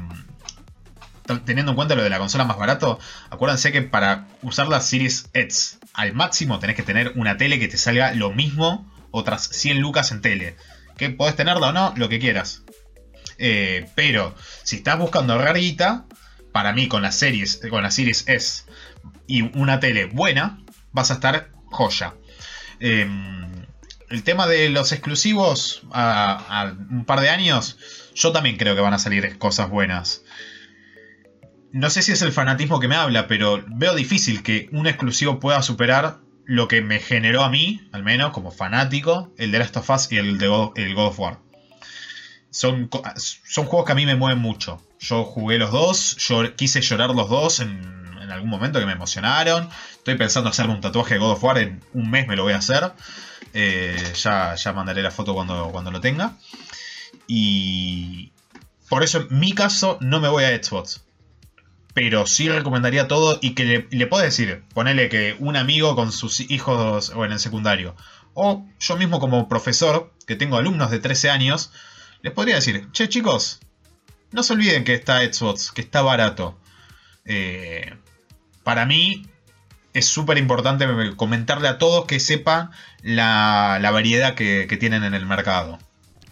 teniendo 1.46 1.72
en 1.72 1.76
cuenta 1.76 1.96
lo 1.96 2.04
de 2.04 2.10
la 2.10 2.18
consola 2.18 2.46
más 2.46 2.58
barato, 2.58 3.00
acuérdense 3.30 3.72
que 3.72 3.82
para 3.82 4.28
usar 4.42 4.68
la 4.68 4.80
Series 4.80 5.30
X 5.34 5.80
al 5.94 6.14
máximo 6.14 6.60
tenés 6.60 6.76
que 6.76 6.84
tener 6.84 7.14
una 7.16 7.38
tele 7.38 7.60
que 7.60 7.68
te 7.68 7.78
salga 7.78 8.14
lo 8.14 8.32
mismo, 8.32 8.92
otras 9.12 9.48
100 9.48 9.80
lucas 9.80 10.12
en 10.12 10.22
tele. 10.22 10.56
Que 10.98 11.10
podés 11.10 11.36
tenerla 11.36 11.68
o 11.68 11.74
no, 11.74 11.94
lo 11.98 12.10
que 12.10 12.20
quieras. 12.20 12.64
Eh, 13.38 13.90
pero 13.96 14.36
si 14.64 14.78
estás 14.78 14.98
buscando 14.98 15.34
ahorrar 15.34 15.58
para 16.52 16.72
mí 16.72 16.88
con 16.88 17.02
las 17.02 17.16
series, 17.16 17.60
con 17.70 17.84
la 17.84 17.92
Series 17.92 18.26
S 18.28 18.64
y 19.28 19.42
una 19.58 19.80
tele 19.80 20.06
buena, 20.06 20.60
vas 20.92 21.12
a 21.12 21.16
estar 21.16 21.50
joya. 21.66 22.16
Em, 22.80 23.66
el 24.10 24.24
tema 24.24 24.48
de 24.48 24.70
los 24.70 24.92
exclusivos 24.92 25.84
a, 25.92 26.74
un 26.90 27.06
par 27.06 27.20
de 27.20 27.30
años, 27.30 27.78
yo 28.14 28.32
también 28.32 28.58
creo 28.58 28.76
que 28.76 28.82
van 28.82 28.94
a 28.94 29.00
salir 29.00 29.38
cosas 29.38 29.70
buenas. 29.70 30.24
No 31.72 31.90
sé 31.90 32.04
si 32.04 32.12
es 32.12 32.22
el 32.22 32.32
fanatismo 32.32 32.80
que 32.80 32.88
me 32.88 32.96
habla, 32.96 33.28
pero 33.28 33.64
veo 33.68 33.96
difícil 33.96 34.44
que 34.44 34.70
un 34.72 34.86
exclusivo 34.86 35.40
pueda 35.40 35.64
superar 35.64 36.20
lo 36.46 36.68
que 36.68 36.82
me 36.82 37.00
generó 37.00 37.44
a 37.44 37.50
mí, 37.50 37.88
al 37.92 38.04
menos 38.04 38.32
como 38.32 38.52
fanático, 38.52 39.34
el 39.38 39.52
de 39.52 39.60
Last 39.60 39.78
of 39.78 39.90
Us 39.90 40.12
y 40.12 40.18
el 40.18 40.38
de 40.38 40.48
God, 40.48 40.78
el 40.78 40.94
God 40.94 41.08
of 41.08 41.20
War. 41.20 41.40
Son, 42.52 42.90
son 43.16 43.66
juegos 43.66 43.88
que 43.88 43.94
a 43.94 43.96
mí 43.96 44.06
me 44.06 44.16
mueven 44.16 44.40
mucho. 44.40 44.86
Yo 45.00 45.24
jugué 45.24 45.58
los 45.58 45.72
dos, 45.72 46.18
yo 46.18 46.56
quise 46.56 46.82
llorar 46.82 47.10
los 47.10 47.30
dos 47.30 47.62
en, 47.62 48.03
en 48.24 48.32
algún 48.32 48.50
momento 48.50 48.80
que 48.80 48.86
me 48.86 48.94
emocionaron. 48.94 49.70
Estoy 49.92 50.16
pensando 50.16 50.50
hacerme 50.50 50.74
un 50.74 50.82
tatuaje 50.82 51.16
de 51.16 51.20
God 51.20 51.32
of 51.32 51.44
War, 51.44 51.58
en 51.58 51.84
un 51.94 52.10
mes 52.10 52.28
me 52.28 52.36
lo 52.36 52.44
voy 52.44 52.54
a 52.54 52.58
hacer. 52.58 52.92
Eh, 53.54 54.14
ya, 54.16 54.56
ya 54.56 54.74
mandaré 54.74 55.02
la 55.02 55.12
foto 55.12 55.34
cuando, 55.34 55.70
cuando 55.72 55.92
lo 55.92 56.02
tenga. 56.02 56.38
Y 57.28 58.32
por 58.90 59.04
eso 59.04 59.20
en 59.20 59.40
mi 59.40 59.54
caso 59.54 59.98
no 60.02 60.20
me 60.20 60.30
voy 60.30 60.44
a 60.46 60.64
Xbox. 60.64 61.04
Pero 61.94 62.26
sí 62.26 62.50
recomendaría 62.50 63.08
todo 63.08 63.38
y 63.42 63.54
que 63.54 63.66
le, 63.66 63.88
le 63.92 64.08
puedo 64.08 64.24
decir, 64.24 64.64
ponele 64.74 65.10
que 65.10 65.36
un 65.40 65.56
amigo 65.56 65.96
con 65.96 66.12
sus 66.12 66.40
hijos 66.40 67.12
o 67.16 67.24
en 67.24 67.32
el 67.32 67.40
secundario. 67.40 67.96
O 68.34 68.66
yo 68.80 68.98
mismo 68.98 69.20
como 69.20 69.48
profesor, 69.48 70.12
que 70.26 70.36
tengo 70.36 70.58
alumnos 70.58 70.90
de 70.90 70.98
13 70.98 71.30
años, 71.30 71.72
les 72.24 72.34
podría 72.34 72.56
decir, 72.56 72.90
che 72.92 73.10
chicos, 73.10 73.60
no 74.32 74.42
se 74.42 74.54
olviden 74.54 74.84
que 74.84 74.96
está 74.96 75.22
Xbox, 75.22 75.72
que 75.72 75.82
está 75.82 76.02
barato. 76.02 76.58
Eh, 77.26 77.94
para 78.64 78.86
mí 78.86 79.28
es 79.94 80.06
súper 80.08 80.38
importante 80.38 80.88
comentarle 81.16 81.68
a 81.68 81.78
todos 81.78 82.06
que 82.06 82.20
sepan 82.20 82.72
la, 83.02 83.80
la 83.82 83.92
variedad 83.92 84.36
que, 84.36 84.68
que 84.68 84.78
tienen 84.78 85.04
en 85.04 85.14
el 85.14 85.26
mercado. 85.26 85.80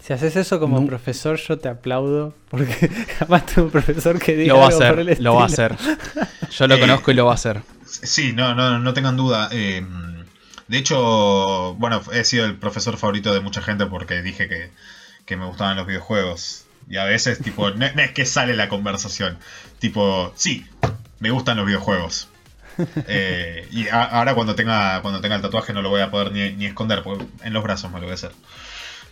Si 0.00 0.12
haces 0.12 0.34
eso 0.36 0.58
como 0.58 0.80
No. 0.80 0.86
profesor, 0.86 1.36
yo 1.38 1.58
te 1.58 1.68
aplaudo. 1.68 2.34
Porque 2.50 2.72
jamás 3.18 3.46
tuve 3.46 3.64
un 3.66 3.70
profesor 3.70 4.18
que 4.18 4.36
diga 4.36 4.54
Lo 4.54 4.58
va 4.58 4.66
a 4.66 4.68
algo 4.68 4.78
hacer, 4.78 4.98
el 4.98 5.18
lo 5.18 5.34
va 5.36 5.44
a 5.44 5.46
hacer. 5.46 5.76
Yo 6.50 6.66
lo 6.66 6.76
Eh, 6.76 6.80
conozco 6.80 7.10
y 7.12 7.14
lo 7.14 7.26
va 7.26 7.32
a 7.32 7.34
hacer. 7.36 7.62
Sí, 7.84 8.32
no, 8.32 8.54
no, 8.54 8.78
no 8.78 8.94
tengan 8.94 9.16
duda. 9.16 9.48
eh, 9.52 9.84
de 10.68 10.78
hecho, 10.78 11.74
bueno, 11.74 12.00
he 12.12 12.24
sido 12.24 12.46
el 12.46 12.56
profesor 12.56 12.96
favorito 12.96 13.34
de 13.34 13.40
mucha 13.40 13.60
gente 13.62 13.86
porque 13.86 14.22
dije 14.22 14.48
que, 14.48 14.72
que 15.26 15.36
me 15.36 15.44
gustaban 15.46 15.76
los 15.76 15.86
videojuegos. 15.86 16.64
Y 16.88 16.96
a 16.96 17.04
veces, 17.04 17.40
tipo, 17.42 17.70
no, 17.70 17.86
no 17.94 18.02
es 18.02 18.12
que 18.12 18.24
sale 18.26 18.56
la 18.56 18.68
conversación. 18.68 19.38
Tipo, 19.78 20.32
sí, 20.36 20.66
me 21.22 21.30
gustan 21.30 21.56
los 21.56 21.64
videojuegos. 21.66 22.28
Eh, 23.06 23.68
y 23.70 23.86
a- 23.88 24.04
ahora 24.04 24.34
cuando 24.34 24.54
tenga 24.54 25.02
cuando 25.02 25.20
tenga 25.20 25.36
el 25.36 25.42
tatuaje 25.42 25.74
no 25.74 25.82
lo 25.82 25.90
voy 25.90 26.00
a 26.00 26.10
poder 26.10 26.32
ni, 26.32 26.52
ni 26.54 26.64
esconder, 26.64 27.02
porque 27.02 27.26
en 27.44 27.52
los 27.52 27.62
brazos 27.62 27.90
me 27.92 27.98
lo 28.00 28.06
voy 28.06 28.12
a 28.12 28.14
hacer. 28.14 28.32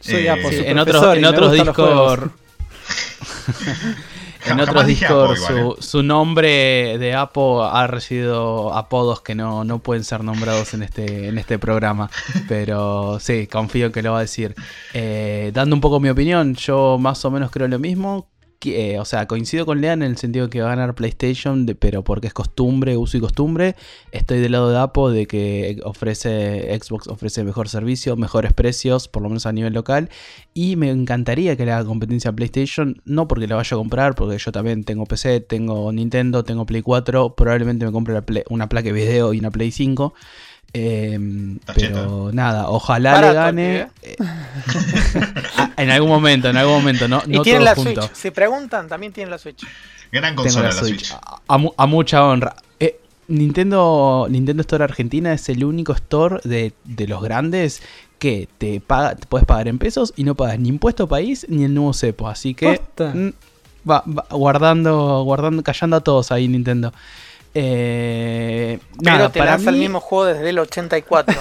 Soy 0.01 0.27
Eh, 0.27 0.37
Sí, 0.51 0.63
en 0.67 0.79
otros, 0.79 1.17
en 1.17 1.25
otros 1.27 1.51
juegos. 1.77 2.21
en 4.47 4.61
otros 4.61 4.87
dije 4.87 5.05
Discord 5.05 5.33
Apo 5.33 5.35
igual, 5.37 5.77
su, 5.79 5.83
su 5.83 6.03
nombre 6.03 6.97
de 6.99 7.15
Apo 7.15 7.63
ha 7.65 7.87
recibido 7.87 8.73
apodos 8.75 9.21
que 9.21 9.35
no, 9.35 9.65
no 9.65 9.79
pueden 9.81 10.05
ser 10.05 10.25
nombrados 10.25 10.73
en 10.75 10.83
este, 10.83 11.29
en 11.29 11.37
este 11.39 11.59
programa. 11.59 12.11
Pero 12.49 13.19
sí, 13.21 13.47
confío 13.47 13.87
en 13.87 13.93
que 13.93 14.03
lo 14.03 14.13
va 14.13 14.19
a 14.19 14.23
decir. 14.23 14.55
Eh, 14.95 15.51
dando 15.53 15.75
un 15.77 15.81
poco 15.83 16.01
mi 16.01 16.09
opinión, 16.09 16.55
yo 16.55 16.97
más 16.99 17.23
o 17.27 17.31
menos 17.31 17.51
creo 17.51 17.69
lo 17.69 17.79
mismo. 17.79 18.27
Eh, 18.63 18.99
o 18.99 19.05
sea, 19.05 19.27
coincido 19.27 19.65
con 19.65 19.81
Lean 19.81 20.03
en 20.03 20.11
el 20.11 20.17
sentido 20.19 20.51
que 20.51 20.61
va 20.61 20.73
a 20.73 20.77
ganar 20.77 20.95
PlayStation, 20.95 21.67
pero 21.79 22.05
porque 22.05 22.27
es 22.27 22.35
costumbre, 22.35 22.97
uso 22.97 23.17
y 23.17 23.21
costumbre. 23.21 23.75
Estoy 24.13 24.41
del 24.41 24.53
lado 24.53 24.71
de 24.71 24.79
Apo 24.79 25.11
de 25.11 25.27
que 25.27 25.81
ofrece 25.85 26.79
Xbox 26.79 27.09
ofrece 27.09 27.43
mejor 27.45 27.69
servicio, 27.69 28.17
mejores 28.17 28.53
precios, 28.53 29.09
por 29.09 29.23
lo 29.23 29.31
menos 29.31 29.47
a 29.47 29.53
nivel 29.53 29.73
local. 29.73 30.11
Y 30.53 30.77
me 30.77 30.91
encantaría 30.91 31.57
que 31.57 31.65
le 31.65 31.73
haga 31.73 31.87
competencia 31.87 32.31
a 32.31 32.35
PlayStation, 32.35 33.01
no 33.05 33.29
porque 33.29 33.47
la 33.47 33.57
vaya 33.57 33.75
a 33.75 33.79
comprar, 33.79 34.15
porque 34.15 34.39
yo 34.39 34.53
también 34.53 34.85
tengo 34.85 35.07
PC, 35.07 35.41
tengo 35.41 35.91
Nintendo, 35.93 36.45
tengo 36.45 36.67
Play 36.67 36.83
4, 36.83 37.35
probablemente 37.35 37.87
me 37.87 37.93
compre 37.93 38.21
una 38.51 38.69
placa 38.69 38.87
de 38.87 38.93
video 38.93 39.33
y 39.33 39.39
una 39.39 39.51
Play 39.51 39.71
5. 39.71 40.15
Eh, 40.73 41.19
Está 41.59 41.75
pero 41.75 42.31
nada, 42.33 42.69
ojalá 42.69 43.13
Barato 43.13 43.33
le 43.33 43.35
gane. 43.35 43.89
eh, 44.03 44.17
ah, 45.57 45.71
en 45.77 45.91
algún 45.91 46.09
momento, 46.09 46.49
en 46.49 46.57
algún 46.57 46.77
momento, 46.77 47.09
no, 47.09 47.23
Y 47.27 47.31
no 47.33 47.43
tienen 47.43 47.65
la 47.65 47.75
juntos. 47.75 48.07
Switch. 48.07 48.17
Si 48.17 48.31
preguntan, 48.31 48.89
también 48.89 49.13
tienen 49.13 49.31
la 49.31 49.39
Switch. 49.39 49.65
Gran 50.13 50.35
consola 50.35 50.69
la 50.69 50.75
la 50.75 50.81
Switch. 50.81 51.07
Switch. 51.07 51.13
A, 51.13 51.41
a 51.55 51.59
mu- 51.59 51.73
a 51.77 51.87
mucha 51.87 52.25
honra. 52.25 52.55
Eh, 52.79 53.01
Nintendo, 53.29 54.27
Nintendo 54.31 54.61
Store 54.63 54.85
Argentina 54.85 55.33
es 55.33 55.49
el 55.49 55.65
único 55.65 55.93
store 55.93 56.41
de, 56.45 56.73
de 56.85 57.07
los 57.09 57.23
grandes 57.23 57.83
que 58.19 58.49
te 58.59 58.81
paga, 58.81 59.15
te 59.15 59.27
puedes 59.27 59.47
pagar 59.47 59.67
en 59.69 59.79
pesos 59.79 60.13
y 60.17 60.25
no 60.25 60.35
pagas 60.35 60.59
ni 60.59 60.69
impuesto 60.69 61.09
país 61.09 61.47
ni 61.49 61.65
el 61.65 61.73
nuevo 61.75 61.93
cepo. 61.95 62.29
Así 62.29 62.55
que 62.55 62.81
mm, 62.99 63.29
va, 63.89 64.05
va 64.07 64.27
guardando, 64.31 65.23
guardando, 65.25 65.63
callando 65.63 65.97
a 65.97 66.01
todos 66.01 66.31
ahí 66.33 66.47
Nintendo. 66.49 66.93
Eh, 67.53 68.79
Pero 69.03 69.17
nada, 69.17 69.33
te 69.33 69.39
para 69.41 69.53
lanza 69.53 69.71
el 69.71 69.77
mismo 69.77 70.01
juego 70.01 70.25
desde 70.27 70.51
el 70.51 70.59
84. 70.61 71.41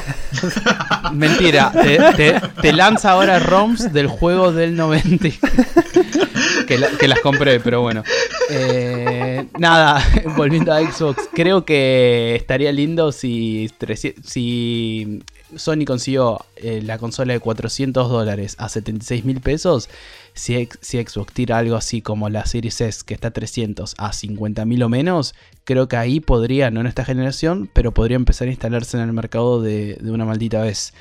Mentira, 1.14 1.72
te, 1.72 1.98
te- 2.16 2.42
te 2.62 2.74
lanza 2.74 3.12
ahora 3.12 3.40
ROMs 3.40 3.94
del 3.94 4.08
juego 4.08 4.52
del 4.52 4.76
90. 4.76 5.30
que, 6.68 6.78
la- 6.78 6.90
que 7.00 7.08
las 7.08 7.20
compré, 7.20 7.60
pero 7.60 7.82
bueno. 7.82 8.04
Eh, 8.50 9.46
nada, 9.60 10.04
volviendo 10.36 10.74
a 10.74 10.80
Xbox, 10.82 11.30
creo 11.34 11.64
que 11.66 12.36
estaría 12.36 12.72
lindo 12.72 13.12
si, 13.12 13.70
300 13.78 14.26
si 14.26 15.22
Sony 15.56 15.86
consiguió 15.86 16.44
eh, 16.56 16.82
la 16.84 16.98
consola 16.98 17.34
de 17.34 17.40
400 17.40 18.10
dólares 18.10 18.56
a 18.58 18.68
76 18.70 19.26
mil 19.26 19.42
pesos. 19.42 19.90
Si, 20.40 20.70
si 20.82 20.98
Xbox 21.04 21.34
tira 21.34 21.58
algo 21.58 21.76
así 21.76 22.02
como 22.02 22.30
la 22.30 22.46
Series 22.46 22.82
S, 22.82 23.04
que 23.06 23.14
está 23.14 23.28
a 23.30 23.32
300 23.32 23.96
a 23.98 24.14
50 24.14 24.66
mil 24.66 24.82
o 24.84 24.90
menos, 24.90 25.36
creo 25.66 25.88
que 25.88 25.98
ahí 25.98 26.20
podría, 26.20 26.72
no 26.72 26.82
en 26.82 26.88
esta 26.88 27.06
generación, 27.06 27.70
pero 27.74 27.94
podría 27.94 28.16
empezar 28.16 28.48
a 28.48 28.52
instalarse 28.52 28.98
en 28.98 29.04
el 29.04 29.14
mercado 29.14 29.62
de, 29.62 30.00
una 30.04 30.26
maldita 30.26 30.62
vez. 30.62 30.94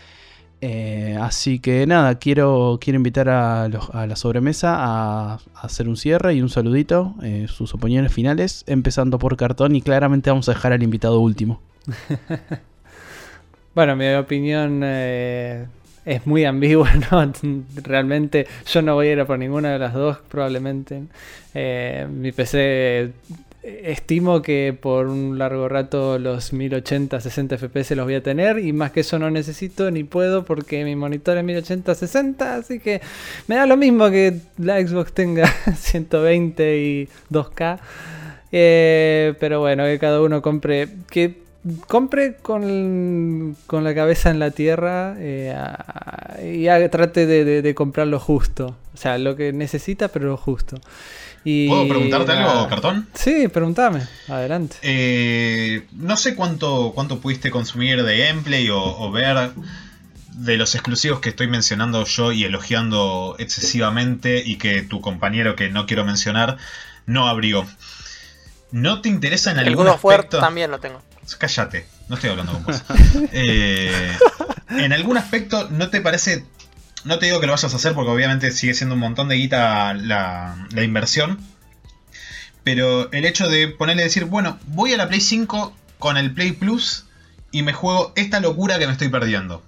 Eh, 0.61 1.17
así 1.21 1.61
que 1.61 1.87
nada, 1.87 2.19
quiero, 2.19 2.79
quiero 2.81 2.97
invitar 2.97 3.29
a 3.29 3.69
la 3.69 4.17
sobremesa 4.17 4.75
a, 4.77 5.35
a 5.35 5.41
hacer 5.63 5.89
un 5.89 5.97
cierre 5.97 6.35
y 6.35 6.43
un 6.43 6.49
saludito, 6.49 7.15
eh, 7.23 7.47
sus 7.49 7.75
opiniones 7.75 8.13
finales, 8.13 8.65
empezando 8.67 9.19
por 9.21 9.37
cartón 9.37 9.77
y 9.77 9.83
claramente 9.83 10.31
vamos 10.31 10.49
a 10.49 10.55
dejar 10.55 10.73
al 10.73 10.83
invitado 10.83 11.21
último. 11.21 11.61
Bueno, 13.79 13.95
mi 13.95 14.13
opinión 14.15 14.81
eh, 14.83 15.69
es 16.09 16.27
muy 16.27 16.45
ambigua, 16.45 16.91
¿no? 17.11 17.33
Realmente 17.83 18.47
yo 18.67 18.83
no 18.83 18.95
voy 18.95 19.09
a 19.09 19.13
ir 19.13 19.21
a 19.21 19.27
por 19.27 19.39
ninguna 19.39 19.73
de 19.73 19.79
las 19.79 19.93
dos, 19.93 20.19
probablemente. 20.29 21.03
Eh, 21.55 22.07
mi 22.11 22.33
PC 22.33 23.13
estimo 23.63 24.41
que 24.41 24.77
por 24.81 25.09
un 25.09 25.37
largo 25.37 25.69
rato 25.69 26.19
los 26.19 26.53
1080, 26.53 27.21
60 27.21 27.59
FPS 27.59 27.97
los 27.97 28.07
voy 28.07 28.15
a 28.15 28.23
tener 28.23 28.59
y 28.61 28.73
más 28.73 28.93
que 28.93 29.01
eso 29.01 29.19
no 29.19 29.31
necesito 29.31 29.91
ni 29.91 30.05
puedo 30.05 30.45
porque 30.45 30.85
mi 30.85 30.97
monitor 30.97 31.37
es 31.37 31.45
1080, 31.45 31.95
60, 31.95 32.55
así 32.57 32.79
que 32.79 33.03
me 33.47 33.57
da 33.57 33.67
lo 33.67 33.77
mismo 33.77 34.11
que 34.11 34.41
la 34.57 34.81
Xbox 34.81 35.13
tenga 35.13 35.47
120 35.77 36.79
y 36.79 37.09
2K. 37.31 37.79
Eh, 38.51 39.35
pero 39.39 39.61
bueno, 39.61 39.85
que 39.85 39.99
cada 39.99 40.23
uno 40.23 40.41
compre. 40.41 40.89
Que 41.11 41.48
compre 41.87 42.37
con, 42.41 43.57
con 43.67 43.85
la 43.85 43.95
cabeza 43.95 44.31
en 44.31 44.39
la 44.39 44.51
tierra 44.51 45.17
eh, 45.19 45.55
a- 45.57 46.37
y 46.43 46.67
trate 46.89 47.27
de, 47.27 47.45
de- 47.45 47.63
de 47.63 47.75
comprar 47.75 48.07
lo 48.07 48.21
justo. 48.21 48.77
O 48.95 48.97
sea, 48.97 49.19
lo 49.19 49.37
que 49.37 49.53
necesita, 49.53 50.09
pero 50.09 50.29
lo 50.29 50.37
justo. 50.37 50.81
Y, 51.45 51.69
¿Puedo 51.69 51.89
preguntarte 51.89 52.33
algo. 52.33 52.69
Cartón? 52.69 53.09
Sí, 53.15 53.49
pregúntame. 53.49 54.03
Adelante. 54.29 54.77
Eh, 54.83 55.87
no 55.93 56.17
sé 56.17 56.35
cuánto, 56.35 56.93
cuánto 56.95 57.21
pudiste 57.21 57.51
consumir 57.51 58.03
de 58.03 58.19
gameplay 58.19 58.69
o, 58.71 58.79
o 58.83 59.11
ver 59.11 59.53
de 60.35 60.57
los 60.57 60.75
exclusivos 60.75 61.21
que 61.21 61.31
estoy 61.31 61.49
mencionando 61.49 62.05
yo 62.05 62.33
y 62.33 62.45
elogiando 62.45 63.37
excesivamente 63.39 64.43
y 64.45 64.57
que 64.57 64.83
tu 64.83 65.01
compañero 65.01 65.57
que 65.57 65.69
no 65.71 65.87
quiero 65.87 66.05
mencionar 66.05 66.57
no 67.07 67.27
abrió. 67.29 67.65
¿No 68.71 69.01
te 69.01 69.09
interesa 69.09 69.51
en 69.51 69.59
algún 69.61 69.87
War 69.87 69.95
aspecto? 70.21 70.39
también 70.41 70.71
lo 70.71 70.79
tengo. 70.81 71.01
Cállate, 71.37 71.87
no 72.09 72.15
estoy 72.15 72.31
hablando 72.31 72.53
con 72.53 72.65
vos. 72.65 72.83
Eh, 73.33 74.13
en 74.71 74.93
algún 74.93 75.17
aspecto, 75.17 75.69
¿no 75.71 75.91
te 75.91 76.01
parece.? 76.01 76.45
No 77.05 77.19
te 77.19 77.27
digo 77.27 77.41
que 77.41 77.47
lo 77.47 77.53
vayas 77.53 77.73
a 77.73 77.77
hacer 77.77 77.95
porque 77.95 78.11
obviamente 78.11 78.51
sigue 78.51 78.75
siendo 78.75 78.95
un 78.95 79.01
montón 79.01 79.29
de 79.29 79.37
guita 79.37 79.95
la, 79.95 80.67
la 80.73 80.83
inversión. 80.83 81.39
Pero 82.65 83.11
el 83.13 83.25
hecho 83.25 83.49
de 83.49 83.69
ponerle 83.69 84.03
decir, 84.03 84.25
bueno, 84.25 84.59
voy 84.67 84.93
a 84.93 84.97
la 84.97 85.09
Play 85.09 85.21
5 85.21 85.75
con 85.99 86.17
el 86.17 86.35
Play 86.35 86.53
Plus 86.53 87.07
y 87.51 87.63
me 87.63 87.73
juego 87.73 88.13
esta 88.17 88.41
locura 88.41 88.79
que 88.79 88.87
me 88.87 88.93
estoy 88.93 89.09
perdiendo. 89.09 89.63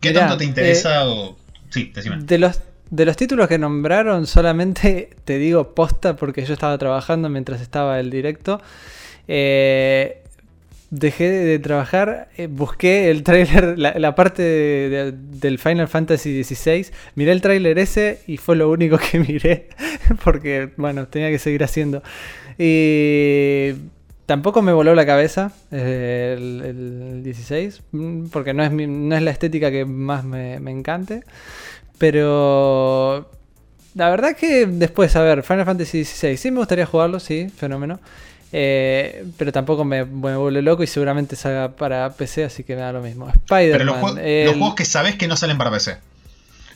¿Qué 0.00 0.10
Mirá, 0.10 0.20
tanto 0.20 0.38
te 0.38 0.44
interesa 0.44 1.08
o.? 1.08 1.36
Sí, 1.70 1.90
decime. 1.94 2.18
De 2.20 2.38
los, 2.38 2.60
de 2.90 3.04
los 3.04 3.16
títulos 3.16 3.48
que 3.48 3.58
nombraron, 3.58 4.26
solamente 4.26 5.16
te 5.24 5.38
digo 5.38 5.74
posta 5.74 6.16
porque 6.16 6.44
yo 6.44 6.54
estaba 6.54 6.78
trabajando 6.78 7.28
mientras 7.28 7.60
estaba 7.60 7.98
el 7.98 8.10
directo. 8.10 8.60
Eh, 9.28 10.22
dejé 10.90 11.28
de 11.30 11.58
trabajar, 11.58 12.28
eh, 12.38 12.46
busqué 12.46 13.10
el 13.10 13.22
tráiler, 13.22 13.78
la, 13.78 14.14
parte 14.14 14.42
de- 14.42 14.88
de- 14.90 15.12
del 15.12 15.58
Final 15.58 15.88
Fantasy 15.88 16.42
XVI, 16.44 16.86
miré 17.14 17.32
el 17.32 17.42
tráiler 17.42 17.78
ese 17.78 18.20
y 18.26 18.38
fue 18.38 18.56
lo 18.56 18.70
único 18.70 18.98
que 18.98 19.18
miré, 19.28 19.68
porque 20.24 20.70
bueno, 20.78 21.06
tenía 21.08 21.30
que 21.30 21.38
seguir 21.38 21.62
haciendo. 21.64 22.02
Y 22.58 23.72
tampoco 24.26 24.62
me 24.62 24.72
voló 24.72 24.94
la 24.94 25.04
cabeza 25.06 25.52
eh, 25.72 26.34
el, 26.38 26.62
el 26.64 27.22
16, 27.22 27.82
mm, 27.92 28.26
porque 28.28 28.54
no 28.54 28.64
es, 28.64 28.70
mi- 28.72 28.86
no 28.86 29.14
es 29.16 29.22
la 29.22 29.30
estética 29.30 29.70
que 29.70 29.84
más 29.84 30.24
me, 30.24 30.58
me 30.60 30.70
encante, 30.70 31.22
pero... 31.98 33.30
La 33.94 34.10
verdad 34.10 34.36
que 34.36 34.66
después, 34.66 35.16
a 35.16 35.22
ver, 35.22 35.42
Final 35.42 35.64
Fantasy 35.64 36.04
XVI, 36.04 36.36
sí 36.36 36.50
me 36.52 36.58
gustaría 36.58 36.86
jugarlo, 36.86 37.18
sí, 37.18 37.48
fenómeno. 37.56 37.98
Eh, 38.52 39.26
pero 39.36 39.52
tampoco 39.52 39.84
me, 39.84 40.04
me 40.04 40.36
vuelve 40.36 40.62
loco 40.62 40.82
y 40.82 40.86
seguramente 40.86 41.36
salga 41.36 41.68
para 41.72 42.10
PC, 42.14 42.44
así 42.44 42.64
que 42.64 42.74
me 42.74 42.80
da 42.82 42.92
lo 42.92 43.00
mismo. 43.02 43.30
Pero 43.48 43.84
los, 43.84 43.96
Spider-Man. 43.96 44.02
jue- 44.16 44.20
el- 44.24 44.46
los 44.46 44.56
juegos 44.56 44.74
que 44.74 44.84
sabes 44.84 45.16
que 45.16 45.28
no 45.28 45.36
salen 45.36 45.58
para 45.58 45.70
PC. 45.70 45.98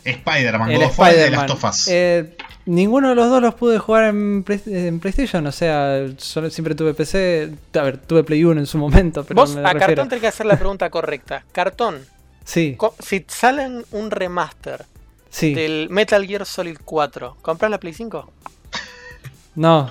Spider-Man, 0.05 0.75
God 0.75 0.83
of 0.85 0.99
War 0.99 1.13
y. 1.15 1.31
Last 1.31 1.51
of 1.51 1.65
Us. 1.65 1.89
Eh, 1.89 2.37
ninguno 2.67 3.11
de 3.11 3.15
los 3.15 3.31
dos 3.31 3.41
los 3.41 3.55
pude 3.55 3.79
jugar 3.79 4.05
en, 4.05 4.43
Play- 4.43 4.61
en 4.67 4.99
PlayStation, 5.01 5.47
o 5.47 5.53
sea, 5.53 6.07
solo, 6.19 6.51
siempre 6.51 6.75
tuve 6.75 6.93
PC. 6.95 7.53
A 7.75 7.83
ver, 7.83 7.99
tuve 7.99 8.25
Play 8.25 8.45
1 8.45 8.61
en 8.61 8.67
su 8.67 8.79
momento, 8.79 9.25
pero 9.25 9.41
Vos 9.41 9.55
me 9.55 9.61
a 9.61 9.73
refiero. 9.73 9.87
Cartón 9.87 10.09
tenés 10.09 10.21
que 10.23 10.29
hacer 10.29 10.47
la 10.47 10.57
pregunta 10.59 10.91
correcta. 10.91 11.45
Cartón, 11.53 12.01
Sí, 12.45 12.77
si 12.99 13.25
salen 13.29 13.85
un 13.93 14.11
remaster 14.11 14.85
sí. 15.31 15.55
del 15.55 15.87
Metal 15.91 16.27
Gear 16.27 16.45
Solid 16.45 16.77
4, 16.85 17.37
¿compras 17.41 17.71
la 17.71 17.79
Play 17.79 17.95
5? 17.95 18.33
No. 19.55 19.91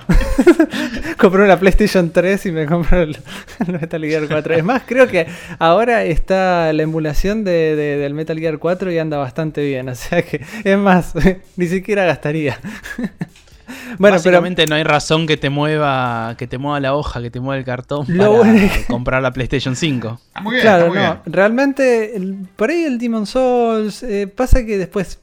compré 1.18 1.44
una 1.44 1.58
PlayStation 1.58 2.10
3 2.10 2.46
y 2.46 2.52
me 2.52 2.66
compré 2.66 3.02
el, 3.04 3.16
el 3.66 3.80
Metal 3.80 4.02
Gear 4.04 4.24
4. 4.28 4.54
Es 4.54 4.64
más, 4.64 4.82
creo 4.86 5.06
que 5.06 5.26
ahora 5.58 6.02
está 6.04 6.72
la 6.72 6.82
emulación 6.82 7.44
de, 7.44 7.76
de- 7.76 7.96
del 7.98 8.12
Metal 8.14 8.38
Gear 8.38 8.58
4 8.58 8.90
y 8.90 8.98
anda 8.98 9.18
bastante 9.18 9.64
bien. 9.64 9.88
O 9.88 9.94
sea 9.94 10.22
que, 10.22 10.44
es 10.64 10.78
más, 10.78 11.12
ni 11.56 11.66
siquiera 11.68 12.04
gastaría. 12.04 12.58
bueno, 12.98 13.96
pero 13.98 14.12
Básicamente 14.14 14.66
no 14.66 14.74
hay 14.74 14.82
razón 14.82 15.26
que 15.28 15.36
te 15.36 15.48
mueva, 15.48 16.34
que 16.36 16.46
te 16.48 16.58
mueva 16.58 16.80
la 16.80 16.94
hoja, 16.94 17.22
que 17.22 17.30
te 17.30 17.38
mueva 17.38 17.56
el 17.58 17.64
cartón 17.64 18.04
Lo 18.08 18.38
para 18.40 18.52
bueno- 18.52 18.68
comprar 18.88 19.22
la 19.22 19.30
PlayStation 19.30 19.76
5. 19.76 20.20
Ah, 20.34 20.40
muy 20.40 20.54
bien, 20.54 20.62
claro, 20.62 20.86
muy 20.88 20.96
no. 20.96 21.02
bien. 21.02 21.18
Realmente, 21.26 22.16
el- 22.16 22.46
por 22.56 22.70
ahí 22.70 22.82
el 22.82 22.98
Demon 22.98 23.26
Souls. 23.26 24.02
eh, 24.02 24.26
pasa 24.26 24.64
que 24.66 24.76
después. 24.76 25.20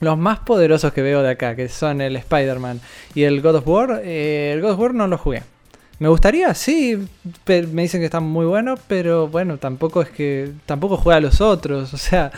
Los 0.00 0.16
más 0.16 0.38
poderosos 0.40 0.92
que 0.92 1.02
veo 1.02 1.22
de 1.22 1.30
acá, 1.30 1.56
que 1.56 1.68
son 1.68 2.00
el 2.00 2.16
Spider-Man 2.16 2.80
y 3.14 3.24
el 3.24 3.40
God 3.40 3.56
of 3.56 3.66
War, 3.68 4.00
eh, 4.04 4.52
el 4.54 4.60
God 4.62 4.72
of 4.72 4.78
War 4.80 4.94
no 4.94 5.06
lo 5.08 5.18
jugué. 5.18 5.42
Me 5.98 6.06
gustaría, 6.08 6.54
sí, 6.54 6.96
me 7.46 7.82
dicen 7.82 8.00
que 8.00 8.04
está 8.04 8.20
muy 8.20 8.46
bueno, 8.46 8.76
pero 8.86 9.26
bueno, 9.26 9.58
tampoco 9.58 10.00
es 10.00 10.08
que 10.10 10.52
tampoco 10.64 10.96
juega 10.96 11.16
a 11.16 11.20
los 11.20 11.40
otros. 11.40 11.92
O 11.94 11.96
sea, 11.98 12.30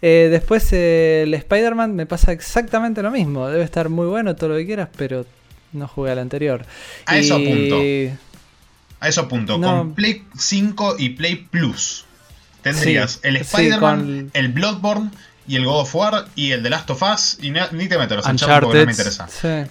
eh, 0.00 0.28
después 0.30 0.72
eh, 0.72 1.22
el 1.24 1.34
Spider-Man 1.34 1.96
me 1.96 2.06
pasa 2.06 2.30
exactamente 2.30 3.02
lo 3.02 3.10
mismo. 3.10 3.48
Debe 3.48 3.64
estar 3.64 3.88
muy 3.88 4.06
bueno, 4.06 4.36
todo 4.36 4.50
lo 4.50 4.56
que 4.56 4.66
quieras, 4.66 4.88
pero 4.96 5.26
no 5.72 5.88
jugué 5.88 6.12
al 6.12 6.20
anterior. 6.20 6.64
A 7.06 7.16
eso 7.18 7.38
Y- 7.40 8.12
A 9.00 9.08
eso 9.08 9.26
punto. 9.26 9.58
No. 9.58 9.78
Con 9.78 9.94
Play 9.94 10.22
5 10.38 10.94
y 11.00 11.08
Play 11.10 11.34
Plus 11.50 12.04
tendrías 12.62 13.12
Sí, 13.14 13.20
el 13.24 13.34
sí, 13.38 13.40
Spider-Man, 13.42 13.98
con- 13.98 14.30
el 14.34 14.48
Bloodborne 14.52 15.10
y 15.46 15.56
el 15.56 15.64
God 15.64 15.80
of 15.80 15.94
War 15.94 16.26
y 16.34 16.52
el 16.52 16.62
The 16.62 16.70
Last 16.70 16.90
of 16.90 17.02
Us. 17.02 17.38
Y 17.40 17.50
ni 17.50 17.88
te 17.88 17.98
meto 17.98 18.16
los 18.16 18.26
Uncharted 18.26 18.62
porque 18.64 18.78
no 18.80 18.86
me 18.86 18.92
interesa. 18.92 19.26
Sí. 19.28 19.70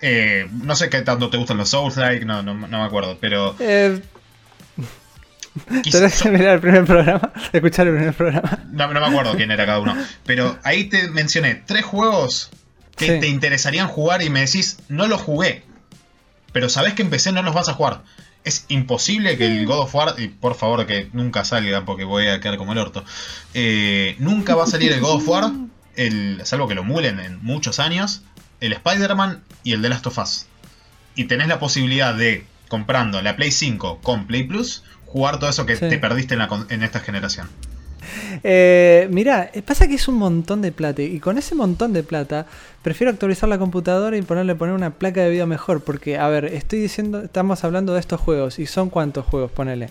Eh, 0.00 0.46
no 0.62 0.76
sé 0.76 0.88
qué 0.90 1.02
tanto 1.02 1.28
te 1.30 1.36
gustan 1.36 1.56
los 1.56 1.70
Souls-like, 1.70 2.24
no, 2.24 2.42
no, 2.42 2.54
no 2.54 2.78
me 2.78 2.84
acuerdo. 2.84 3.18
Pero 3.20 3.56
Eh, 3.58 4.00
quizá- 5.82 5.98
Tenés 5.98 6.22
que 6.22 6.30
mirar 6.30 6.54
el 6.54 6.60
primer 6.60 6.84
programa, 6.84 7.32
escuchar 7.52 7.86
el 7.88 7.94
primer 7.96 8.14
programa. 8.14 8.58
no, 8.70 8.92
no 8.92 9.00
me 9.00 9.06
acuerdo 9.06 9.34
quién 9.36 9.50
era 9.50 9.66
cada 9.66 9.80
uno. 9.80 9.96
Pero 10.24 10.58
ahí 10.62 10.84
te 10.84 11.08
mencioné 11.08 11.56
tres 11.66 11.84
juegos 11.84 12.50
que 12.96 13.14
Sí. 13.14 13.20
te 13.20 13.28
interesarían 13.28 13.88
jugar 13.88 14.22
y 14.22 14.30
me 14.30 14.40
decís, 14.40 14.78
no 14.88 15.06
los 15.08 15.20
jugué. 15.20 15.64
Pero 16.52 16.68
sabés 16.68 16.94
que 16.94 17.02
empecé, 17.02 17.32
no 17.32 17.42
los 17.42 17.54
vas 17.54 17.68
a 17.68 17.74
jugar. 17.74 18.02
Es 18.48 18.64
imposible 18.68 19.36
que 19.36 19.46
el 19.46 19.66
God 19.66 19.80
of 19.80 19.94
War, 19.94 20.14
y 20.18 20.28
por 20.28 20.54
favor 20.54 20.86
que 20.86 21.10
nunca 21.12 21.44
salgan 21.44 21.84
porque 21.84 22.04
voy 22.04 22.28
a 22.28 22.40
quedar 22.40 22.56
como 22.56 22.72
el 22.72 22.78
orto. 22.78 23.04
eh, 23.54 24.16
nunca 24.18 24.54
va 24.54 24.64
a 24.64 24.66
salir 24.66 24.90
el 24.92 25.00
God 25.00 25.16
of 25.16 25.28
War, 25.28 25.52
el, 25.96 26.40
salvo 26.44 26.66
que 26.66 26.74
lo 26.74 26.82
mulen 26.84 27.20
en 27.20 27.42
muchos 27.44 27.78
años, 27.78 28.22
el 28.60 28.72
Spider-Man 28.72 29.42
y 29.64 29.72
el 29.74 29.82
The 29.82 29.88
Last 29.90 30.06
of 30.06 30.18
Us. 30.18 30.46
Y 31.14 31.24
tenés 31.24 31.48
la 31.48 31.58
posibilidad 31.58 32.14
de, 32.14 32.46
comprando 32.68 33.20
la 33.20 33.36
Play 33.36 33.50
5 33.50 34.00
con 34.02 34.26
Play 34.26 34.44
Plus, 34.44 34.82
jugar 35.06 35.38
todo 35.38 35.50
eso 35.50 35.66
que 35.66 35.76
Sí. 35.76 35.88
te 35.88 35.98
perdiste 35.98 36.34
en, 36.34 36.38
la 36.40 36.48
con- 36.48 36.66
en 36.70 36.82
esta 36.82 37.00
generación. 37.00 37.48
Eh, 38.44 39.08
mira, 39.10 39.50
pasa 39.66 39.86
que 39.88 39.94
es 39.94 40.08
un 40.08 40.14
montón 40.16 40.62
de 40.62 40.72
plata 40.72 41.02
y 41.02 41.18
con 41.20 41.38
ese 41.38 41.54
montón 41.54 41.92
de 41.92 42.02
plata 42.02 42.46
prefiero 42.82 43.10
actualizar 43.10 43.48
la 43.48 43.58
computadora 43.58 44.16
y 44.16 44.22
ponerle 44.22 44.54
poner 44.54 44.74
una 44.74 44.90
placa 44.90 45.22
de 45.22 45.30
video 45.30 45.46
mejor 45.46 45.82
porque, 45.82 46.18
a 46.18 46.28
ver, 46.28 46.44
estoy 46.46 46.80
diciendo, 46.80 47.20
estamos 47.22 47.64
hablando 47.64 47.94
de 47.94 48.00
estos 48.00 48.20
juegos 48.20 48.58
y 48.58 48.66
son 48.66 48.90
cuántos 48.90 49.24
juegos, 49.26 49.50
ponele. 49.50 49.88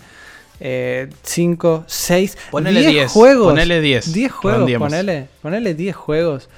5, 1.22 1.84
6, 1.86 2.38
Ponele 2.50 2.80
10 2.80 2.92
10, 2.92 3.12
juegos. 3.12 3.48
ponele 3.52 3.80
10, 3.80 4.12
10 4.12 4.32
juegos, 4.32 4.60
ponele, 4.90 5.28
ponele 5.40 5.74
10 5.74 5.94
juegos 5.96 6.48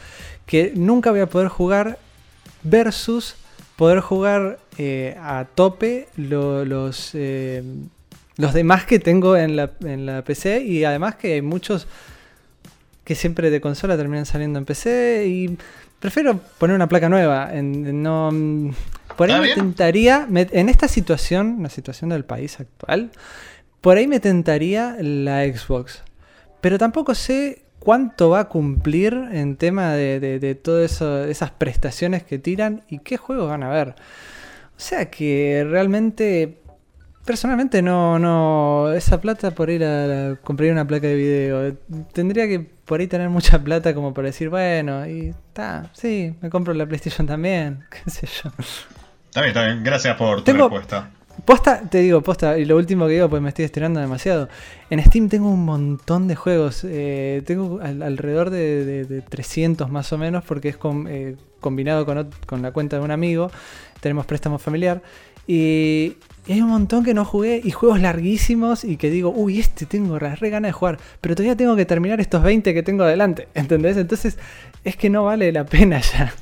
que 0.46 0.72
nunca 0.74 1.10
voy 1.10 1.20
a 1.20 1.26
poder 1.26 1.48
jugar 1.48 1.98
versus 2.62 3.34
poder 3.76 4.00
jugar 4.00 4.58
eh, 4.78 5.16
a 5.20 5.46
tope 5.54 6.08
lo- 6.16 6.64
los, 6.64 7.10
eh, 7.14 7.62
los 8.40 8.52
demás 8.54 8.84
que 8.84 8.98
tengo 8.98 9.36
en 9.36 9.56
la, 9.56 9.70
en 9.84 10.06
la 10.06 10.22
PC 10.22 10.62
y 10.62 10.84
además 10.84 11.14
que 11.16 11.34
hay 11.34 11.42
muchos 11.42 11.86
que 13.04 13.14
siempre 13.14 13.50
de 13.50 13.60
consola 13.60 13.96
terminan 13.96 14.26
saliendo 14.26 14.58
en 14.58 14.64
PC 14.64 15.24
y 15.28 15.58
prefiero 15.98 16.38
poner 16.58 16.76
una 16.76 16.88
placa 16.88 17.08
nueva. 17.08 17.50
En, 17.52 17.86
en 17.86 18.02
no, 18.02 18.30
mm, 18.32 18.70
por 19.16 19.30
ahí 19.30 19.34
¿Está 19.48 19.48
me 19.48 19.54
tentaría, 19.54 20.26
me- 20.28 20.48
en 20.52 20.68
esta 20.68 20.88
situación, 20.88 21.58
la 21.62 21.70
situación 21.70 22.10
del 22.10 22.24
país 22.24 22.58
actual, 22.60 23.10
por 23.80 23.96
ahí 23.96 24.06
me 24.06 24.20
tentaría 24.20 24.96
la 25.00 25.44
Xbox. 25.44 26.02
Pero 26.60 26.78
tampoco 26.78 27.14
sé 27.14 27.62
cuánto 27.78 28.28
va 28.30 28.40
a 28.40 28.48
cumplir 28.48 29.14
en 29.32 29.56
tema 29.56 29.94
de, 29.94 30.20
de, 30.20 30.38
de 30.38 30.54
todas 30.54 31.00
esas 31.00 31.50
prestaciones 31.50 32.22
que 32.22 32.38
tiran 32.38 32.82
y 32.90 32.98
qué 32.98 33.16
juegos 33.16 33.48
van 33.48 33.62
a 33.62 33.70
ver. 33.70 33.88
O 34.76 34.82
sea 34.82 35.10
que 35.10 35.66
realmente, 35.68 36.58
personalmente 37.30 37.80
no, 37.80 38.18
no, 38.18 38.92
esa 38.92 39.20
plata 39.20 39.52
por 39.52 39.70
ir 39.70 39.84
a 39.84 40.34
compraría 40.42 40.72
una 40.72 40.84
placa 40.84 41.06
de 41.06 41.14
video. 41.14 41.76
Tendría 42.12 42.48
que 42.48 42.58
por 42.58 42.98
ahí 42.98 43.06
tener 43.06 43.28
mucha 43.30 43.62
plata 43.62 43.94
como 43.94 44.12
para 44.12 44.26
decir, 44.26 44.48
bueno, 44.48 45.06
y 45.06 45.28
está, 45.28 45.90
sí, 45.92 46.34
me 46.40 46.50
compro 46.50 46.74
la 46.74 46.86
PlayStation 46.86 47.28
también, 47.28 47.84
qué 48.04 48.10
sé 48.10 48.26
yo. 48.26 48.50
Está 49.28 49.42
bien, 49.42 49.48
está 49.50 49.64
bien. 49.64 49.84
Gracias 49.84 50.16
por 50.16 50.38
tu 50.38 50.44
Tengo- 50.44 50.68
respuesta. 50.68 51.10
Posta, 51.44 51.82
te 51.88 51.98
digo, 51.98 52.20
posta, 52.20 52.58
y 52.58 52.64
lo 52.64 52.76
último 52.76 53.06
que 53.06 53.12
digo, 53.14 53.30
pues 53.30 53.40
me 53.40 53.48
estoy 53.50 53.64
estirando 53.64 54.00
demasiado. 54.00 54.48
En 54.90 55.02
Steam 55.02 55.28
tengo 55.28 55.48
un 55.48 55.64
montón 55.64 56.26
de 56.26 56.34
juegos. 56.34 56.82
eh, 56.84 57.42
tengo 57.46 57.78
al- 57.80 58.02
alrededor 58.02 58.50
de, 58.50 58.84
de- 58.84 59.04
de 59.04 59.22
300 59.22 59.88
más 59.88 60.12
o 60.12 60.18
menos, 60.18 60.42
porque 60.44 60.68
es 60.68 60.76
con- 60.76 61.06
eh, 61.08 61.36
combinado 61.60 62.04
con, 62.04 62.28
con 62.44 62.60
la 62.60 62.72
cuenta 62.72 62.98
de 62.98 63.02
un 63.04 63.12
amigo. 63.12 63.50
Tenemos 64.00 64.26
préstamo 64.26 64.58
familiar. 64.58 65.00
Y, 65.46 66.16
y 66.46 66.52
hay 66.54 66.62
un 66.62 66.68
montón 66.70 67.04
que 67.04 67.14
no 67.14 67.24
jugué 67.24 67.60
y 67.62 67.70
juegos 67.70 68.00
larguísimos 68.00 68.84
y 68.84 68.96
que 68.96 69.10
digo, 69.10 69.30
uy, 69.34 69.60
este 69.60 69.86
tengo 69.86 70.18
re 70.18 70.34
re 70.36 70.50
ganas 70.50 70.70
de 70.70 70.72
jugar, 70.72 70.98
pero 71.20 71.34
todavía 71.34 71.56
tengo 71.56 71.76
que 71.76 71.84
terminar 71.86 72.20
estos 72.20 72.42
20 72.42 72.72
que 72.74 72.82
tengo 72.82 73.04
adelante, 73.04 73.48
¿entendés? 73.54 73.96
Entonces 73.96 74.38
es 74.84 74.96
que 74.96 75.10
no 75.10 75.24
vale 75.24 75.52
la 75.52 75.64
pena 75.66 76.00
ya. 76.00 76.32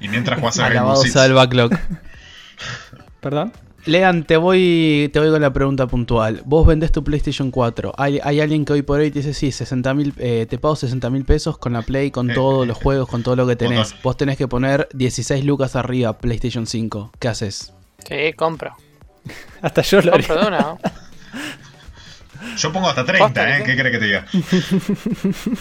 Y 0.00 0.08
mientras 0.08 0.38
jugás 0.38 0.58
a 0.58 0.68
Rainbow 0.68 0.92
Alabado 0.92 1.02
Six. 1.02 1.12
sea 1.12 1.26
el 1.26 1.34
backlog. 1.34 1.72
¿Perdón? 3.20 3.52
Lean, 3.84 4.24
te 4.24 4.36
voy, 4.36 5.08
te 5.12 5.18
voy 5.18 5.30
con 5.30 5.40
la 5.40 5.52
pregunta 5.52 5.86
puntual. 5.86 6.42
Vos 6.44 6.66
vendés 6.66 6.92
tu 6.92 7.02
PlayStation 7.02 7.50
4. 7.50 7.94
Hay, 7.96 8.20
hay 8.22 8.40
alguien 8.40 8.64
que 8.64 8.74
hoy 8.74 8.82
por 8.82 9.00
hoy 9.00 9.10
te 9.10 9.20
dice, 9.20 9.32
sí, 9.32 9.50
60 9.50 9.94
mil, 9.94 10.14
eh, 10.18 10.46
te 10.48 10.58
pago 10.58 10.76
60 10.76 11.08
mil 11.10 11.24
pesos 11.24 11.56
con 11.58 11.72
la 11.72 11.82
Play, 11.82 12.10
con 12.10 12.30
Eh, 12.30 12.34
todos 12.34 12.64
eh, 12.64 12.66
los 12.66 12.76
juegos, 12.76 13.08
con 13.08 13.22
todo 13.22 13.34
lo 13.36 13.46
que 13.46 13.56
tenés. 13.56 13.94
Vos 14.02 14.16
tenés 14.16 14.36
que 14.36 14.46
poner 14.46 14.88
16 14.92 15.44
lucas 15.44 15.74
arriba 15.74 16.18
PlayStation 16.18 16.66
5. 16.66 17.12
¿Qué 17.18 17.28
haces? 17.28 17.72
Sí, 18.06 18.32
compro. 18.36 18.76
Hasta 19.62 19.82
yo 19.82 20.00
lo 20.02 20.14
haría. 20.14 20.34
Una, 20.34 20.58
¿no? 20.60 20.78
Yo 22.56 22.72
pongo 22.72 22.88
hasta 22.88 23.04
30, 23.04 23.24
Posta, 23.24 23.58
¿eh? 23.58 23.62
¿Qué 23.64 23.76
crees 23.76 23.92
que 23.92 23.98
te 23.98 24.04
diga? 24.04 24.26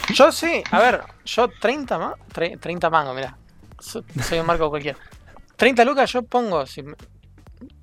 Yo 0.13 0.31
sí, 0.31 0.63
a 0.71 0.79
ver, 0.79 1.01
yo 1.25 1.47
30 1.47 1.97
más, 1.97 2.13
30 2.59 2.89
mangos, 2.89 3.15
mira. 3.15 3.35
Soy 3.79 4.39
un 4.39 4.45
marco 4.45 4.69
cualquiera. 4.69 4.97
30 5.55 5.83
lucas 5.85 6.11
yo 6.11 6.23
pongo, 6.23 6.65
si 6.65 6.83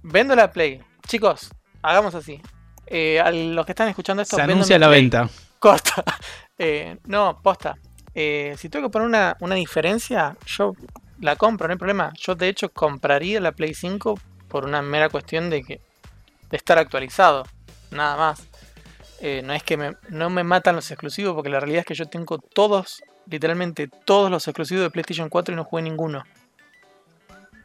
vendo 0.02 0.34
la 0.36 0.50
Play. 0.50 0.80
Chicos, 1.06 1.50
hagamos 1.82 2.14
así. 2.14 2.40
Eh, 2.86 3.20
a 3.20 3.30
los 3.30 3.66
que 3.66 3.72
están 3.72 3.88
escuchando 3.88 4.22
esto, 4.22 4.36
Se 4.36 4.42
anuncia 4.42 4.78
la 4.78 4.88
Play. 4.88 5.00
venta. 5.02 5.28
Corta. 5.58 6.04
Eh, 6.56 6.98
no, 7.06 7.40
posta. 7.42 7.76
Eh, 8.14 8.54
si 8.58 8.68
tengo 8.68 8.88
que 8.88 8.92
poner 8.92 9.08
una, 9.08 9.36
una 9.40 9.56
diferencia, 9.56 10.36
yo 10.46 10.72
la 11.20 11.34
compro, 11.36 11.66
no 11.66 11.72
hay 11.72 11.78
problema. 11.78 12.12
Yo 12.16 12.34
de 12.36 12.48
hecho 12.48 12.68
compraría 12.70 13.40
la 13.40 13.52
Play 13.52 13.74
5 13.74 14.18
por 14.54 14.66
una 14.66 14.82
mera 14.82 15.08
cuestión 15.08 15.50
de 15.50 15.64
que 15.64 15.80
de 16.48 16.56
estar 16.56 16.78
actualizado. 16.78 17.44
nada 17.90 18.16
más. 18.16 18.40
Eh, 19.20 19.42
no 19.44 19.52
es 19.52 19.64
que 19.64 19.76
me, 19.76 19.96
no 20.10 20.30
me 20.30 20.44
matan 20.44 20.76
los 20.76 20.88
exclusivos, 20.92 21.34
porque 21.34 21.48
la 21.48 21.58
realidad 21.58 21.80
es 21.80 21.86
que 21.86 21.96
yo 21.96 22.06
tengo 22.06 22.38
todos, 22.38 23.02
literalmente 23.28 23.88
todos 23.88 24.30
los 24.30 24.46
exclusivos 24.46 24.84
de 24.84 24.90
PlayStation 24.90 25.28
4 25.28 25.54
y 25.54 25.56
no 25.56 25.64
jugué 25.64 25.82
ninguno. 25.82 26.22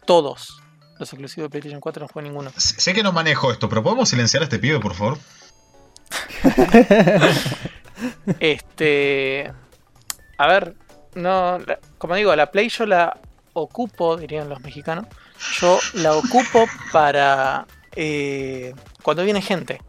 Todos 0.08 0.64
los 0.98 1.14
exclusivos 1.14 1.46
de 1.46 1.50
PlayStation 1.52 1.80
4 1.80 2.02
no 2.02 2.08
jugué 2.08 2.24
ninguno. 2.24 2.52
Sé 2.58 2.92
que 2.96 3.04
no 3.04 3.12
manejo 3.12 3.52
esto, 3.52 3.70
pero 3.70 3.84
¿podemos 3.84 4.10
silenciar 4.10 4.42
a 4.42 4.46
este 4.46 4.58
pibe, 4.58 4.80
por 4.80 4.96
favor? 4.96 5.20
Este. 8.40 9.54
A 10.40 10.48
ver, 10.48 10.74
no. 11.14 11.60
Como 12.00 12.16
digo, 12.16 12.36
la 12.36 12.50
Play 12.50 12.70
yo 12.70 12.88
la 12.88 13.16
ocupo, 13.54 14.18
dirían 14.18 14.50
los 14.50 14.60
mexicanos. 14.62 15.06
Yo 15.60 15.80
la 15.94 16.14
ocupo 16.16 16.66
para. 16.92 17.66
eh, 17.96 18.74
cuando 19.04 19.24
viene 19.24 19.42
gente. 19.42 19.82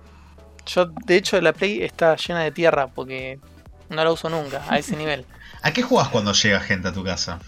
Yo, 0.67 0.87
de 0.87 1.17
hecho, 1.17 1.41
la 1.41 1.53
Play 1.53 1.83
está 1.83 2.17
llena 2.17 2.41
de 2.41 2.51
tierra 2.53 2.87
porque 2.89 3.39
no 3.89 4.05
la 4.05 4.11
uso 4.13 4.29
nunca 4.29 4.63
a 4.69 4.79
ese 4.79 4.97
nivel. 4.99 5.25
¿A 5.63 5.73
qué 5.73 5.83
juegas 5.83 6.09
cuando 6.09 6.33
llega 6.33 6.61
gente 6.61 6.89
a 6.89 6.93
tu 6.93 7.03
casa? 7.05 7.39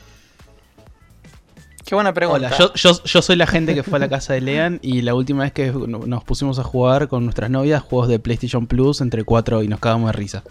Qué 1.84 1.94
buena 1.94 2.12
pregunta. 2.12 2.46
Hola, 2.48 2.56
yo, 2.58 2.72
yo, 2.74 3.02
yo 3.04 3.22
soy 3.22 3.36
la 3.36 3.46
gente 3.46 3.74
que 3.74 3.82
fue 3.82 3.96
a 3.96 4.00
la 4.00 4.08
casa 4.08 4.32
de 4.32 4.40
Lean 4.40 4.78
y 4.82 5.02
la 5.02 5.14
última 5.14 5.42
vez 5.42 5.52
que 5.52 5.70
no- 5.72 5.98
nos 6.06 6.24
pusimos 6.24 6.58
a 6.58 6.64
jugar 6.64 7.08
con 7.08 7.24
nuestras 7.24 7.50
novias, 7.50 7.82
juegos 7.82 8.08
de 8.08 8.18
PlayStation 8.18 8.66
Plus 8.66 9.00
entre 9.00 9.24
cuatro 9.24 9.62
y 9.62 9.68
nos 9.68 9.80
cagamos 9.80 10.08
de 10.08 10.12
risa. 10.12 10.42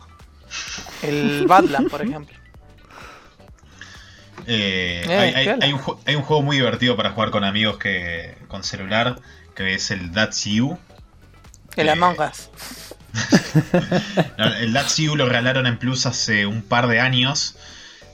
El 1.02 1.46
Badland, 1.48 1.90
por 1.90 2.02
ejemplo. 2.02 2.36
Eh, 4.48 5.04
Eh, 5.08 5.18
hay, 5.18 5.34
hay- 5.36 5.46
piola. 5.46 5.66
hay 5.66 5.74
un, 5.74 5.80
ju- 5.80 5.98
hay 6.06 6.16
un 6.16 6.24
juego 6.24 6.42
muy 6.42 6.58
divertido 6.58 6.96
para 6.96 7.12
jugar 7.12 7.32
con 7.32 7.44
amigos 7.44 7.78
que 7.78 8.36
con 8.48 8.64
celular, 8.64 9.20
que 9.56 9.74
es 9.74 9.92
el 9.92 10.12
That's 10.12 10.46
You. 10.46 10.78
El 11.76 11.88
Eh, 11.88 11.92
Among 11.92 12.18
Us. 12.20 12.50
No, 14.38 14.46
El 14.56 14.74
That's 14.74 14.98
You 14.98 15.16
lo 15.16 15.26
regalaron 15.26 15.68
en 15.68 15.78
Plus 15.78 16.06
hace 16.06 16.46
un 16.46 16.62
par 16.62 16.88
de 16.88 17.00
años. 17.00 17.58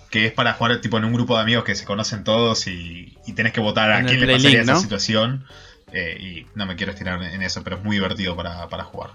Que 0.09 0.25
es 0.25 0.31
para 0.31 0.53
jugar 0.53 0.79
tipo 0.79 0.97
en 0.97 1.03
un 1.03 1.11
grupo 1.13 1.35
de 1.35 1.41
amigos 1.41 1.65
que 1.65 1.75
se 1.75 1.83
conocen 1.83 2.23
todos 2.23 2.65
y, 2.67 3.17
y 3.25 3.33
tenés 3.33 3.51
que 3.51 3.59
votar 3.59 3.91
a 3.91 3.99
En 3.99 4.05
quién 4.05 4.21
le 4.21 4.25
Play 4.25 4.37
pasaría 4.37 4.59
Link, 4.61 4.69
esa 4.69 4.79
situación. 4.79 5.45
Eh, 5.91 6.17
y 6.19 6.47
no 6.57 6.65
me 6.65 6.77
quiero 6.77 6.93
estirar 6.93 7.21
en 7.21 7.41
eso, 7.41 7.61
pero 7.61 7.75
es 7.75 7.83
muy 7.83 7.97
divertido 7.97 8.33
para, 8.35 8.69
para 8.69 8.85
jugar. 8.85 9.09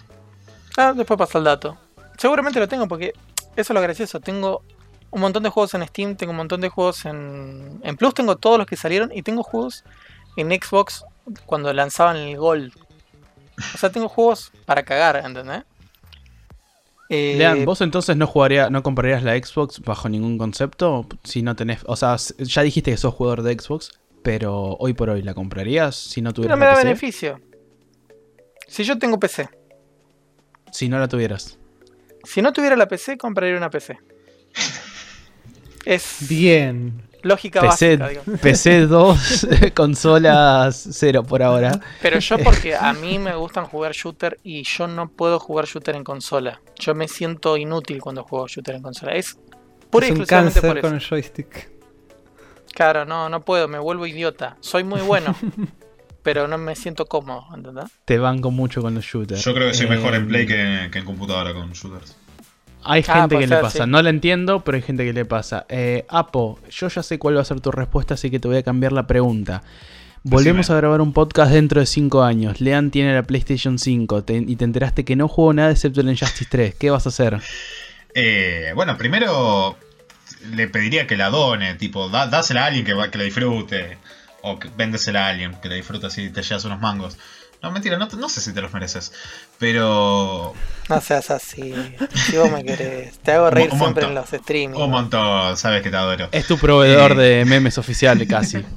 Ah, 0.77 0.93
después 0.95 1.17
pasa 1.17 1.39
el 1.39 1.45
dato. 1.45 1.79
Seguramente 2.19 2.61
lo 2.61 2.69
tengo 2.69 2.87
porque 2.89 3.15
eso 3.57 3.73
es 3.73 3.75
lo 3.75 3.81
gracioso. 3.81 4.21
Tengo 4.21 4.63
un 5.13 5.21
montón 5.21 5.45
de 5.45 5.49
juegos 5.51 5.73
en 5.75 5.87
Steam, 5.87 6.17
tengo 6.17 6.33
un 6.33 6.39
montón 6.39 6.61
de 6.61 6.69
juegos 6.69 7.05
en, 7.05 7.81
en 7.85 7.97
Plus, 7.97 8.13
tengo 8.15 8.37
todos 8.37 8.59
los 8.59 8.67
que 8.67 8.77
salieron 8.77 9.11
y 9.15 9.23
tengo 9.23 9.43
juegos 9.45 9.85
en 10.37 10.51
Xbox 10.51 11.05
cuando 11.47 11.73
lanzaban 11.73 12.17
el 12.17 12.37
Gold. 12.37 12.73
O 13.75 13.79
sea, 13.79 13.91
tengo 13.91 14.09
juegos 14.09 14.51
para 14.67 14.83
cagar, 14.83 15.23
¿entendés? 15.25 15.63
Eh, 17.09 17.35
Lean, 17.37 17.65
¿vos 17.67 17.81
entonces 17.83 18.17
no 18.17 18.27
jugarías, 18.27 18.71
no 18.71 18.83
comprarías 18.83 19.23
la 19.23 19.37
Xbox 19.37 19.81
bajo 19.81 20.09
ningún 20.09 20.39
concepto? 20.39 21.07
Si 21.25 21.43
no 21.43 21.55
tenés. 21.55 21.81
O 21.87 21.95
sea, 21.95 22.17
ya 22.39 22.63
dijiste 22.63 22.91
que 22.91 22.97
sos 22.97 23.13
jugador 23.15 23.43
de 23.43 23.53
Xbox, 23.59 24.01
pero 24.23 24.77
hoy 24.79 24.95
por 24.95 25.11
hoy 25.11 25.23
la 25.23 25.35
comprarías 25.35 25.95
si 25.95 26.23
no 26.23 26.33
tuvieras 26.33 26.57
no 26.59 26.61
me 26.61 26.67
da 26.67 26.73
PC? 26.75 26.85
beneficio. 26.87 27.41
Si 28.67 28.85
yo 28.85 28.99
tengo 28.99 29.21
PC, 29.21 29.49
Si 30.71 30.89
no 30.89 30.99
la 30.99 31.07
tuvieras. 31.07 31.59
si 32.25 32.41
no 32.41 32.53
tuviera 32.55 32.77
la 32.77 32.89
PC, 32.89 33.19
compraría 33.19 33.59
una 33.59 33.69
PC. 33.69 33.99
Es 35.85 36.17
Bien. 36.29 37.03
lógica 37.23 37.61
PC, 37.61 37.97
básica. 37.97 38.23
PC 38.43 38.87
2, 38.87 39.47
consolas 39.75 40.89
0 40.93 41.23
por 41.25 41.43
ahora. 41.43 41.81
Pero 42.01 42.19
yo 42.19 42.39
porque 42.39 42.75
a 42.75 42.93
mí 43.01 43.19
me 43.19 43.35
gustan 43.35 43.65
jugar 43.67 43.93
shooter 43.93 44.39
y 44.43 44.63
yo 44.65 44.87
no 44.87 45.09
puedo 45.09 45.39
jugar 45.39 45.67
shooter 45.67 45.95
en 45.97 46.05
consola. 46.05 46.61
Yo 46.79 46.95
me 46.95 47.09
siento 47.09 47.57
inútil 47.57 48.01
cuando 48.01 48.25
juego 48.25 48.47
shooter 48.49 48.77
en 48.77 48.83
consola. 48.83 49.13
Es 49.13 49.39
pura 49.91 50.07
y 50.07 50.11
es 50.11 50.15
un 50.17 50.23
exclusivamente 50.23 50.61
cáncer 50.61 50.71
por 50.71 50.79
eso. 50.79 50.87
con 50.89 50.95
el 50.95 51.01
joystick. 51.03 51.71
Claro, 52.75 53.05
no, 53.05 53.29
no 53.29 53.43
puedo, 53.43 53.69
me 53.69 53.79
vuelvo 53.79 54.07
idiota. 54.07 54.57
Soy 54.61 54.83
muy 54.83 55.03
bueno, 55.03 55.37
pero 56.23 56.49
no 56.49 56.57
me 56.57 56.75
siento 56.75 57.05
cómodo, 57.05 57.45
¿entendés? 57.55 57.91
Te 58.07 58.19
banco 58.19 58.51
mucho 58.51 58.81
con 58.81 58.95
los 58.95 59.05
shooters. 59.05 59.45
Yo 59.45 59.53
creo 59.53 59.69
que 59.69 59.75
soy 59.75 59.89
mejor 59.89 60.15
en 60.15 60.23
Eh, 60.25 60.27
Play 60.27 60.47
que, 60.47 60.89
que 60.91 60.99
en 61.01 61.05
computadora 61.05 61.53
con 61.53 61.71
shooters. 61.73 62.17
Hay 62.85 63.05
Ah, 63.09 63.21
gente 63.21 63.37
que 63.37 63.47
le 63.47 63.49
ser, 63.49 63.61
pasa. 63.63 63.85
sí. 63.85 63.91
No 63.91 64.03
la 64.03 64.11
entiendo, 64.11 64.61
pero 64.65 64.77
hay 64.77 64.83
gente 64.83 65.05
que 65.05 65.13
le 65.13 65.25
pasa. 65.25 65.67
Eh, 65.69 66.05
Apo, 66.09 66.59
yo 66.71 66.89
ya 66.89 67.03
sé 67.03 67.19
cuál 67.19 67.37
va 67.37 67.43
a 67.43 67.45
ser 67.45 67.61
tu 67.61 67.71
respuesta, 67.71 68.15
así 68.15 68.31
que 68.31 68.39
te 68.41 68.49
voy 68.49 68.57
a 68.59 68.63
cambiar 68.63 68.93
la 68.93 69.07
pregunta. 69.07 69.63
Volvemos 70.25 70.67
Decime. 70.67 70.77
a 70.77 70.81
grabar 70.81 71.01
un 71.01 71.13
podcast 71.13 71.51
dentro 71.53 71.81
de 71.81 71.87
5 71.87 72.23
años. 72.23 72.61
Lean 72.61 72.91
tiene 72.93 73.13
la 73.15 73.23
PlayStation 73.25 73.79
5 73.79 74.23
te- 74.23 74.37
y 74.37 74.55
te 74.57 74.65
enteraste 74.65 75.05
que 75.05 75.17
no 75.17 75.27
jugó 75.27 75.53
nada 75.53 75.71
excepto 75.73 76.01
el 76.01 76.09
Injustice 76.11 76.47
3. 76.49 76.75
¿Qué 76.77 76.91
vas 76.91 77.07
a 77.07 77.09
hacer? 77.09 77.41
Eh, 78.15 78.73
bueno, 78.75 78.97
primero 78.97 79.77
le 80.55 80.69
pediría 80.69 81.07
que 81.07 81.17
la 81.17 81.31
done, 81.31 81.75
tipo, 81.75 82.09
da- 82.09 82.27
dásela 82.27 82.65
a 82.65 82.67
alguien 82.67 82.85
que, 82.85 82.95
va- 82.95 83.11
que 83.11 83.19
la 83.19 83.25
disfrute. 83.25 83.99
O 84.45 84.59
que 84.59 84.69
véndesela 84.77 85.27
a 85.27 85.31
alguien 85.31 85.55
que 85.63 85.69
la 85.69 85.77
disfrute 85.77 86.07
así 86.09 86.29
te 86.31 86.43
llevas 86.43 86.65
unos 86.65 86.81
mangos. 86.81 87.17
No, 87.63 87.71
mentira, 87.71 87.97
no, 87.97 88.09
no 88.19 88.29
sé 88.29 88.41
si 88.41 88.53
te 88.53 88.61
los 88.61 88.73
mereces. 88.73 89.13
Pero. 89.59 90.53
No 90.89 91.01
seas 91.01 91.31
así. 91.31 91.73
Si 92.13 92.37
vos 92.37 92.51
me 92.51 92.65
querés, 92.65 93.19
te 93.21 93.33
hago 93.33 93.51
reír 93.51 93.71
Un 93.71 93.79
siempre 93.79 94.05
montón. 94.05 94.09
en 94.11 94.15
los 94.17 94.43
streamings. 94.43 94.83
Un 94.83 94.91
montón, 94.91 95.57
sabes 95.57 95.83
que 95.83 95.91
te 95.91 95.97
adoro. 95.97 96.29
Es 96.33 96.47
tu 96.47 96.59
proveedor 96.59 97.13
Eh. 97.13 97.15
de 97.39 97.45
memes 97.45 97.79
oficial 97.79 98.27
casi. 98.27 98.65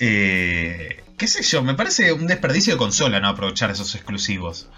Eh, 0.00 1.02
¿Qué 1.16 1.26
sé 1.28 1.42
yo? 1.44 1.62
Me 1.62 1.74
parece 1.74 2.12
un 2.12 2.26
desperdicio 2.26 2.74
de 2.74 2.78
consola 2.78 3.20
no 3.20 3.28
aprovechar 3.28 3.70
esos 3.70 3.94
exclusivos. 3.94 4.68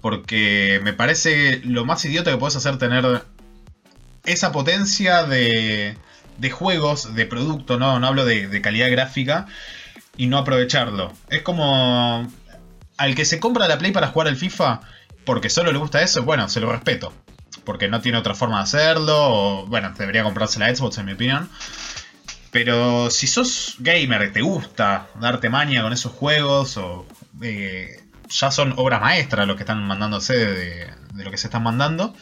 Porque 0.00 0.80
me 0.82 0.92
parece 0.94 1.60
lo 1.64 1.84
más 1.84 2.04
idiota 2.04 2.30
que 2.30 2.38
puedes 2.38 2.56
hacer 2.56 2.78
tener 2.78 3.22
esa 4.24 4.50
potencia 4.50 5.24
de, 5.24 5.96
de 6.38 6.50
juegos, 6.50 7.14
de 7.14 7.26
producto, 7.26 7.78
no, 7.78 8.00
no 8.00 8.06
hablo 8.06 8.24
de, 8.24 8.48
de 8.48 8.60
calidad 8.62 8.90
gráfica, 8.90 9.46
y 10.16 10.26
no 10.26 10.38
aprovecharlo. 10.38 11.12
Es 11.28 11.42
como 11.42 12.26
al 13.02 13.14
que 13.14 13.24
se 13.24 13.40
compra 13.40 13.66
la 13.68 13.78
Play 13.78 13.92
para 13.92 14.08
jugar 14.08 14.28
al 14.28 14.36
FIFA 14.36 14.80
porque 15.24 15.50
solo 15.50 15.72
le 15.72 15.78
gusta 15.78 16.02
eso, 16.02 16.22
bueno, 16.22 16.48
se 16.48 16.60
lo 16.60 16.70
respeto. 16.70 17.12
Porque 17.64 17.88
no 17.88 18.00
tiene 18.00 18.18
otra 18.18 18.34
forma 18.34 18.56
de 18.58 18.62
hacerlo, 18.64 19.16
o 19.18 19.66
bueno, 19.66 19.92
debería 19.96 20.24
comprarse 20.24 20.58
la 20.58 20.74
Xbox 20.74 20.98
en 20.98 21.06
mi 21.06 21.12
opinión. 21.12 21.48
Pero 22.50 23.08
si 23.10 23.26
sos 23.26 23.76
gamer, 23.78 24.32
te 24.32 24.40
gusta 24.42 25.06
darte 25.20 25.48
maña 25.48 25.82
con 25.82 25.92
esos 25.92 26.12
juegos, 26.12 26.76
o 26.76 27.06
eh, 27.42 28.02
ya 28.28 28.50
son 28.50 28.74
obras 28.76 29.00
maestras 29.00 29.46
lo 29.46 29.56
que 29.56 29.62
están 29.62 29.82
mandándose 29.86 30.34
de, 30.34 30.90
de 31.14 31.24
lo 31.24 31.30
que 31.30 31.38
se 31.38 31.46
están 31.46 31.62
mandando, 31.62 32.14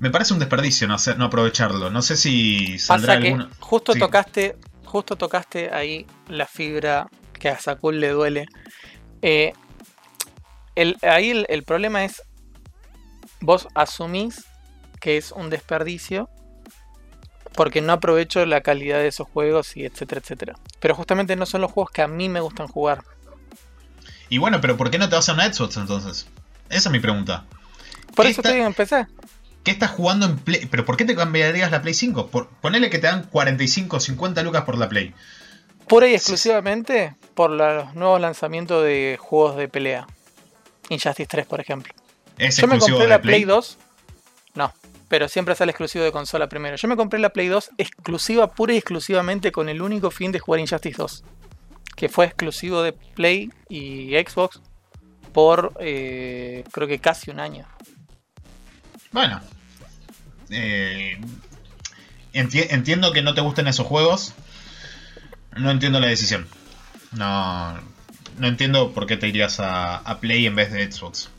me 0.00 0.10
parece 0.10 0.32
un 0.32 0.40
desperdicio 0.40 0.88
no, 0.88 0.94
hacer, 0.94 1.18
no 1.18 1.26
aprovecharlo. 1.26 1.90
No 1.90 2.02
sé 2.02 2.16
si 2.16 2.78
saldrá 2.78 3.14
Pasa 3.14 3.20
que 3.20 3.28
alguno. 3.28 3.48
justo 3.60 3.94
Sí. 3.94 3.98
tocaste, 3.98 4.56
justo 4.84 5.16
tocaste 5.16 5.70
ahí 5.72 6.06
la 6.28 6.46
fibra 6.46 7.08
que 7.38 7.48
a 7.48 7.58
Sakul 7.58 8.00
le 8.00 8.08
duele. 8.10 8.46
Eh, 9.20 9.52
el, 10.76 10.96
ahí 11.02 11.30
el, 11.30 11.46
el 11.48 11.62
problema 11.64 12.04
es, 12.04 12.22
vos 13.40 13.68
asumís 13.74 14.44
que 15.00 15.16
es 15.16 15.32
un 15.32 15.50
desperdicio 15.50 16.28
porque 17.54 17.80
no 17.82 17.92
aprovecho 17.92 18.46
la 18.46 18.62
calidad 18.62 18.98
de 18.98 19.08
esos 19.08 19.28
juegos 19.28 19.76
y 19.76 19.84
etcétera, 19.84 20.20
etcétera. 20.22 20.54
Pero 20.80 20.94
justamente 20.94 21.36
no 21.36 21.44
son 21.44 21.60
los 21.60 21.70
juegos 21.72 21.90
que 21.92 22.02
a 22.02 22.08
mí 22.08 22.28
me 22.28 22.40
gustan 22.40 22.66
jugar. 22.68 23.04
Y 24.30 24.38
bueno, 24.38 24.60
pero 24.62 24.76
¿por 24.78 24.90
qué 24.90 24.98
no 24.98 25.08
te 25.10 25.16
vas 25.16 25.28
a 25.28 25.34
una 25.34 25.52
Xbox 25.52 25.76
entonces? 25.76 26.26
Esa 26.70 26.88
es 26.88 26.92
mi 26.92 27.00
pregunta. 27.00 27.44
Por 28.14 28.24
¿Qué 28.24 28.30
eso 28.32 28.40
está- 28.40 28.50
estoy 28.50 28.62
en 28.66 28.72
PC. 28.74 29.06
¿Qué 29.64 29.70
estás 29.70 29.90
jugando 29.90 30.26
en 30.26 30.38
Play? 30.38 30.66
¿Pero 30.66 30.84
por 30.84 30.96
qué 30.96 31.04
te 31.04 31.14
cambiarías 31.14 31.70
la 31.70 31.82
Play 31.82 31.94
5? 31.94 32.28
Por, 32.28 32.48
ponele 32.48 32.88
que 32.90 32.98
te 32.98 33.06
dan 33.06 33.24
45 33.24 34.00
50 34.00 34.42
lucas 34.42 34.62
por 34.64 34.78
la 34.78 34.88
Play. 34.88 35.14
Pura 35.86 36.08
y 36.08 36.14
exclusivamente 36.14 37.14
por 37.34 37.50
los 37.50 37.94
nuevos 37.94 38.20
lanzamientos 38.20 38.82
de 38.82 39.18
juegos 39.20 39.56
de 39.56 39.68
pelea. 39.68 40.06
Injustice 40.88 41.26
3, 41.26 41.46
por 41.46 41.60
ejemplo. 41.60 41.92
¿Es 42.38 42.56
Yo 42.56 42.66
me 42.66 42.78
compré 42.78 43.06
la 43.06 43.20
Play 43.20 43.44
2. 43.44 43.78
No, 44.54 44.72
pero 45.08 45.28
siempre 45.28 45.54
sale 45.54 45.70
exclusivo 45.70 46.04
de 46.04 46.12
consola 46.12 46.48
primero. 46.48 46.76
Yo 46.76 46.88
me 46.88 46.96
compré 46.96 47.18
la 47.18 47.30
Play 47.30 47.48
2 47.48 47.70
exclusiva, 47.78 48.52
pura 48.52 48.72
y 48.74 48.76
exclusivamente 48.78 49.52
con 49.52 49.68
el 49.68 49.80
único 49.82 50.10
fin 50.10 50.32
de 50.32 50.38
jugar 50.38 50.60
Injustice 50.60 50.96
2. 50.98 51.24
Que 51.96 52.08
fue 52.08 52.26
exclusivo 52.26 52.82
de 52.82 52.92
Play 52.92 53.50
y 53.68 54.12
Xbox 54.14 54.60
por 55.32 55.74
eh, 55.80 56.64
creo 56.72 56.88
que 56.88 56.98
casi 56.98 57.30
un 57.30 57.40
año. 57.40 57.66
Bueno. 59.12 59.40
Eh, 60.50 61.18
enti- 62.34 62.66
entiendo 62.70 63.12
que 63.12 63.22
no 63.22 63.34
te 63.34 63.40
gusten 63.40 63.66
esos 63.68 63.86
juegos. 63.86 64.34
No 65.56 65.70
entiendo 65.70 66.00
la 66.00 66.08
decisión. 66.08 66.46
No, 67.12 67.78
no 68.38 68.48
entiendo 68.48 68.92
por 68.92 69.06
qué 69.06 69.16
te 69.16 69.28
irías 69.28 69.60
a, 69.60 69.96
a 69.98 70.20
Play 70.20 70.46
en 70.46 70.54
vez 70.54 70.72
de 70.72 70.90
Xbox. 70.90 71.30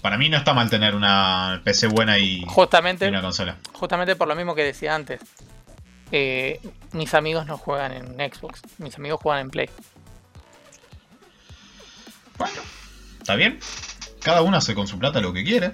Para 0.00 0.16
mí 0.16 0.28
no 0.28 0.36
está 0.38 0.54
mal 0.54 0.70
tener 0.70 0.94
una 0.94 1.60
PC 1.64 1.88
buena 1.88 2.18
y, 2.18 2.42
una 2.44 3.20
consola. 3.20 3.56
justamente 3.72 4.16
por 4.16 4.28
lo 4.28 4.34
mismo 4.34 4.54
que 4.54 4.64
decía 4.64 4.94
antes. 4.94 5.20
Eh, 6.12 6.60
mis 6.92 7.14
amigos 7.14 7.46
no 7.46 7.58
juegan 7.58 7.92
en 7.92 8.32
Xbox, 8.32 8.62
mis 8.78 8.96
amigos 8.96 9.20
juegan 9.22 9.42
en 9.42 9.50
Play. 9.50 9.70
Bueno, 12.38 12.62
¿está 13.20 13.36
bien? 13.36 13.60
cada 14.20 14.42
uno 14.42 14.56
hace 14.56 14.74
con 14.74 14.86
su 14.86 14.98
plata 14.98 15.20
lo 15.20 15.32
que 15.32 15.44
quiere. 15.44 15.72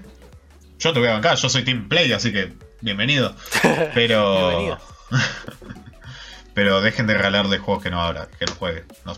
Yo 0.79 0.93
te 0.93 0.99
voy 0.99 1.09
a 1.09 1.13
bancar, 1.13 1.37
yo 1.37 1.49
soy 1.49 1.65
Team 1.65 1.89
Play, 1.89 2.13
así 2.13 2.33
que 2.33 2.53
bienvenido. 2.81 3.35
Pero. 3.95 4.49
Bienvenido. 4.49 4.79
pero 6.55 6.81
dejen 6.81 7.07
de 7.07 7.15
regalarle 7.15 7.59
juegos 7.59 7.83
que 7.83 7.91
no 7.91 8.01
habrá, 8.01 8.29
que 8.29 8.47
no 8.47 8.55
juegue. 8.55 8.85
No, 9.05 9.13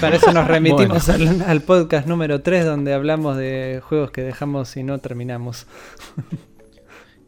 para 0.00 0.16
eso 0.16 0.32
nos 0.32 0.46
remitimos 0.46 1.08
al, 1.08 1.42
al 1.42 1.60
podcast 1.62 2.06
número 2.06 2.40
3 2.42 2.64
donde 2.64 2.94
hablamos 2.94 3.36
de 3.36 3.82
juegos 3.86 4.10
que 4.10 4.22
dejamos 4.22 4.76
y 4.76 4.82
no 4.82 4.98
terminamos. 4.98 5.66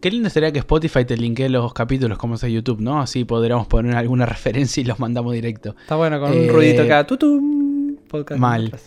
Qué 0.01 0.13
lindo 0.13 0.31
sería 0.31 0.53
que 0.53 0.61
Spotify 0.61 1.05
te 1.05 1.17
linkee 1.17 1.49
los 1.49 1.73
capítulos 1.75 2.19
como 2.19 2.37
es 2.37 2.43
YouTube, 2.43 2.81
¿no? 2.81 3.01
Así 3.01 3.25
podríamos 3.25 3.67
poner 3.67 3.97
alguna 3.97 4.27
referencia 4.27 4.81
y 4.81 4.85
los 4.85 5.01
mandamos 5.01 5.33
directo. 5.33 5.75
Está 5.81 5.97
bueno 5.97 6.21
con 6.21 6.31
un 6.31 6.37
Eh, 6.37 6.49
ruidito 6.49 6.83
acá. 6.83 7.05
Tutum, 7.07 7.97
podcast 8.09 8.41
mal. 8.41 8.73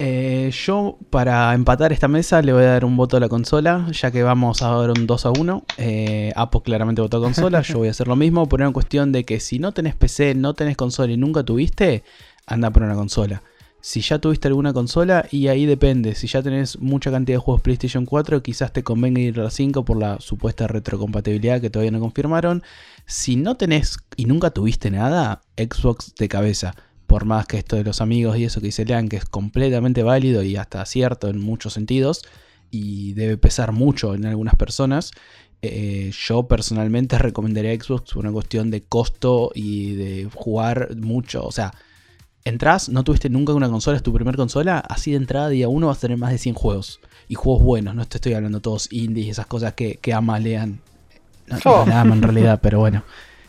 Eh, 0.00 0.52
yo, 0.52 0.96
para 1.10 1.52
empatar 1.54 1.92
esta 1.92 2.06
mesa, 2.06 2.40
le 2.40 2.52
voy 2.52 2.62
a 2.62 2.68
dar 2.68 2.84
un 2.84 2.96
voto 2.96 3.16
a 3.16 3.20
la 3.20 3.28
consola, 3.28 3.88
ya 3.90 4.12
que 4.12 4.22
vamos 4.22 4.62
a 4.62 4.68
dar 4.68 4.90
un 4.92 5.08
2 5.08 5.26
a 5.26 5.30
1. 5.30 5.64
Eh, 5.78 6.32
Apo 6.36 6.62
claramente 6.62 7.02
votó 7.02 7.20
consola, 7.20 7.62
yo 7.62 7.78
voy 7.78 7.88
a 7.88 7.90
hacer 7.90 8.06
lo 8.06 8.14
mismo, 8.14 8.48
por 8.48 8.60
una 8.60 8.72
cuestión 8.72 9.10
de 9.10 9.24
que 9.24 9.40
si 9.40 9.58
no 9.58 9.72
tenés 9.72 9.96
PC, 9.96 10.36
no 10.36 10.54
tenés 10.54 10.76
consola 10.76 11.12
y 11.12 11.16
nunca 11.16 11.42
tuviste, 11.42 12.04
anda 12.48 12.70
por 12.70 12.82
una 12.82 12.94
consola. 12.94 13.42
Si 13.80 14.00
ya 14.00 14.18
tuviste 14.18 14.48
alguna 14.48 14.72
consola, 14.72 15.26
y 15.30 15.46
ahí 15.46 15.64
depende, 15.64 16.16
si 16.16 16.26
ya 16.26 16.42
tenés 16.42 16.80
mucha 16.80 17.12
cantidad 17.12 17.36
de 17.36 17.42
juegos 17.42 17.62
PlayStation 17.62 18.06
4, 18.06 18.42
quizás 18.42 18.72
te 18.72 18.82
convenga 18.82 19.20
ir 19.20 19.38
a 19.38 19.44
la 19.44 19.50
5 19.50 19.84
por 19.84 19.98
la 19.98 20.20
supuesta 20.20 20.66
retrocompatibilidad 20.66 21.60
que 21.60 21.70
todavía 21.70 21.92
no 21.92 22.00
confirmaron. 22.00 22.64
Si 23.06 23.36
no 23.36 23.56
tenés 23.56 23.98
y 24.16 24.24
nunca 24.24 24.50
tuviste 24.50 24.90
nada, 24.90 25.42
Xbox 25.56 26.14
de 26.16 26.28
cabeza 26.28 26.74
por 27.06 27.24
más 27.24 27.46
que 27.46 27.56
esto 27.56 27.76
de 27.76 27.84
los 27.84 28.02
amigos 28.02 28.36
y 28.36 28.44
eso 28.44 28.60
que 28.60 28.66
dice 28.66 28.84
Lean, 28.84 29.08
que 29.08 29.16
es 29.16 29.24
completamente 29.24 30.02
válido 30.02 30.42
y 30.42 30.56
hasta 30.56 30.84
cierto 30.84 31.28
en 31.28 31.40
muchos 31.40 31.72
sentidos, 31.72 32.22
y 32.70 33.14
debe 33.14 33.38
pesar 33.38 33.72
mucho 33.72 34.14
en 34.14 34.26
algunas 34.26 34.56
personas, 34.56 35.12
eh, 35.62 36.12
yo 36.26 36.46
personalmente 36.46 37.16
recomendaría 37.18 37.74
Xbox 37.74 38.12
por 38.12 38.24
una 38.24 38.32
cuestión 38.32 38.70
de 38.70 38.82
costo 38.82 39.50
y 39.54 39.94
de 39.94 40.28
jugar 40.34 40.94
mucho. 40.96 41.44
O 41.44 41.52
sea, 41.52 41.72
entras, 42.48 42.88
no 42.88 43.04
tuviste 43.04 43.28
nunca 43.30 43.52
una 43.54 43.68
consola, 43.68 43.96
es 43.96 44.02
tu 44.02 44.12
primer 44.12 44.36
consola, 44.36 44.78
así 44.78 45.10
de 45.12 45.16
entrada 45.18 45.48
día 45.48 45.68
uno 45.68 45.86
vas 45.88 45.98
a 45.98 46.00
tener 46.02 46.16
más 46.18 46.30
de 46.32 46.38
100 46.38 46.54
juegos. 46.54 47.00
Y 47.28 47.34
juegos 47.34 47.62
buenos, 47.62 47.94
no 47.94 48.06
te 48.06 48.16
estoy 48.18 48.34
hablando 48.34 48.60
todos 48.60 48.88
indies 48.92 49.26
y 49.26 49.30
esas 49.30 49.46
cosas 49.46 49.74
que, 49.74 49.96
que 49.96 50.12
ama 50.14 50.38
Lean. 50.38 50.80
No, 51.46 51.58
Oh. 51.64 51.84
no 51.84 51.92
la 51.92 52.00
ama 52.00 52.14
en 52.14 52.22
realidad, 52.22 52.58
pero 52.62 52.80
bueno. 52.80 53.02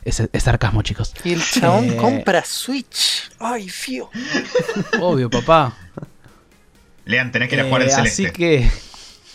Es, 0.05 0.21
es 0.31 0.43
sarcasmo, 0.43 0.81
chicos. 0.81 1.13
Y 1.25 1.33
el 1.33 1.41
chabón 1.43 1.85
Eh. 1.91 1.95
compra 1.97 2.43
Switch. 2.45 3.29
Ay, 3.39 3.67
fío. 3.69 4.09
Obvio, 5.01 5.29
papá. 5.29 5.75
Lean, 7.05 7.31
tenés 7.31 7.49
que 7.49 7.55
ir 7.55 7.61
a 7.61 7.65
jugar 7.65 7.81
el 7.81 7.87
Eh, 7.89 7.91
celeste. 7.91 8.23
Así 8.27 8.31
que 8.33 8.69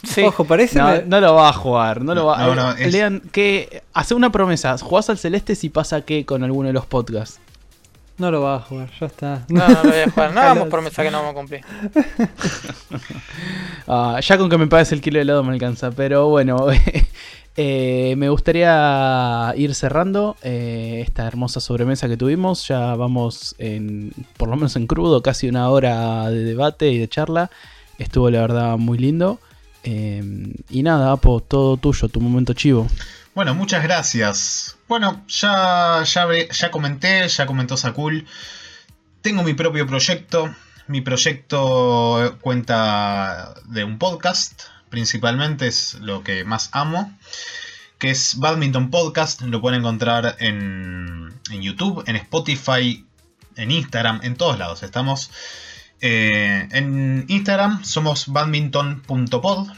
Sí. 0.05 0.21
Ojo, 0.23 0.45
parece. 0.45 0.79
no, 0.79 1.01
no 1.03 1.19
lo 1.21 1.35
va 1.35 1.49
a 1.49 1.53
jugar, 1.55 2.03
no 2.03 2.15
lo 2.15 2.27
va 2.27 2.39
No, 2.39 2.53
eh, 2.53 2.57
no, 2.57 2.71
es- 2.73 2.93
Lean, 2.93 3.21
que 3.33 3.83
hace 3.95 4.15
una 4.15 4.31
promesa, 4.31 4.77
jugás 4.77 5.09
al 5.09 5.17
celeste 5.17 5.55
si 5.55 5.71
pasa 5.71 6.03
qué 6.03 6.27
con 6.27 6.45
alguno 6.45 6.67
de 6.67 6.75
los 6.75 6.85
podcasts. 6.85 7.41
No 8.17 8.31
lo 8.31 8.43
va 8.43 8.57
a 8.57 8.61
jugar, 8.61 8.91
ya 9.01 9.07
está. 9.07 9.45
No, 9.49 9.67
no 9.67 9.83
lo 9.83 9.91
voy 9.91 10.01
a 10.01 10.11
jugar. 10.11 10.33
No 10.35 10.41
hagamos 10.41 10.69
promesa 10.69 11.03
que 11.03 11.11
no 11.11 11.19
vamos 11.19 11.33
a 11.33 11.35
cumplir. 11.35 11.61
Ah, 13.87 14.19
ya 14.23 14.39
con 14.39 14.49
que 14.49 14.57
me 14.57 14.67
pagues 14.67 14.93
el 14.93 15.03
kilo 15.03 15.19
de 15.19 15.23
helado 15.23 15.45
me 15.45 15.53
alcanza, 15.53 15.91
pero 15.91 16.31
bueno, 16.31 16.69
eh, 17.57 18.15
me 18.17 18.31
gustaría 18.31 19.53
ir 19.57 19.75
cerrando 19.75 20.37
eh, 20.43 21.03
esta 21.07 21.27
hermosa 21.27 21.61
sobremesa 21.61 22.09
que 22.09 22.17
tuvimos. 22.17 22.67
Ya 22.67 22.95
vamos 22.95 23.55
en, 23.59 24.13
por 24.39 24.49
lo 24.49 24.57
menos 24.57 24.77
en 24.77 24.87
crudo, 24.87 25.21
casi 25.21 25.51
una 25.51 25.69
hora 25.69 26.31
de 26.31 26.45
debate 26.45 26.91
y 26.91 26.99
de 26.99 27.09
charla. 27.09 27.51
Estuvo 27.99 28.31
la 28.31 28.41
verdad 28.41 28.79
muy 28.79 28.97
lindo. 28.97 29.39
Eh, 29.83 30.23
y 30.71 30.83
nada, 30.83 31.13
Apo, 31.13 31.41
todo 31.41 31.77
tuyo, 31.77 32.09
tu 32.09 32.21
momento 32.21 32.55
chivo. 32.55 32.87
Bueno, 33.35 33.53
muchas 33.57 33.83
gracias. 33.83 34.77
Bueno, 34.87 35.25
ya, 35.27 36.05
ya, 36.05 36.71
comenté, 36.71 37.27
ya 37.27 37.47
comentó 37.47 37.77
Sakul. 37.77 38.29
Tengo 39.23 39.43
mi 39.43 39.55
propio 39.55 39.89
proyecto. 39.89 40.55
Mi 40.87 41.01
proyecto 41.01 42.39
cuenta 42.43 43.55
de 43.65 43.83
un 43.83 43.99
podcast, 43.99 44.63
principalmente 44.89 45.67
es 45.67 45.95
lo 45.95 46.23
que 46.23 46.45
más 46.45 46.69
amo, 46.73 47.13
que 47.99 48.11
es 48.11 48.39
Badminton 48.39 48.91
Podcast. 48.91 49.41
Lo 49.41 49.61
pueden 49.61 49.81
encontrar 49.81 50.37
en, 50.39 51.35
en 51.51 51.63
YouTube, 51.63 52.05
en 52.07 52.15
Spotify, 52.15 53.05
en 53.57 53.73
Instagram, 53.73 54.21
en 54.23 54.37
todos 54.37 54.61
lados. 54.61 54.85
Estamos 54.85 55.33
eh, 56.01 56.69
en 56.71 57.25
Instagram, 57.27 57.83
somos 57.83 58.29
badminton.pod. 58.29 59.71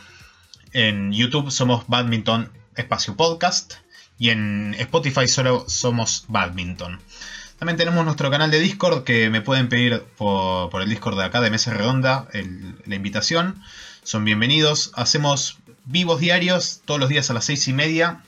En 0.73 1.11
YouTube 1.13 1.51
somos 1.51 1.85
Badminton 1.87 2.51
Espacio 2.77 3.17
Podcast. 3.17 3.75
Y 4.19 4.31
en 4.31 4.75
Spotify 4.79 5.29
solo 5.29 5.65
somos 5.69 6.25
Badminton. 6.29 7.01
También 7.59 7.77
tenemos 7.79 8.05
nuestro 8.05 8.31
canal 8.31 8.51
de 8.51 8.61
Discord 8.61 9.05
que 9.05 9.31
me 9.31 9.41
pueden 9.41 9.69
pedir 9.69 10.03
por, 10.19 10.83
el 10.83 10.89
Discord 10.89 11.19
de 11.19 11.25
acá 11.25 11.41
de 11.41 11.51
Mesa 11.51 11.73
Redonda 11.73 12.29
la 12.85 12.95
invitación. 12.95 13.63
Son 14.03 14.25
bienvenidos. 14.25 14.93
Hacemos 14.95 15.59
vivos 15.87 16.21
diarios 16.21 16.83
todos 16.85 17.01
los 17.01 17.09
días 17.09 17.31
a 17.31 17.35
las 17.35 17.47
seis 17.47 17.67
y 17.69 17.73
media. 17.73 18.23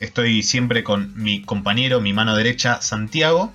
Estoy 0.00 0.42
siempre 0.42 0.82
con 0.82 1.12
mi 1.14 1.42
compañero, 1.42 2.00
mi 2.00 2.12
mano 2.12 2.34
derecha, 2.36 2.80
Santiago. 2.80 3.52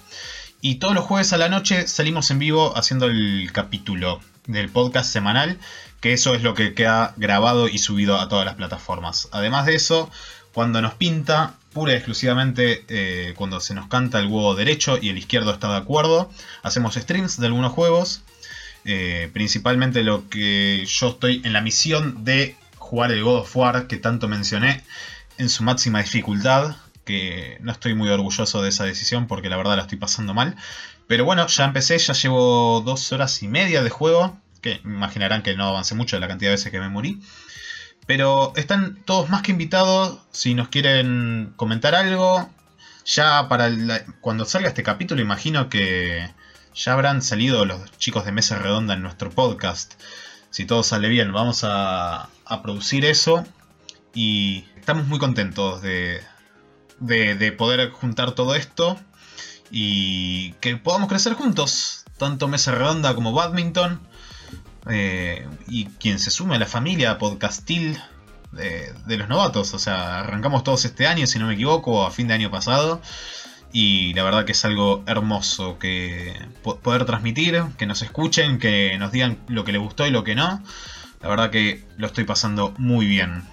Y 0.62 0.76
todos 0.76 0.94
los 0.94 1.06
jueves 1.06 1.34
a 1.34 1.38
la 1.38 1.50
noche 1.50 1.88
salimos 1.88 2.30
en 2.32 2.40
vivo 2.40 2.78
haciendo 2.78 3.08
el 3.08 3.50
capítulo 3.52 4.22
del 4.46 4.70
podcast 4.70 5.12
semanal. 5.12 5.58
Que 6.02 6.14
eso 6.14 6.34
es 6.34 6.44
lo 6.44 6.54
que 6.54 6.74
queda 6.74 7.14
grabado 7.18 7.68
y 7.68 7.78
subido 7.78 8.20
a 8.20 8.30
todas 8.30 8.46
las 8.46 8.56
plataformas. 8.56 9.28
Además 9.32 9.66
de 9.66 9.76
eso, 9.76 10.10
cuando 10.54 10.82
nos 10.82 10.94
pinta, 10.94 11.56
pura 11.74 11.94
y 11.94 11.96
exclusivamente 11.96 12.86
eh, 12.88 13.34
cuando 13.36 13.60
se 13.60 13.74
nos 13.74 13.88
canta 13.88 14.20
el 14.20 14.28
huevo 14.28 14.56
derecho 14.56 14.98
y 15.02 15.10
el 15.10 15.18
izquierdo 15.18 15.52
está 15.52 15.70
de 15.70 15.78
acuerdo, 15.78 16.32
hacemos 16.64 16.96
streams 16.96 17.40
de 17.40 17.48
algunos 17.48 17.72
juegos. 17.74 18.24
Eh, 18.86 19.30
principalmente 19.34 20.04
lo 20.04 20.30
que 20.30 20.86
yo 20.88 21.10
estoy 21.10 21.42
en 21.44 21.54
la 21.54 21.62
misión 21.62 22.24
de 22.24 22.56
jugar 22.78 23.12
el 23.12 23.24
God 23.24 23.42
of 23.42 23.56
War 23.56 23.88
que 23.88 23.98
tanto 23.98 24.28
mencioné 24.28 24.84
en 25.38 25.50
su 25.50 25.64
máxima 25.64 26.02
dificultad. 26.02 26.76
Que 27.06 27.58
no 27.62 27.72
estoy 27.72 27.96
muy 27.96 28.10
orgulloso 28.10 28.62
de 28.62 28.70
esa 28.70 28.84
decisión 28.84 29.28
porque 29.28 29.50
la 29.50 29.58
verdad 29.58 29.76
la 29.76 29.84
estoy 29.84 29.98
pasando 29.98 30.34
mal. 30.34 30.56
Pero 31.08 31.26
bueno, 31.26 31.48
ya 31.48 31.66
empecé, 31.66 31.98
ya 31.98 32.14
llevo 32.14 32.82
dos 32.82 33.12
horas 33.12 33.42
y 33.42 33.48
media 33.48 33.82
de 33.82 33.90
juego. 33.90 34.38
Que 34.62 34.82
imaginarán 34.84 35.44
que 35.44 35.56
no 35.56 35.68
avancé 35.68 35.96
mucho 35.96 36.16
de 36.16 36.22
la 36.22 36.28
cantidad 36.28 36.50
de 36.50 36.56
veces 36.56 36.72
que 36.72 36.80
me 36.80 36.90
morí. 36.90 37.22
Pero 38.06 38.54
están 38.56 39.04
todos 39.06 39.30
más 39.30 39.42
que 39.42 39.52
invitados. 39.52 40.20
Si 40.32 40.54
nos 40.54 40.70
quieren 40.70 41.54
comentar 41.56 41.96
algo. 41.96 42.50
Ya 43.06 43.48
para 43.50 43.72
cuando 44.22 44.46
salga 44.46 44.68
este 44.68 44.84
capítulo, 44.84 45.22
imagino 45.22 45.70
que 45.70 46.30
ya 46.76 46.94
habrán 46.94 47.22
salido 47.22 47.66
los 47.66 47.92
chicos 47.98 48.26
de 48.26 48.32
Mesa 48.32 48.58
Redonda 48.58 48.94
en 48.94 49.02
nuestro 49.02 49.32
podcast. 49.32 49.94
Si 50.52 50.66
todo 50.66 50.84
sale 50.84 51.10
bien, 51.10 51.32
vamos 51.32 51.64
a, 51.64 52.30
a 52.46 52.62
producir 52.62 53.06
eso. 53.06 53.46
Y 54.14 54.66
estamos 54.76 55.08
muy 55.08 55.20
contentos 55.20 55.82
de, 55.82 56.22
de, 57.00 57.36
de 57.36 57.52
poder 57.52 57.92
juntar 57.92 58.32
todo 58.32 58.56
esto. 58.56 59.00
Y 59.72 60.54
que 60.54 60.76
podamos 60.78 61.10
crecer 61.10 61.34
juntos. 61.34 62.06
Tanto 62.18 62.48
Mesa 62.48 62.72
Redonda 62.72 63.14
como 63.16 63.34
Badminton. 63.34 64.00
Eh, 64.90 65.48
y 65.68 65.86
quien 65.86 66.20
se 66.20 66.32
sume 66.32 66.56
a 66.56 66.60
la 66.60 66.66
familia 66.66 67.18
podcastil 67.18 67.98
de, 68.52 68.94
de 69.06 69.18
los 69.18 69.30
novatos. 69.30 69.74
O 69.74 69.80
sea, 69.80 70.20
arrancamos 70.20 70.64
todos 70.64 70.86
este 70.86 71.08
año, 71.08 71.28
si 71.28 71.40
no 71.40 71.48
me 71.48 71.54
equivoco, 71.54 72.06
a 72.06 72.12
fin 72.12 72.28
de 72.28 72.34
año 72.34 72.50
pasado. 72.52 73.02
Y 73.72 74.14
la 74.16 74.24
verdad 74.24 74.46
que 74.46 74.54
es 74.54 74.66
algo 74.66 75.04
hermoso 75.06 75.78
que 75.78 76.34
po- 76.64 76.80
poder 76.80 77.06
transmitir, 77.06 77.62
que 77.78 77.86
nos 77.86 78.02
escuchen, 78.02 78.58
que 78.58 78.98
nos 78.98 79.12
digan 79.12 79.38
lo 79.48 79.64
que 79.64 79.72
les 79.72 79.82
gustó 79.82 80.08
y 80.08 80.12
lo 80.12 80.24
que 80.24 80.34
no. 80.34 80.64
La 81.22 81.30
verdad 81.30 81.52
que 81.52 81.86
lo 81.98 82.08
estoy 82.08 82.24
pasando 82.24 82.74
muy 82.78 83.06
bien. 83.06 83.44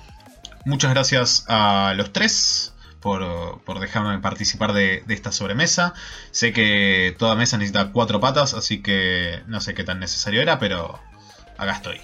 Muchas 0.64 0.93
gracias 0.93 1.45
a 1.49 1.93
los 1.97 2.12
tres 2.12 2.72
por, 3.01 3.61
por 3.64 3.78
dejarme 3.78 4.18
participar 4.20 4.72
de, 4.72 5.05
de 5.07 5.14
esta 5.14 5.32
sobremesa. 5.32 5.93
Sé 6.30 6.53
que 6.53 7.14
toda 7.18 7.34
mesa 7.37 7.59
necesita 7.59 7.93
cuatro 7.93 8.18
patas, 8.18 8.55
así 8.55 8.80
que 8.80 9.43
no 9.49 9.61
sé 9.61 9.74
qué 9.74 9.84
tan 9.84 10.01
necesario 10.01 10.41
era, 10.41 10.59
pero 10.59 10.99
acá 11.57 11.73
estoy. 11.73 12.01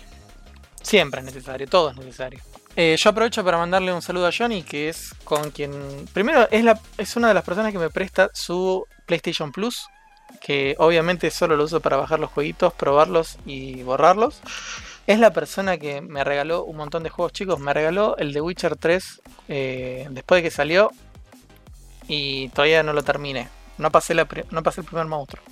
Siempre 0.83 1.21
es 1.21 1.27
necesario, 1.27 1.67
todo 1.67 1.91
es 1.91 1.97
necesario. 1.97 2.41
Eh, 2.75 2.97
yo 2.99 3.11
aprovecho 3.11 3.45
para 3.45 3.59
mandarle 3.59 3.93
un 3.93 4.01
saludo 4.01 4.27
a 4.27 4.33
Johnny, 4.37 4.63
que 4.63 4.89
es 4.89 5.15
con 5.25 5.51
quien. 5.51 6.07
Primero, 6.13 6.49
es, 6.51 6.65
es 6.97 7.17
una 7.17 7.29
de 7.29 7.35
las 7.35 7.45
personas 7.45 7.73
que 7.73 7.79
me 7.79 7.91
presta 7.91 8.31
su 8.33 8.87
PlayStation 9.07 9.53
Plus. 9.53 9.87
Que 10.41 10.75
obviamente 10.79 11.31
solo 11.31 11.57
lo 11.57 11.65
uso 11.65 11.81
para 11.81 11.99
bajar 11.99 12.19
los 12.19 12.31
jueguitos, 12.31 12.73
probarlos 12.73 13.39
y 13.45 13.83
borrarlos. 13.83 14.41
Es 15.07 15.19
la 15.19 15.33
persona 15.33 15.77
que 15.77 16.01
me 16.01 16.25
regaló 16.25 16.65
un 16.65 16.77
montón 16.77 17.03
de 17.03 17.11
juegos 17.11 17.33
chicos. 17.33 17.61
Me 17.61 17.75
regaló 17.75 18.17
el 18.17 18.33
de 18.33 18.41
Witcher 18.41 18.77
3 18.77 19.23
eh, 19.49 20.07
después 20.11 20.39
de 20.39 20.49
que 20.49 20.51
salió. 20.51 20.91
Y 22.09 22.49
todavía 22.49 22.83
no 22.83 22.95
lo 22.95 23.05
terminé. 23.05 23.49
No 23.77 23.91
pasé, 23.91 24.15
la 24.15 24.27
no 24.51 24.63
pasé 24.63 24.81
el 24.81 24.87
primer 24.87 25.07
monstruo. 25.07 25.43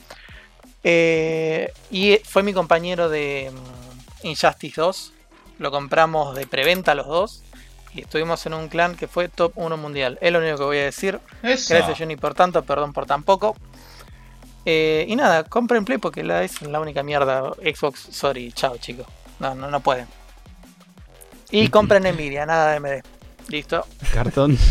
Eh, 0.82 1.72
y 1.90 2.18
fue 2.24 2.42
mi 2.42 2.54
compañero 2.54 3.10
de, 3.10 3.50
Injustice 4.22 4.80
2. 4.80 5.12
Lo 5.58 5.70
compramos 5.70 6.34
de 6.34 6.46
preventa 6.46 6.94
los 6.94 7.06
dos. 7.06 7.42
Y 7.92 8.02
estuvimos 8.02 8.46
en 8.46 8.54
un 8.54 8.68
clan 8.68 8.94
que 8.96 9.08
fue 9.08 9.28
top 9.28 9.52
1 9.56 9.76
mundial. 9.76 10.18
Es 10.20 10.32
lo 10.32 10.38
único 10.38 10.58
que 10.58 10.64
voy 10.64 10.78
a 10.78 10.84
decir. 10.84 11.18
Eso. 11.42 11.74
Gracias 11.74 11.98
Johnny 11.98 12.16
por 12.16 12.34
tanto, 12.34 12.62
perdón 12.62 12.92
por 12.92 13.06
tan 13.06 13.24
poco. 13.24 13.56
Eh, 14.64 15.06
y 15.08 15.16
nada, 15.16 15.44
compren 15.44 15.84
Play 15.84 15.98
porque 15.98 16.22
la 16.22 16.44
es 16.44 16.62
la 16.62 16.80
única 16.80 17.02
mierda. 17.02 17.52
Xbox, 17.54 18.08
sorry, 18.10 18.52
chao 18.52 18.76
chicos. 18.78 19.06
No, 19.38 19.54
no, 19.54 19.70
no 19.70 19.80
pueden. 19.80 20.06
Y 21.50 21.68
compren 21.68 22.04
Nvidia, 22.04 22.46
nada 22.46 22.70
de 22.70 22.76
AMD. 22.76 23.04
Listo. 23.48 23.86
Cartón. 24.12 24.56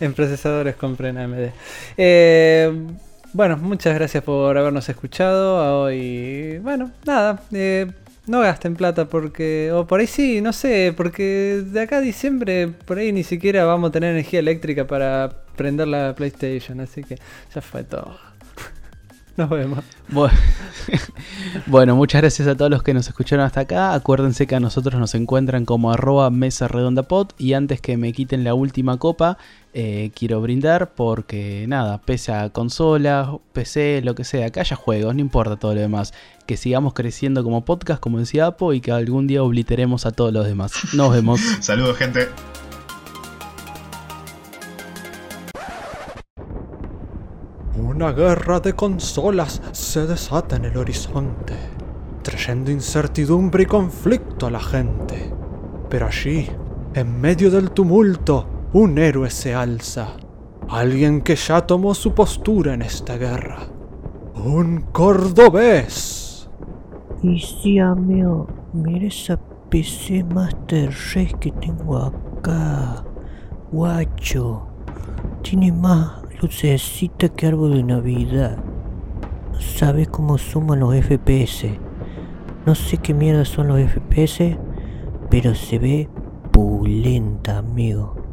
En 0.00 0.14
procesadores 0.14 0.74
compren 0.74 1.18
AMD. 1.18 1.50
Eh, 1.98 2.72
bueno, 3.34 3.56
muchas 3.56 3.94
gracias 3.94 4.22
por 4.22 4.56
habernos 4.56 4.88
escuchado. 4.88 5.82
Hoy, 5.82 6.58
bueno, 6.62 6.92
nada. 7.04 7.42
eh, 7.52 7.90
no 8.26 8.40
gasten 8.40 8.76
plata 8.76 9.06
porque. 9.06 9.72
O 9.72 9.86
por 9.86 10.00
ahí 10.00 10.06
sí, 10.06 10.40
no 10.40 10.52
sé. 10.52 10.94
Porque 10.96 11.62
de 11.66 11.80
acá 11.80 11.96
a 11.98 12.00
diciembre, 12.00 12.68
por 12.68 12.98
ahí 12.98 13.12
ni 13.12 13.24
siquiera 13.24 13.64
vamos 13.64 13.90
a 13.90 13.92
tener 13.92 14.12
energía 14.12 14.38
eléctrica 14.40 14.86
para 14.86 15.30
prender 15.56 15.88
la 15.88 16.14
PlayStation. 16.14 16.80
Así 16.80 17.02
que 17.02 17.18
ya 17.54 17.60
fue 17.60 17.84
todo. 17.84 18.16
Nos 19.36 19.50
vemos. 19.50 19.80
Bu- 20.12 20.30
Bueno, 21.66 21.96
muchas 21.96 22.20
gracias 22.20 22.46
a 22.48 22.56
todos 22.56 22.70
los 22.70 22.82
que 22.82 22.92
nos 22.94 23.06
escucharon 23.08 23.44
hasta 23.44 23.60
acá. 23.60 23.94
Acuérdense 23.94 24.46
que 24.46 24.54
a 24.54 24.60
nosotros 24.60 25.00
nos 25.00 25.14
encuentran 25.14 25.64
como 25.64 25.90
arroba 25.92 26.30
mesa 26.30 26.68
redonda 26.68 27.02
pod. 27.04 27.28
Y 27.38 27.54
antes 27.54 27.80
que 27.80 27.96
me 27.96 28.12
quiten 28.12 28.44
la 28.44 28.54
última 28.54 28.98
copa, 28.98 29.38
eh, 29.72 30.10
quiero 30.14 30.40
brindar 30.40 30.94
porque 30.94 31.64
nada, 31.68 31.98
pese 32.02 32.32
a 32.32 32.50
consolas, 32.50 33.28
PC, 33.52 34.02
lo 34.04 34.14
que 34.14 34.24
sea, 34.24 34.50
que 34.50 34.60
haya 34.60 34.76
juegos, 34.76 35.14
no 35.14 35.20
importa 35.20 35.56
todo 35.56 35.74
lo 35.74 35.80
demás. 35.80 36.12
Que 36.46 36.56
sigamos 36.56 36.92
creciendo 36.92 37.42
como 37.42 37.64
podcast, 37.64 38.00
como 38.00 38.18
decía 38.18 38.46
Apo, 38.46 38.72
y 38.72 38.80
que 38.80 38.92
algún 38.92 39.26
día 39.26 39.42
obliteremos 39.42 40.06
a 40.06 40.10
todos 40.12 40.32
los 40.32 40.46
demás. 40.46 40.72
Nos 40.92 41.12
vemos. 41.12 41.40
Saludos, 41.60 41.96
gente. 41.96 42.28
Una 47.76 48.12
guerra 48.12 48.60
de 48.60 48.74
consolas 48.74 49.60
se 49.72 50.06
desata 50.06 50.54
en 50.54 50.64
el 50.66 50.76
horizonte, 50.76 51.54
trayendo 52.22 52.70
incertidumbre 52.70 53.64
y 53.64 53.66
conflicto 53.66 54.46
a 54.46 54.52
la 54.52 54.60
gente. 54.60 55.32
Pero 55.88 56.06
allí, 56.06 56.48
en 56.94 57.20
medio 57.20 57.50
del 57.50 57.72
tumulto, 57.72 58.46
un 58.74 58.96
héroe 58.96 59.28
se 59.28 59.56
alza. 59.56 60.12
Alguien 60.68 61.20
que 61.20 61.34
ya 61.34 61.62
tomó 61.62 61.94
su 61.94 62.14
postura 62.14 62.74
en 62.74 62.82
esta 62.82 63.16
guerra. 63.16 63.58
Un 64.36 64.82
cordobés. 64.92 66.48
Y 67.24 67.40
sí, 67.40 67.80
amigo, 67.80 68.46
mira 68.72 69.08
esa 69.08 69.36
PC 69.68 70.22
Master 70.32 70.90
Race 70.90 71.34
que 71.40 71.50
tengo 71.50 71.96
acá. 71.96 73.04
Guacho. 73.72 74.68
Tiene 75.42 75.72
más 75.72 76.23
lucecita 76.44 77.30
que 77.30 77.46
árbol 77.46 77.72
de 77.72 77.82
Navidad. 77.82 78.58
Sabes 79.58 80.08
cómo 80.08 80.36
suman 80.36 80.80
los 80.80 80.94
FPS. 80.94 81.68
No 82.66 82.74
sé 82.74 82.98
qué 82.98 83.14
mierda 83.14 83.46
son 83.46 83.68
los 83.68 83.80
FPS, 83.80 84.58
pero 85.30 85.54
se 85.54 85.78
ve 85.78 86.08
pulenta, 86.52 87.56
amigo. 87.56 88.23